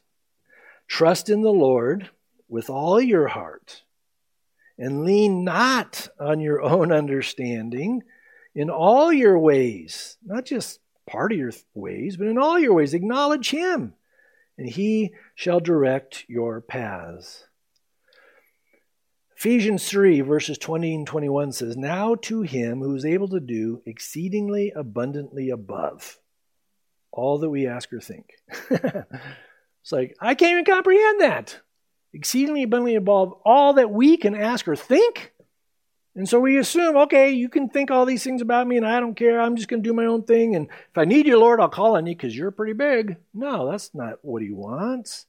Trust 0.88 1.30
in 1.30 1.42
the 1.42 1.52
Lord 1.52 2.10
with 2.48 2.70
all 2.70 3.00
your 3.00 3.28
heart 3.28 3.84
and 4.78 5.04
lean 5.04 5.44
not 5.44 6.08
on 6.20 6.40
your 6.40 6.62
own 6.62 6.92
understanding 6.92 8.02
in 8.56 8.70
all 8.70 9.14
your 9.14 9.38
ways, 9.38 10.18
not 10.26 10.46
just 10.46 10.80
part 11.06 11.32
of 11.32 11.38
your 11.38 11.52
ways, 11.74 12.18
but 12.18 12.28
in 12.28 12.38
all 12.38 12.58
your 12.58 12.74
ways. 12.74 12.94
Acknowledge 12.94 13.52
Him, 13.52 13.94
and 14.58 14.68
He 14.68 15.14
shall 15.36 15.60
direct 15.60 16.26
your 16.28 16.62
paths. 16.62 17.46
Ephesians 19.40 19.88
3, 19.88 20.20
verses 20.20 20.58
20 20.58 20.96
and 20.96 21.08
21 21.08 21.54
says, 21.54 21.78
Now 21.78 22.16
to 22.24 22.42
him 22.42 22.80
who 22.80 22.94
is 22.94 23.06
able 23.06 23.30
to 23.30 23.40
do 23.40 23.82
exceedingly 23.86 24.74
abundantly 24.76 25.50
above 25.50 26.20
all 27.12 27.40
that 27.40 27.50
we 27.50 27.68
ask 27.68 27.92
or 27.92 28.00
think. 28.00 28.32
it's 28.70 29.92
like, 29.92 30.16
I 30.20 30.36
can't 30.36 30.52
even 30.52 30.66
comprehend 30.66 31.22
that. 31.22 31.60
Exceedingly 32.14 32.64
abundantly 32.64 32.96
above 32.96 33.34
all 33.46 33.74
that 33.74 33.92
we 33.92 34.18
can 34.18 34.36
ask 34.36 34.68
or 34.68 34.76
think. 34.76 35.34
And 36.16 36.28
so 36.28 36.40
we 36.40 36.58
assume, 36.58 36.98
okay, 36.98 37.32
you 37.32 37.50
can 37.50 37.70
think 37.70 37.92
all 37.92 38.06
these 38.06 38.24
things 38.24 38.42
about 38.42 38.68
me 38.68 38.78
and 38.78 38.86
I 38.86 39.00
don't 39.00 39.16
care. 39.16 39.40
I'm 39.40 39.56
just 39.56 39.70
going 39.70 39.84
to 39.84 39.88
do 39.90 39.94
my 39.94 40.06
own 40.06 40.24
thing. 40.24 40.56
And 40.56 40.68
if 40.68 40.98
I 40.98 41.06
need 41.06 41.28
you, 41.28 41.40
Lord, 41.40 41.62
I'll 41.62 41.70
call 41.70 41.96
on 41.96 42.08
you 42.08 42.16
because 42.16 42.36
you're 42.36 42.52
pretty 42.52 42.74
big. 42.74 43.18
No, 43.34 43.70
that's 43.70 43.94
not 43.94 44.20
what 44.22 44.42
he 44.42 44.52
wants. 44.52 45.28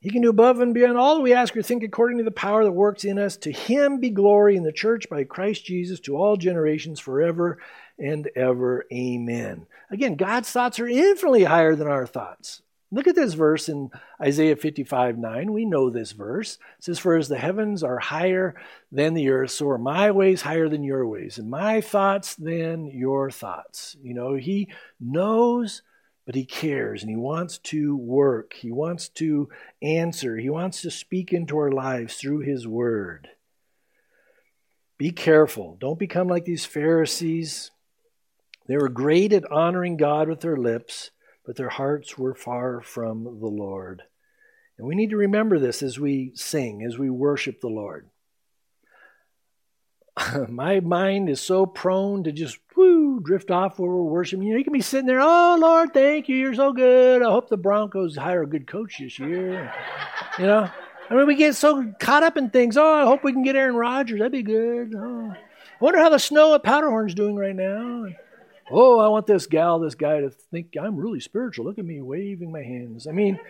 He 0.00 0.10
can 0.10 0.22
do 0.22 0.30
above 0.30 0.60
and 0.60 0.72
beyond 0.72 0.96
all 0.96 1.16
that 1.16 1.20
we 1.20 1.34
ask 1.34 1.54
or 1.54 1.62
think 1.62 1.82
according 1.82 2.18
to 2.18 2.24
the 2.24 2.30
power 2.30 2.64
that 2.64 2.72
works 2.72 3.04
in 3.04 3.18
us. 3.18 3.36
To 3.38 3.52
him 3.52 4.00
be 4.00 4.08
glory 4.08 4.56
in 4.56 4.62
the 4.62 4.72
church 4.72 5.10
by 5.10 5.24
Christ 5.24 5.66
Jesus 5.66 6.00
to 6.00 6.16
all 6.16 6.38
generations 6.38 6.98
forever 6.98 7.58
and 8.00 8.28
ever. 8.34 8.86
Amen. 8.92 9.66
Again, 9.90 10.16
God's 10.16 10.50
thoughts 10.50 10.80
are 10.80 10.88
infinitely 10.88 11.44
higher 11.44 11.74
than 11.76 11.88
our 11.88 12.06
thoughts. 12.06 12.62
Look 12.92 13.06
at 13.06 13.14
this 13.14 13.34
verse 13.34 13.68
in 13.68 13.90
Isaiah 14.20 14.56
55 14.56 15.16
9. 15.16 15.52
We 15.52 15.64
know 15.64 15.90
this 15.90 16.10
verse. 16.10 16.58
It 16.78 16.84
says, 16.84 16.98
For 16.98 17.16
as 17.16 17.28
the 17.28 17.38
heavens 17.38 17.84
are 17.84 17.98
higher 17.98 18.56
than 18.90 19.14
the 19.14 19.28
earth, 19.28 19.52
so 19.52 19.68
are 19.68 19.78
my 19.78 20.10
ways 20.10 20.42
higher 20.42 20.68
than 20.68 20.82
your 20.82 21.06
ways, 21.06 21.38
and 21.38 21.48
my 21.48 21.80
thoughts 21.80 22.34
than 22.34 22.86
your 22.86 23.30
thoughts. 23.30 23.96
You 24.02 24.14
know, 24.14 24.34
he 24.34 24.72
knows 24.98 25.82
but 26.30 26.36
he 26.36 26.44
cares 26.44 27.02
and 27.02 27.10
he 27.10 27.16
wants 27.16 27.58
to 27.58 27.96
work. 27.96 28.52
He 28.52 28.70
wants 28.70 29.08
to 29.08 29.48
answer. 29.82 30.36
He 30.36 30.48
wants 30.48 30.80
to 30.82 30.90
speak 30.90 31.32
into 31.32 31.58
our 31.58 31.72
lives 31.72 32.14
through 32.14 32.40
his 32.40 32.68
word. 32.68 33.28
Be 34.96 35.10
careful. 35.10 35.76
Don't 35.80 35.98
become 35.98 36.28
like 36.28 36.44
these 36.44 36.64
Pharisees. 36.64 37.72
They 38.70 38.76
were 38.76 38.88
great 38.88 39.32
at 39.32 39.50
honoring 39.50 39.96
God 39.96 40.28
with 40.28 40.42
their 40.42 40.56
lips, 40.56 41.10
but 41.44 41.56
their 41.56 41.70
hearts 41.70 42.16
were 42.16 42.36
far 42.36 42.80
from 42.80 43.24
the 43.24 43.48
Lord. 43.48 44.04
And 44.78 44.86
we 44.86 44.94
need 44.94 45.10
to 45.10 45.16
remember 45.16 45.58
this 45.58 45.82
as 45.82 45.98
we 45.98 46.30
sing, 46.36 46.84
as 46.84 46.96
we 46.96 47.10
worship 47.10 47.60
the 47.60 47.66
Lord. 47.66 48.08
my 50.48 50.78
mind 50.78 51.28
is 51.28 51.40
so 51.40 51.66
prone 51.66 52.22
to 52.22 52.30
just 52.30 52.60
woo, 52.76 53.18
drift 53.18 53.50
off 53.50 53.80
where 53.80 53.90
we're 53.90 54.04
worshiping. 54.04 54.46
You 54.46 54.52
know, 54.52 54.58
you 54.58 54.64
can 54.64 54.72
be 54.72 54.82
sitting 54.82 55.08
there, 55.08 55.20
oh 55.20 55.58
Lord, 55.60 55.92
thank 55.92 56.28
you, 56.28 56.36
you're 56.36 56.54
so 56.54 56.72
good. 56.72 57.22
I 57.22 57.28
hope 57.28 57.48
the 57.48 57.56
Broncos 57.56 58.16
hire 58.16 58.44
a 58.44 58.46
good 58.46 58.68
coach 58.68 58.98
this 59.00 59.18
year. 59.18 59.74
you 60.38 60.46
know, 60.46 60.70
I 61.10 61.14
mean, 61.16 61.26
we 61.26 61.34
get 61.34 61.56
so 61.56 61.92
caught 61.98 62.22
up 62.22 62.36
in 62.36 62.50
things. 62.50 62.76
Oh, 62.76 63.02
I 63.02 63.04
hope 63.04 63.24
we 63.24 63.32
can 63.32 63.42
get 63.42 63.56
Aaron 63.56 63.74
Rodgers. 63.74 64.20
That'd 64.20 64.30
be 64.30 64.44
good. 64.44 64.94
Oh, 64.94 65.32
I 65.32 65.84
wonder 65.84 65.98
how 65.98 66.10
the 66.10 66.20
snow 66.20 66.54
at 66.54 66.62
Powderhorn's 66.62 67.16
doing 67.16 67.34
right 67.34 67.56
now. 67.56 68.06
Oh, 68.70 69.00
I 69.00 69.08
want 69.08 69.26
this 69.26 69.46
gal, 69.46 69.80
this 69.80 69.94
guy 69.94 70.20
to 70.20 70.30
think 70.30 70.76
I'm 70.80 70.96
really 70.96 71.20
spiritual. 71.20 71.64
Look 71.64 71.78
at 71.78 71.84
me 71.84 72.00
waving 72.00 72.52
my 72.52 72.62
hands. 72.62 73.06
I 73.06 73.12
mean, 73.12 73.40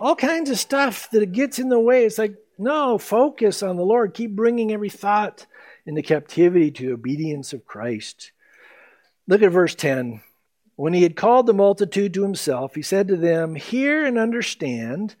all 0.00 0.14
kinds 0.14 0.50
of 0.50 0.58
stuff 0.58 1.10
that 1.10 1.32
gets 1.32 1.58
in 1.58 1.68
the 1.68 1.80
way. 1.80 2.04
It's 2.04 2.18
like, 2.18 2.34
no, 2.58 2.98
focus 2.98 3.62
on 3.62 3.76
the 3.76 3.84
Lord. 3.84 4.14
Keep 4.14 4.36
bringing 4.36 4.72
every 4.72 4.88
thought 4.88 5.46
into 5.86 6.02
captivity 6.02 6.70
to 6.72 6.92
obedience 6.92 7.52
of 7.52 7.66
Christ. 7.66 8.32
Look 9.26 9.42
at 9.42 9.52
verse 9.52 9.74
10. 9.74 10.22
When 10.76 10.92
he 10.92 11.02
had 11.02 11.16
called 11.16 11.46
the 11.46 11.54
multitude 11.54 12.14
to 12.14 12.22
himself, 12.22 12.74
he 12.74 12.82
said 12.82 13.08
to 13.08 13.16
them, 13.16 13.56
Hear 13.56 14.06
and 14.06 14.16
understand. 14.16 15.16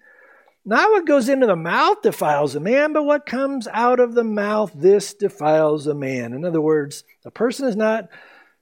Not 0.64 0.90
what 0.90 1.06
goes 1.06 1.28
into 1.28 1.46
the 1.46 1.56
mouth 1.56 2.02
defiles 2.02 2.54
a 2.54 2.60
man, 2.60 2.92
but 2.92 3.04
what 3.04 3.26
comes 3.26 3.66
out 3.72 4.00
of 4.00 4.14
the 4.14 4.24
mouth, 4.24 4.70
this 4.74 5.14
defiles 5.14 5.86
a 5.86 5.94
man. 5.94 6.32
In 6.32 6.44
other 6.44 6.60
words, 6.60 7.04
a 7.24 7.30
person 7.30 7.66
is 7.66 7.74
not 7.74 8.08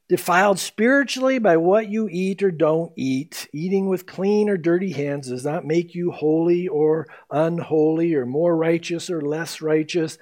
defiled 0.08 0.58
spiritually 0.58 1.38
by 1.38 1.56
what 1.56 1.88
you 1.88 2.08
eat 2.10 2.42
or 2.42 2.50
don't 2.50 2.92
eat. 2.96 3.48
Eating 3.52 3.88
with 3.88 4.06
clean 4.06 4.48
or 4.48 4.56
dirty 4.56 4.92
hands 4.92 5.28
does 5.28 5.44
not 5.44 5.64
make 5.64 5.94
you 5.94 6.10
holy 6.10 6.68
or 6.68 7.08
unholy 7.30 8.14
or 8.14 8.24
more 8.26 8.56
righteous 8.56 9.10
or 9.10 9.20
less 9.20 9.60
righteous 9.60 10.18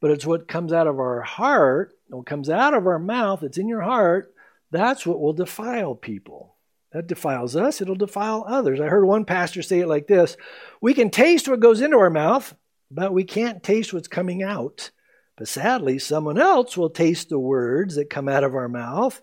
but 0.00 0.10
it's 0.10 0.26
what 0.26 0.48
comes 0.48 0.72
out 0.72 0.86
of 0.86 0.98
our 0.98 1.22
heart, 1.22 1.96
what 2.08 2.26
comes 2.26 2.48
out 2.48 2.74
of 2.74 2.86
our 2.86 2.98
mouth, 2.98 3.42
it's 3.42 3.58
in 3.58 3.68
your 3.68 3.82
heart, 3.82 4.32
that's 4.70 5.06
what 5.06 5.20
will 5.20 5.32
defile 5.32 5.94
people. 5.94 6.54
That 6.92 7.06
defiles 7.06 7.54
us, 7.54 7.80
it'll 7.80 7.96
defile 7.96 8.44
others. 8.48 8.80
I 8.80 8.86
heard 8.86 9.04
one 9.04 9.24
pastor 9.24 9.62
say 9.62 9.80
it 9.80 9.88
like 9.88 10.06
this 10.06 10.36
We 10.80 10.94
can 10.94 11.10
taste 11.10 11.48
what 11.48 11.60
goes 11.60 11.80
into 11.80 11.98
our 11.98 12.10
mouth, 12.10 12.54
but 12.90 13.12
we 13.12 13.24
can't 13.24 13.62
taste 13.62 13.92
what's 13.92 14.08
coming 14.08 14.42
out. 14.42 14.90
But 15.36 15.48
sadly, 15.48 15.98
someone 15.98 16.38
else 16.38 16.76
will 16.76 16.90
taste 16.90 17.28
the 17.28 17.38
words 17.38 17.96
that 17.96 18.10
come 18.10 18.28
out 18.28 18.42
of 18.42 18.54
our 18.54 18.68
mouth. 18.68 19.20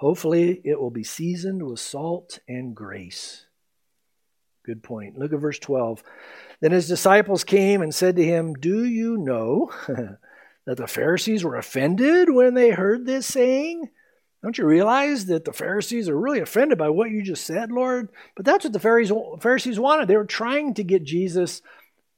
Hopefully, 0.00 0.62
it 0.64 0.80
will 0.80 0.90
be 0.90 1.04
seasoned 1.04 1.62
with 1.62 1.78
salt 1.78 2.38
and 2.48 2.74
grace. 2.74 3.44
Good 4.64 4.82
point. 4.82 5.18
Look 5.18 5.34
at 5.34 5.40
verse 5.40 5.58
12. 5.58 6.02
Then 6.62 6.72
his 6.72 6.88
disciples 6.88 7.44
came 7.44 7.82
and 7.82 7.94
said 7.94 8.16
to 8.16 8.24
him, 8.24 8.54
Do 8.54 8.82
you 8.82 9.18
know 9.18 9.70
that 10.64 10.78
the 10.78 10.86
Pharisees 10.86 11.44
were 11.44 11.56
offended 11.56 12.30
when 12.30 12.54
they 12.54 12.70
heard 12.70 13.04
this 13.04 13.26
saying? 13.26 13.90
Don't 14.42 14.56
you 14.56 14.64
realize 14.64 15.26
that 15.26 15.44
the 15.44 15.52
Pharisees 15.52 16.08
are 16.08 16.18
really 16.18 16.40
offended 16.40 16.78
by 16.78 16.88
what 16.88 17.10
you 17.10 17.22
just 17.22 17.44
said, 17.44 17.70
Lord? 17.70 18.08
But 18.36 18.46
that's 18.46 18.64
what 18.64 18.72
the 18.72 18.80
Pharisees 18.80 19.78
wanted. 19.78 20.08
They 20.08 20.16
were 20.16 20.24
trying 20.24 20.72
to 20.74 20.82
get 20.82 21.04
Jesus 21.04 21.60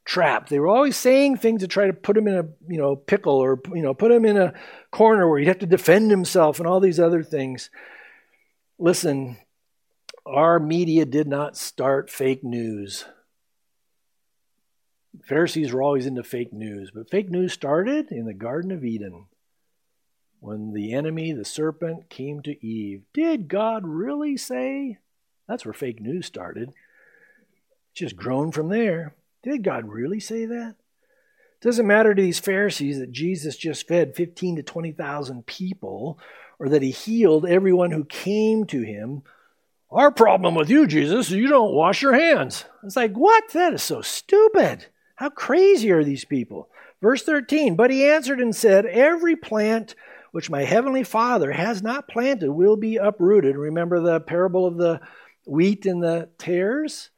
trapped. 0.05 0.51
They 0.51 0.59
were 0.59 0.69
always 0.69 0.97
saying 0.97 1.37
things 1.37 1.61
to 1.61 1.69
try 1.69 1.87
to 1.87 1.93
put 1.93 2.17
him 2.17 2.27
in 2.27 2.35
a 2.35 2.45
you 2.69 2.79
know 2.79 2.97
pickle 2.97 3.37
or 3.37 3.61
you 3.75 3.83
know 3.83 3.95
put 3.95 4.11
him 4.11 4.25
in 4.25 4.37
a 4.37 4.55
corner 4.91 5.29
where 5.29 5.39
he'd 5.39 5.49
have 5.49 5.61
to 5.61 5.67
defend 5.67 6.11
himself 6.11 6.59
and 6.59 6.67
all 6.67 6.81
these 6.81 7.01
other 7.01 7.23
things. 7.23 7.71
Listen, 8.79 9.37
our 10.27 10.59
media 10.59 11.05
did 11.05 11.29
not 11.29 11.57
start 11.57 12.11
fake 12.11 12.43
news. 12.43 13.05
Pharisees 15.25 15.73
were 15.73 15.83
always 15.83 16.07
into 16.07 16.23
fake 16.23 16.53
news, 16.53 16.91
but 16.93 17.11
fake 17.11 17.31
news 17.31 17.53
started 17.53 18.11
in 18.11 18.25
the 18.25 18.35
Garden 18.35 18.73
of 18.73 18.85
Eden 18.85 19.27
when 20.41 20.73
the 20.73 20.93
enemy, 20.93 21.33
the 21.33 21.45
serpent, 21.45 22.09
came 22.09 22.41
to 22.43 22.67
Eve. 22.67 23.03
Did 23.13 23.47
God 23.47 23.87
really 23.87 24.37
say? 24.37 24.99
That's 25.47 25.65
where 25.65 25.75
fake 25.75 26.01
news 26.01 26.27
started. 26.27 26.71
It's 26.71 28.01
just 28.01 28.17
grown 28.17 28.51
from 28.51 28.69
there. 28.69 29.15
Did 29.43 29.65
God 29.65 29.89
really 29.89 30.21
say 30.21 30.47
that? 30.47 30.77
Doesn't 31.61 31.87
matter 31.87 32.15
to 32.15 32.21
these 32.21 32.41
Pharisees 32.41 32.99
that 32.99 33.13
Jesus 33.13 33.57
just 33.57 33.87
fed 33.87 34.17
15 34.17 34.57
to 34.57 34.63
20,000 34.63 35.47
people 35.47 36.19
or 36.59 36.69
that 36.69 36.83
he 36.83 36.91
healed 36.91 37.47
everyone 37.47 37.93
who 37.93 38.05
came 38.05 38.67
to 38.67 38.83
him. 38.83 39.23
Our 39.91 40.11
problem 40.11 40.55
with 40.55 40.71
you, 40.71 40.87
Jesus, 40.87 41.29
is 41.29 41.33
you 41.33 41.49
don't 41.49 41.75
wash 41.75 42.03
your 42.03 42.15
hands. 42.15 42.65
It's 42.83 42.97
like, 42.97 43.15
what? 43.15 43.51
That 43.53 43.75
is 43.75 43.83
so 43.83 44.01
stupid. 44.01 44.87
How 45.17 45.29
crazy 45.29 45.93
are 45.93 46.03
these 46.03 46.25
people? 46.25 46.69
Verse 47.01 47.23
13, 47.23 47.77
but 47.77 47.91
he 47.91 48.09
answered 48.09 48.41
and 48.41 48.55
said, 48.55 48.87
Every 48.87 49.37
plant 49.37 49.95
which 50.33 50.51
my 50.51 50.65
heavenly 50.65 51.05
Father 51.05 51.53
has 51.53 51.83
not 51.83 52.09
planted 52.09 52.51
will 52.51 52.77
be 52.77 52.97
uprooted. 52.97 53.57
Remember 53.57 54.01
the 54.01 54.19
parable 54.19 54.67
of 54.67 54.79
the 54.79 55.01
wheat 55.47 55.87
and 55.87 56.03
the 56.03 56.29
tares? 56.39 57.11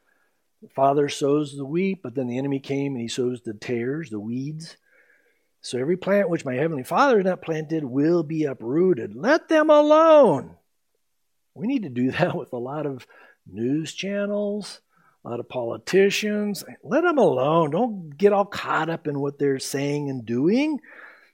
The 0.65 0.71
Father 0.71 1.11
sows 1.11 1.55
the 1.55 1.65
wheat, 1.67 2.01
but 2.03 2.15
then 2.15 2.27
the 2.27 2.39
enemy 2.39 2.59
came 2.59 2.95
and 2.95 3.03
he 3.03 3.09
sows 3.09 3.43
the 3.43 3.53
tares, 3.53 4.09
the 4.09 4.19
weeds. 4.19 4.79
So 5.61 5.79
every 5.79 5.99
plant 5.99 6.31
which 6.31 6.47
my 6.47 6.55
heavenly 6.55 6.85
Father 6.85 7.19
has 7.19 7.27
not 7.27 7.43
planted 7.43 7.85
will 7.85 8.23
be 8.23 8.45
uprooted. 8.45 9.15
Let 9.15 9.51
them 9.51 9.69
alone. 9.69 10.57
We 11.55 11.67
need 11.67 11.83
to 11.83 11.91
do 11.91 12.11
that 12.13 12.35
with 12.35 12.55
a 12.55 12.59
lot 12.59 12.87
of 12.87 13.07
news 13.47 13.93
channels, 13.93 14.81
a 15.23 15.29
lot 15.29 15.39
of 15.39 15.51
politicians. 15.51 16.65
Let 16.83 17.03
them 17.03 17.19
alone. 17.19 17.71
Don't 17.71 18.17
get 18.17 18.33
all 18.33 18.47
caught 18.47 18.89
up 18.89 19.07
in 19.07 19.21
what 19.21 19.39
they're 19.39 19.59
saying 19.59 20.09
and 20.09 20.25
doing. 20.25 20.81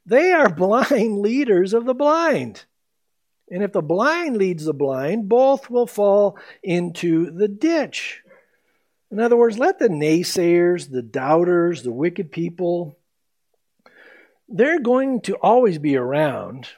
They 0.06 0.32
are 0.32 0.48
blind 0.52 1.20
leaders 1.20 1.72
of 1.72 1.84
the 1.84 1.94
blind. 1.94 2.64
And 3.48 3.62
if 3.62 3.70
the 3.70 3.80
blind 3.80 4.38
leads 4.38 4.64
the 4.64 4.74
blind, 4.74 5.28
both 5.28 5.70
will 5.70 5.86
fall 5.86 6.36
into 6.64 7.30
the 7.30 7.46
ditch. 7.46 8.19
In 9.10 9.18
other 9.18 9.36
words, 9.36 9.58
let 9.58 9.78
the 9.78 9.88
naysayers, 9.88 10.90
the 10.90 11.02
doubters, 11.02 11.82
the 11.82 11.92
wicked 11.92 12.30
people, 12.30 12.96
they're 14.48 14.80
going 14.80 15.20
to 15.22 15.34
always 15.36 15.78
be 15.78 15.96
around. 15.96 16.68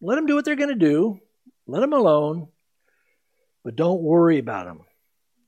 Let 0.00 0.16
them 0.16 0.26
do 0.26 0.34
what 0.34 0.44
they're 0.44 0.56
going 0.56 0.68
to 0.68 0.74
do. 0.74 1.20
Let 1.66 1.80
them 1.80 1.92
alone. 1.92 2.48
But 3.64 3.76
don't 3.76 4.02
worry 4.02 4.38
about 4.38 4.66
them. 4.66 4.80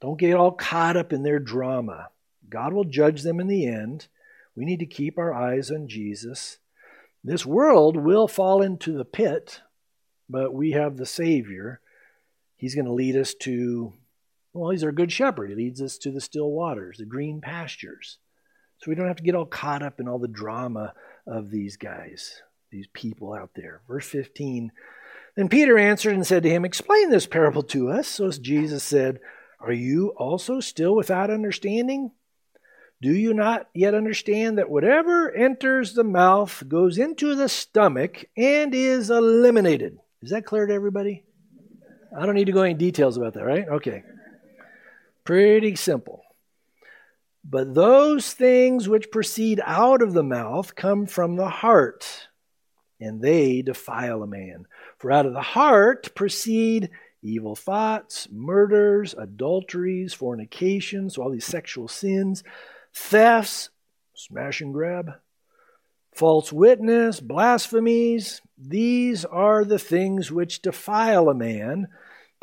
Don't 0.01 0.19
get 0.19 0.37
all 0.37 0.53
caught 0.53 0.97
up 0.97 1.13
in 1.13 1.23
their 1.23 1.39
drama. 1.39 2.09
God 2.49 2.73
will 2.73 2.85
judge 2.85 3.23
them 3.23 3.41
in 3.41 3.49
the 3.49 3.67
end. 3.67 4.07
We 4.55 4.65
need 4.65 4.81
to 4.81 4.87
keep 4.87 5.19
our 5.19 5.35
eyes 5.35 5.71
on 5.71 5.89
Jesus. 5.89 6.59
This 7.25 7.45
world 7.45 7.97
will 7.97 8.29
fall 8.29 8.63
into 8.63 8.93
the 8.93 9.05
pit, 9.05 9.63
but 10.29 10.53
we 10.53 10.73
have 10.73 10.97
the 10.97 11.07
Savior. 11.07 11.81
He's 12.57 12.75
going 12.75 12.85
to 12.85 12.93
lead 12.93 13.17
us 13.17 13.35
to, 13.41 13.95
well, 14.55 14.71
he's 14.71 14.85
our 14.85 14.93
good 14.93 15.11
shepherd. 15.11 15.51
He 15.51 15.57
leads 15.57 15.83
us 15.83 15.99
to 15.99 16.13
the 16.13 16.21
still 16.21 16.51
waters, 16.51 16.99
the 16.99 17.05
green 17.05 17.41
pastures. 17.41 18.19
So 18.79 18.91
we 18.91 18.95
don't 18.95 19.09
have 19.09 19.17
to 19.17 19.23
get 19.23 19.35
all 19.35 19.47
caught 19.47 19.83
up 19.83 19.99
in 19.99 20.09
all 20.09 20.19
the 20.19 20.29
drama 20.29 20.95
of 21.27 21.51
these 21.51 21.77
guys, 21.77 22.41
these 22.71 22.87
people 22.93 23.35
out 23.35 23.51
there. 23.57 23.83
Verse 23.89 24.07
15 24.07 24.71
Then 25.37 25.49
Peter 25.49 25.77
answered 25.77 26.15
and 26.15 26.27
said 26.27 26.45
to 26.45 26.51
him, 26.51 26.65
Explain 26.65 27.11
this 27.11 27.27
parable 27.27 27.65
to 27.65 27.91
us. 27.91 28.07
So 28.07 28.31
Jesus 28.31 28.85
said, 28.85 29.19
Are 29.59 29.73
you 29.73 30.09
also 30.17 30.61
still 30.61 30.95
without 30.95 31.31
understanding? 31.31 32.13
Do 33.03 33.13
you 33.13 33.35
not 33.35 33.69
yet 33.75 33.95
understand 33.95 34.59
that 34.59 34.71
whatever 34.71 35.31
enters 35.33 35.95
the 35.95 36.05
mouth 36.05 36.63
goes 36.69 36.97
into 36.97 37.35
the 37.35 37.49
stomach 37.49 38.25
and 38.37 38.73
is 38.73 39.11
eliminated? 39.11 39.99
Is 40.23 40.31
that 40.31 40.47
clear 40.47 40.67
to 40.67 40.73
everybody? 40.73 41.25
I 42.17 42.25
don't 42.25 42.37
need 42.37 42.47
to 42.47 42.53
go 42.53 42.63
into 42.63 42.79
details 42.79 43.17
about 43.17 43.35
that, 43.35 43.45
right? 43.45 43.67
Okay. 43.69 44.05
Pretty 45.25 45.75
simple. 45.77 46.23
But 47.45 47.75
those 47.75 48.33
things 48.33 48.89
which 48.89 49.11
proceed 49.11 49.61
out 49.65 50.03
of 50.03 50.13
the 50.13 50.23
mouth 50.23 50.75
come 50.75 51.07
from 51.07 51.37
the 51.37 51.49
heart, 51.49 52.29
and 53.01 53.21
they 53.21 53.63
defile 53.63 54.23
a 54.23 54.27
man. 54.27 54.67
For 54.99 55.13
out 55.13 55.27
of 55.27 55.35
the 55.35 55.43
heart 55.43 56.15
proceed 56.15 56.91
evil 57.23 57.55
thoughts, 57.55 58.29
murders, 58.31 59.15
adulteries, 59.15 60.15
fornications, 60.15 61.15
so 61.15 61.23
all 61.23 61.31
these 61.31 61.45
sexual 61.45 61.89
sins, 61.89 62.45
thefts, 62.95 63.71
smash 64.15 64.61
and 64.61 64.73
grab, 64.73 65.11
false 66.15 66.53
witness, 66.53 67.21
blasphemies. 67.21 68.41
These 68.57 69.25
are 69.25 69.65
the 69.65 69.79
things 69.79 70.31
which 70.31 70.63
defile 70.63 71.29
a 71.29 71.35
man. 71.35 71.89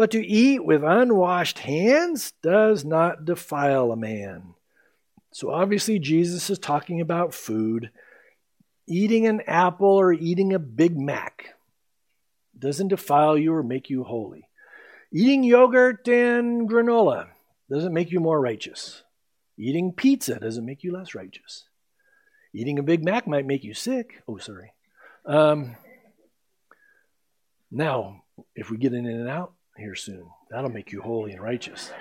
But 0.01 0.09
to 0.09 0.25
eat 0.25 0.65
with 0.65 0.83
unwashed 0.83 1.59
hands 1.59 2.33
does 2.41 2.83
not 2.83 3.23
defile 3.23 3.91
a 3.91 3.95
man. 3.95 4.55
So 5.31 5.51
obviously, 5.51 5.99
Jesus 5.99 6.49
is 6.49 6.57
talking 6.57 7.01
about 7.01 7.35
food. 7.35 7.91
Eating 8.87 9.27
an 9.27 9.41
apple 9.45 9.91
or 9.91 10.11
eating 10.11 10.53
a 10.53 10.57
Big 10.57 10.97
Mac 10.97 11.53
doesn't 12.57 12.87
defile 12.87 13.37
you 13.37 13.53
or 13.53 13.61
make 13.61 13.91
you 13.91 14.03
holy. 14.03 14.49
Eating 15.13 15.43
yogurt 15.43 16.07
and 16.07 16.67
granola 16.67 17.27
doesn't 17.69 17.93
make 17.93 18.11
you 18.11 18.19
more 18.19 18.41
righteous. 18.41 19.03
Eating 19.55 19.93
pizza 19.93 20.39
doesn't 20.39 20.65
make 20.65 20.83
you 20.83 20.91
less 20.91 21.13
righteous. 21.13 21.65
Eating 22.55 22.79
a 22.79 22.83
Big 22.83 23.03
Mac 23.03 23.27
might 23.27 23.45
make 23.45 23.63
you 23.63 23.75
sick. 23.75 24.23
Oh, 24.27 24.37
sorry. 24.37 24.73
Um, 25.27 25.75
now, 27.69 28.23
if 28.55 28.71
we 28.71 28.77
get 28.77 28.93
In-N-Out 28.93 29.53
here 29.81 29.95
soon, 29.95 30.25
that'll 30.49 30.69
make 30.69 30.91
you 30.91 31.01
holy 31.01 31.33
and 31.33 31.41
righteous. 31.41 31.91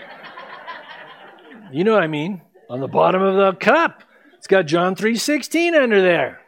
you 1.72 1.82
know 1.82 1.92
what 1.92 2.02
I 2.02 2.06
mean? 2.06 2.42
On 2.68 2.80
the 2.80 2.88
bottom 2.88 3.22
of 3.22 3.34
the 3.34 3.58
cup, 3.58 4.04
it's 4.38 4.46
got 4.46 4.66
John 4.66 4.94
3:16 4.94 5.74
under 5.74 6.00
there. 6.00 6.40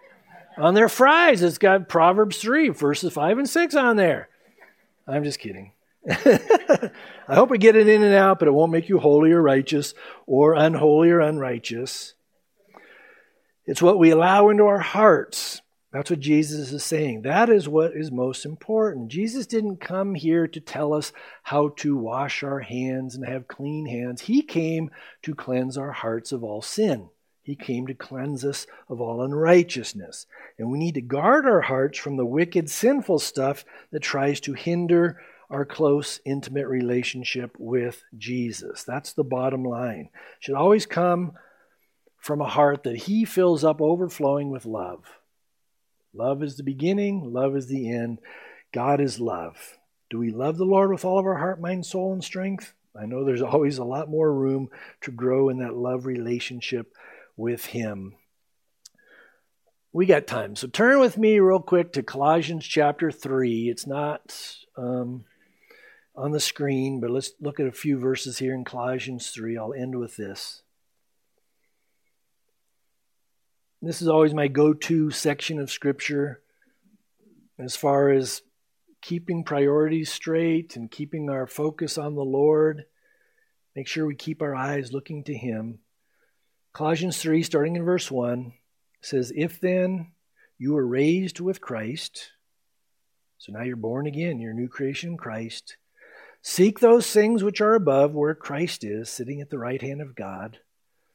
On 0.59 0.75
their 0.75 0.89
fries, 0.89 1.43
it's 1.43 1.59
got 1.59 1.89
Proverbs 1.89 2.39
3 2.39 2.69
verses 2.69 3.13
5 3.13 3.39
and 3.39 3.49
6 3.49 3.75
on 3.75 3.97
there. 3.97 4.29
I'm 5.09 5.25
just 5.25 5.39
kidding. 5.39 5.73
I 6.09 6.91
hope 7.29 7.51
we 7.51 7.59
get 7.59 7.77
it 7.77 7.89
In-N-Out, 7.89 8.39
but 8.39 8.49
it 8.49 8.53
won't 8.53 8.73
make 8.73 8.89
you 8.89 8.99
holy 8.99 9.33
or 9.33 9.41
righteous 9.41 9.95
or 10.27 10.55
unholy 10.55 11.11
or 11.11 11.21
unrighteous. 11.21 12.15
It's 13.67 13.81
what 13.81 13.99
we 13.99 14.11
allow 14.11 14.49
into 14.49 14.65
our 14.65 14.81
hearts. 14.81 15.62
That's 15.93 16.09
what 16.09 16.21
Jesus 16.21 16.73
is 16.73 16.83
saying. 16.83 17.23
That 17.23 17.51
is 17.51 17.69
what 17.69 17.93
is 17.95 18.11
most 18.11 18.47
important. 18.47 19.09
Jesus 19.09 19.47
didn't 19.47 19.77
come 19.77 20.15
here 20.15 20.49
to 20.49 20.61
tell 20.61 20.95
us 20.95 21.13
how 21.43 21.69
to 21.77 21.97
wash 21.97 22.43
our 22.43 22.61
hands 22.61 23.15
and 23.15 23.27
have 23.27 23.47
clean 23.47 23.85
hands. 23.85 24.23
He 24.23 24.41
came 24.41 24.91
to 25.23 25.35
cleanse 25.35 25.77
our 25.77 25.93
hearts 25.93 26.33
of 26.33 26.43
all 26.43 26.63
sin. 26.63 27.11
He 27.43 27.57
came 27.57 27.87
to 27.89 27.95
cleanse 27.95 28.43
us 28.43 28.67
of 28.89 29.03
all 29.03 29.21
unrighteousness. 29.23 30.27
And 30.59 30.71
we 30.71 30.79
need 30.79 30.95
to 30.95 31.03
guard 31.03 31.45
our 31.45 31.61
hearts 31.61 31.99
from 31.99 32.17
the 32.17 32.25
wicked, 32.25 32.71
sinful 32.71 33.19
stuff 33.19 33.65
that 33.91 34.01
tries 34.01 34.41
to 34.41 34.55
hinder 34.55 35.21
our 35.51 35.67
close, 35.67 36.21
intimate 36.25 36.69
relationship 36.69 37.55
with 37.59 38.03
Jesus. 38.17 38.85
That's 38.85 39.13
the 39.13 39.25
bottom 39.25 39.63
line. 39.63 40.09
It 40.15 40.39
should 40.41 40.55
always 40.55 40.87
come 40.87 41.33
from 42.17 42.41
a 42.41 42.49
heart 42.49 42.85
that 42.85 42.97
He 42.97 43.27
fills 43.27 43.63
up 43.63 43.83
overflowing 43.83 44.51
with 44.51 44.65
love. 44.65 45.05
Love 46.15 46.43
is 46.43 46.57
the 46.57 46.63
beginning, 46.63 47.33
love 47.33 47.57
is 47.57 47.69
the 47.69 47.91
end. 47.91 48.19
God 48.73 49.01
is 49.01 49.21
love. 49.21 49.79
Do 50.11 50.19
we 50.19 50.31
love 50.31 50.59
the 50.59 50.65
Lord 50.65 50.91
with 50.91 51.05
all 51.05 51.19
of 51.19 51.25
our 51.25 51.39
heart, 51.39 51.61
mind, 51.61 51.87
soul, 51.87 52.13
and 52.13 52.23
strength? 52.23 52.75
I 52.95 53.07
know 53.07 53.25
there's 53.25 53.43
always 53.43 53.79
a 53.79 53.85
lot 53.85 54.11
more 54.11 54.33
room 54.33 54.69
to 55.03 55.11
grow 55.11 55.49
in 55.49 55.59
that 55.59 55.75
love 55.75 56.05
relationship 56.05 56.93
with 57.37 57.67
Him. 57.67 58.15
We 59.93 60.07
got 60.07 60.27
time. 60.27 60.57
So 60.57 60.69
turn 60.69 61.01
with 61.01 61.19
me 61.19 61.39
real 61.39 61.61
quick 61.61 61.93
to 61.93 62.03
Colossians 62.03 62.67
chapter 62.67 63.11
3. 63.11 63.69
It's 63.69 63.87
not 63.87 64.57
um, 64.77 65.25
on 66.17 66.33
the 66.33 66.41
screen, 66.41 67.01
but 67.01 67.11
let's 67.11 67.33
look 67.41 67.61
at 67.61 67.67
a 67.67 67.73
few 67.73 67.99
verses 67.99 68.39
here 68.39 68.55
in 68.55 68.65
Colossians 68.65 69.31
3. 69.31 69.57
I'll 69.59 69.75
end 69.75 69.99
with 69.99 70.17
this. 70.17 70.63
This 73.85 74.01
is 74.01 74.07
always 74.07 74.33
my 74.33 74.47
go 74.47 74.75
to 74.75 75.11
section 75.11 75.59
of 75.59 75.69
Scripture 75.69 76.41
as 77.59 77.75
far 77.75 78.13
as 78.13 78.43
keeping 79.01 79.43
priorities 79.43 80.13
straight 80.13 80.77
and 80.77 80.89
keeping 80.89 81.29
our 81.29 81.49
focus 81.49 81.99
on 81.99 82.15
the 82.15 82.25
Lord. 82.25 82.85
Make 83.75 83.89
sure 83.89 84.07
we 84.07 84.15
keep 84.15 84.41
our 84.41 84.55
eyes 84.55 84.93
looking 84.93 85.25
to 85.25 85.35
Him. 85.35 85.81
Colossians 86.73 87.19
3, 87.19 87.43
starting 87.43 87.75
in 87.75 87.83
verse 87.83 88.09
1, 88.09 88.53
says, 89.01 89.33
If 89.35 89.59
then 89.59 90.13
you 90.59 90.75
were 90.75 90.87
raised 90.87 91.41
with 91.41 91.61
Christ, 91.61 92.31
so 93.39 93.51
now 93.53 93.65
you're 93.65 93.75
born 93.75 94.07
again, 94.07 94.39
you're 94.39 94.55
new 94.55 94.69
creation 94.69 95.11
in 95.11 95.17
Christ, 95.17 95.77
seek 96.41 96.79
those 96.79 97.11
things 97.11 97.43
which 97.43 97.61
are 97.61 97.75
above, 97.75 98.15
where 98.15 98.37
Christ 98.37 98.85
is, 98.85 99.11
sitting 99.11 99.41
at 99.41 99.51
the 99.51 99.59
right 99.59 99.83
hand 99.83 100.01
of 100.01 100.15
God. 100.15 100.61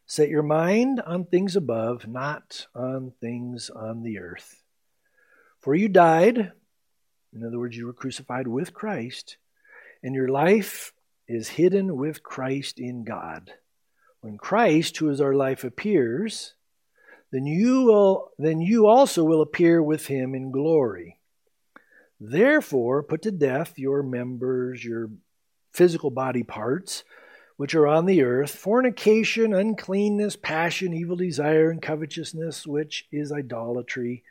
Set 0.09 0.29
your 0.29 0.41
mind 0.41 1.01
on 1.01 1.25
things 1.25 1.57
above, 1.57 2.07
not 2.07 2.65
on 2.73 3.11
things 3.19 3.69
on 3.69 4.03
the 4.03 4.19
earth. 4.19 4.63
For 5.59 5.75
you 5.75 5.89
died, 5.89 6.53
in 7.33 7.43
other 7.45 7.59
words, 7.59 7.75
you 7.75 7.85
were 7.85 7.93
crucified 7.93 8.47
with 8.47 8.73
Christ, 8.73 9.35
and 10.01 10.15
your 10.15 10.29
life 10.29 10.93
is 11.27 11.49
hidden 11.49 11.97
with 11.97 12.23
Christ 12.23 12.79
in 12.79 13.03
God. 13.03 13.51
When 14.21 14.37
Christ, 14.37 14.95
who 14.95 15.09
is 15.09 15.19
our 15.19 15.33
life, 15.33 15.65
appears, 15.65 16.53
then 17.33 17.45
you 17.45 17.83
will 17.83 18.31
then 18.37 18.61
you 18.61 18.87
also 18.87 19.25
will 19.25 19.41
appear 19.41 19.83
with 19.83 20.07
him 20.07 20.33
in 20.33 20.51
glory. 20.51 21.19
Therefore, 22.17 23.03
put 23.03 23.23
to 23.23 23.31
death 23.31 23.77
your 23.77 24.03
members, 24.03 24.85
your 24.85 25.09
physical 25.73 26.11
body 26.11 26.43
parts 26.43 27.03
which 27.57 27.75
are 27.75 27.87
on 27.87 28.05
the 28.05 28.21
earth 28.21 28.51
fornication, 28.51 29.53
uncleanness, 29.53 30.35
passion, 30.35 30.93
evil 30.93 31.15
desire, 31.15 31.69
and 31.69 31.81
covetousness, 31.81 32.65
which 32.65 33.07
is 33.11 33.31
idolatry. 33.31 34.23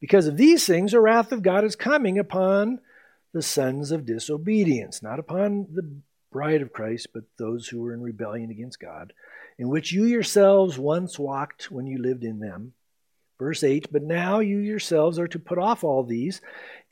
Because 0.00 0.26
of 0.26 0.36
these 0.36 0.66
things, 0.66 0.92
the 0.92 1.00
wrath 1.00 1.32
of 1.32 1.42
God 1.42 1.64
is 1.64 1.76
coming 1.76 2.18
upon 2.18 2.80
the 3.32 3.42
sons 3.42 3.90
of 3.90 4.04
disobedience, 4.04 5.02
not 5.02 5.18
upon 5.18 5.66
the 5.72 5.88
bride 6.30 6.62
of 6.62 6.72
Christ, 6.72 7.08
but 7.14 7.24
those 7.38 7.68
who 7.68 7.80
were 7.80 7.94
in 7.94 8.02
rebellion 8.02 8.50
against 8.50 8.80
God, 8.80 9.12
in 9.56 9.68
which 9.68 9.92
you 9.92 10.04
yourselves 10.04 10.78
once 10.78 11.18
walked 11.18 11.70
when 11.70 11.86
you 11.86 11.98
lived 11.98 12.24
in 12.24 12.40
them. 12.40 12.74
Verse 13.38 13.64
8 13.64 13.92
But 13.92 14.02
now 14.02 14.40
you 14.40 14.58
yourselves 14.58 15.18
are 15.18 15.28
to 15.28 15.38
put 15.38 15.58
off 15.58 15.84
all 15.84 16.04
these 16.04 16.40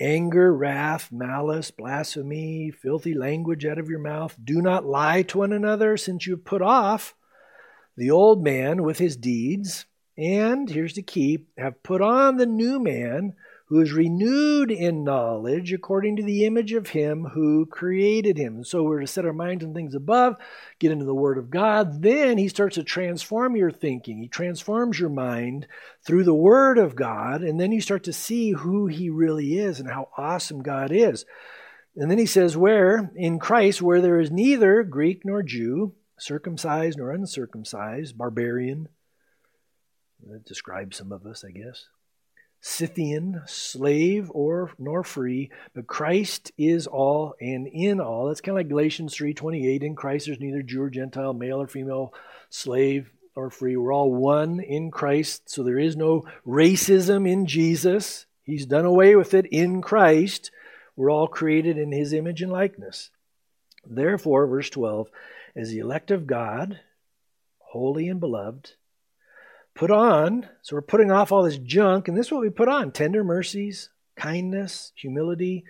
anger, 0.01 0.55
wrath, 0.55 1.11
malice, 1.13 1.71
blasphemy, 1.71 2.71
filthy 2.71 3.15
language 3.15 3.65
out 3.65 3.79
of 3.79 3.89
your 3.89 4.01
mouth. 4.01 4.37
Do 4.43 4.61
not 4.61 4.85
lie 4.85 5.23
to 5.23 5.39
one 5.39 5.53
another, 5.53 5.97
since 5.97 6.27
you 6.27 6.35
have 6.35 6.45
put 6.45 6.63
off 6.63 7.15
the 7.97 8.11
old 8.11 8.43
man 8.43 8.83
with 8.83 8.99
his 8.99 9.17
deeds, 9.17 9.87
and 10.17 10.69
here's 10.69 10.95
the 10.95 11.03
key 11.03 11.47
have 11.59 11.83
put 11.83 12.01
on 12.01 12.37
the 12.37 12.47
new 12.47 12.81
man 12.81 13.35
who 13.73 13.81
is 13.81 13.91
renewed 13.91 14.71
in 14.71 15.03
knowledge 15.03 15.73
according 15.73 16.15
to 16.15 16.23
the 16.23 16.45
image 16.45 16.75
of 16.75 16.89
him 16.89 17.25
who 17.33 17.65
created 17.65 18.37
him. 18.37 18.63
so 18.63 18.83
we're 18.83 19.01
to 19.01 19.07
set 19.07 19.25
our 19.25 19.33
minds 19.33 19.65
on 19.65 19.73
things 19.73 19.95
above, 19.95 20.37
get 20.79 20.91
into 20.93 21.07
the 21.07 21.15
Word 21.15 21.39
of 21.39 21.49
God. 21.49 22.03
Then 22.03 22.37
he 22.37 22.49
starts 22.49 22.75
to 22.75 22.85
transform 22.85 23.57
your 23.57 23.71
thinking. 23.71 24.19
He 24.19 24.29
transforms 24.29 25.01
your 25.01 25.09
mind 25.09 25.67
through 26.05 26.25
the 26.25 26.35
Word 26.35 26.77
of 26.77 26.95
God, 26.95 27.41
and 27.41 27.59
then 27.59 27.73
you 27.73 27.81
start 27.81 28.05
to 28.05 28.13
see 28.13 28.51
who 28.51 28.89
he 28.89 29.09
really 29.09 29.59
is 29.59 29.81
and 29.81 29.89
how 29.89 30.11
awesome 30.19 30.63
God 30.63 30.93
is. 30.93 31.25
And 31.97 32.11
then 32.11 32.19
he 32.19 32.27
says, 32.27 32.55
Where 32.55 33.11
in 33.17 33.39
Christ, 33.39 33.81
where 33.81 34.03
there 34.03 34.21
is 34.21 34.31
neither 34.31 34.83
Greek 34.83 35.25
nor 35.25 35.43
Jew, 35.43 35.95
circumcised 36.19 36.99
nor 36.99 37.11
uncircumcised, 37.11 38.19
barbarian, 38.19 38.91
that 40.29 40.45
describes 40.45 40.99
some 40.99 41.11
of 41.11 41.25
us, 41.25 41.43
I 41.43 41.53
guess 41.53 41.87
Scythian, 42.65 43.43
slave 43.45 44.31
or 44.33 44.71
nor 44.79 45.03
free, 45.03 45.51
but 45.75 45.89
Christ 45.89 46.53
is 46.57 46.87
all 46.87 47.35
and 47.41 47.67
in 47.67 48.01
all. 48.01 48.29
That's 48.29 48.41
kind 48.41 48.57
of 48.57 48.61
like 48.61 48.69
Galatians 48.69 49.17
3:28. 49.17 49.83
In 49.83 49.97
Christ 49.97 50.27
there's 50.27 50.39
neither 50.39 50.63
Jew 50.63 50.83
or 50.83 50.89
Gentile, 50.89 51.35
male 51.35 51.61
or 51.61 51.67
female, 51.67 52.15
slave 52.51 53.11
or 53.35 53.51
free. 53.51 53.77
We're 53.77 53.93
all 53.93 54.13
one 54.13 54.61
in 54.61 54.93
Christ, 54.93 55.51
so 55.51 55.65
there 55.65 55.79
is 55.79 55.97
no 55.97 56.25
racism 56.47 57.29
in 57.29 57.47
Jesus. 57.47 58.27
He's 58.45 58.65
done 58.65 58.85
away 58.85 59.17
with 59.17 59.35
it 59.35 59.47
in 59.47 59.83
Christ. 59.83 60.53
We're 60.95 61.11
all 61.11 61.27
created 61.27 61.79
in 61.79 61.91
his 61.91 62.13
image 62.13 62.43
and 62.43 62.53
likeness. 62.53 63.11
Therefore, 63.85 64.47
verse 64.47 64.71
12, 64.71 65.11
as 65.57 65.71
the 65.71 65.81
elect 65.81 66.13
of 66.13 66.29
God, 66.29 66.79
holy 67.59 68.07
and 68.07 68.21
beloved, 68.21 68.75
put 69.75 69.91
on, 69.91 70.49
so 70.63 70.77
we're 70.77 70.83
putting 70.83 71.11
off 71.11 71.33
all 71.33 71.43
this 71.43 71.59
junk, 71.59 72.09
and 72.09 72.17
this 72.17 72.27
is 72.27 72.33
what 72.33 72.43
we 72.43 72.51
put 72.51 72.69
on 72.69 72.93
tender 72.93 73.25
mercies, 73.25 73.91
kindness, 74.17 74.93
humility, 74.95 75.65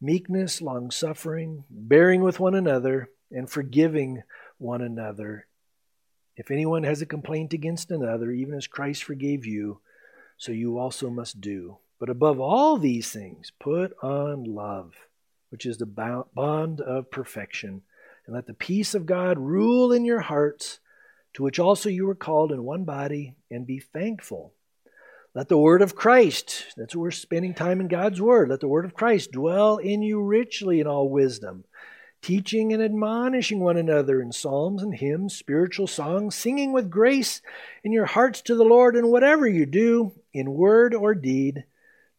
meekness, 0.00 0.60
long 0.62 0.90
suffering, 0.90 1.64
bearing 1.70 2.22
with 2.22 2.40
one 2.40 2.54
another, 2.54 3.10
and 3.30 3.48
forgiving 3.48 4.22
one 4.58 4.82
another. 4.82 5.46
If 6.36 6.50
anyone 6.50 6.82
has 6.84 7.02
a 7.02 7.06
complaint 7.06 7.52
against 7.52 7.90
another, 7.90 8.30
even 8.30 8.54
as 8.54 8.66
Christ 8.66 9.04
forgave 9.04 9.44
you, 9.44 9.80
so 10.36 10.50
you 10.50 10.78
also 10.78 11.10
must 11.10 11.40
do. 11.40 11.78
But 12.00 12.08
above 12.08 12.40
all 12.40 12.78
these 12.78 13.12
things, 13.12 13.52
put 13.60 13.92
on 14.02 14.44
love, 14.44 14.94
which 15.50 15.66
is 15.66 15.78
the 15.78 15.86
bond 15.86 16.80
of 16.80 17.10
perfection. 17.10 17.82
And 18.26 18.34
let 18.34 18.46
the 18.46 18.54
peace 18.54 18.94
of 18.94 19.06
God 19.06 19.38
rule 19.38 19.92
in 19.92 20.04
your 20.04 20.20
hearts, 20.20 20.80
to 21.34 21.42
which 21.42 21.58
also 21.58 21.88
you 21.88 22.06
were 22.06 22.14
called 22.14 22.52
in 22.52 22.64
one 22.64 22.84
body, 22.84 23.34
and 23.50 23.66
be 23.66 23.78
thankful. 23.78 24.52
Let 25.34 25.48
the 25.48 25.56
word 25.56 25.80
of 25.80 25.96
Christ, 25.96 26.66
that's 26.76 26.94
what 26.94 27.02
we're 27.02 27.10
spending 27.10 27.54
time 27.54 27.80
in 27.80 27.88
God's 27.88 28.20
word, 28.20 28.50
let 28.50 28.60
the 28.60 28.68
word 28.68 28.84
of 28.84 28.92
Christ 28.92 29.32
dwell 29.32 29.78
in 29.78 30.02
you 30.02 30.20
richly 30.22 30.78
in 30.80 30.86
all 30.86 31.08
wisdom, 31.08 31.64
teaching 32.20 32.72
and 32.72 32.82
admonishing 32.82 33.60
one 33.60 33.78
another 33.78 34.20
in 34.20 34.30
psalms 34.30 34.82
and 34.82 34.94
hymns, 34.94 35.34
spiritual 35.34 35.86
songs, 35.86 36.34
singing 36.34 36.72
with 36.72 36.90
grace 36.90 37.40
in 37.82 37.92
your 37.92 38.04
hearts 38.04 38.42
to 38.42 38.54
the 38.54 38.64
Lord, 38.64 38.94
and 38.94 39.10
whatever 39.10 39.46
you 39.46 39.64
do, 39.64 40.12
in 40.34 40.52
word 40.52 40.94
or 40.94 41.14
deed, 41.14 41.64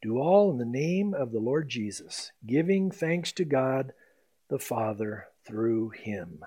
do 0.02 0.18
all 0.18 0.50
in 0.50 0.58
the 0.58 0.66
name 0.66 1.14
of 1.14 1.32
the 1.32 1.40
Lord 1.40 1.70
Jesus, 1.70 2.32
giving 2.46 2.90
thanks 2.90 3.32
to 3.34 3.46
God 3.46 3.94
the 4.50 4.60
Father 4.60 5.28
through 5.46 5.90
him. 5.90 6.44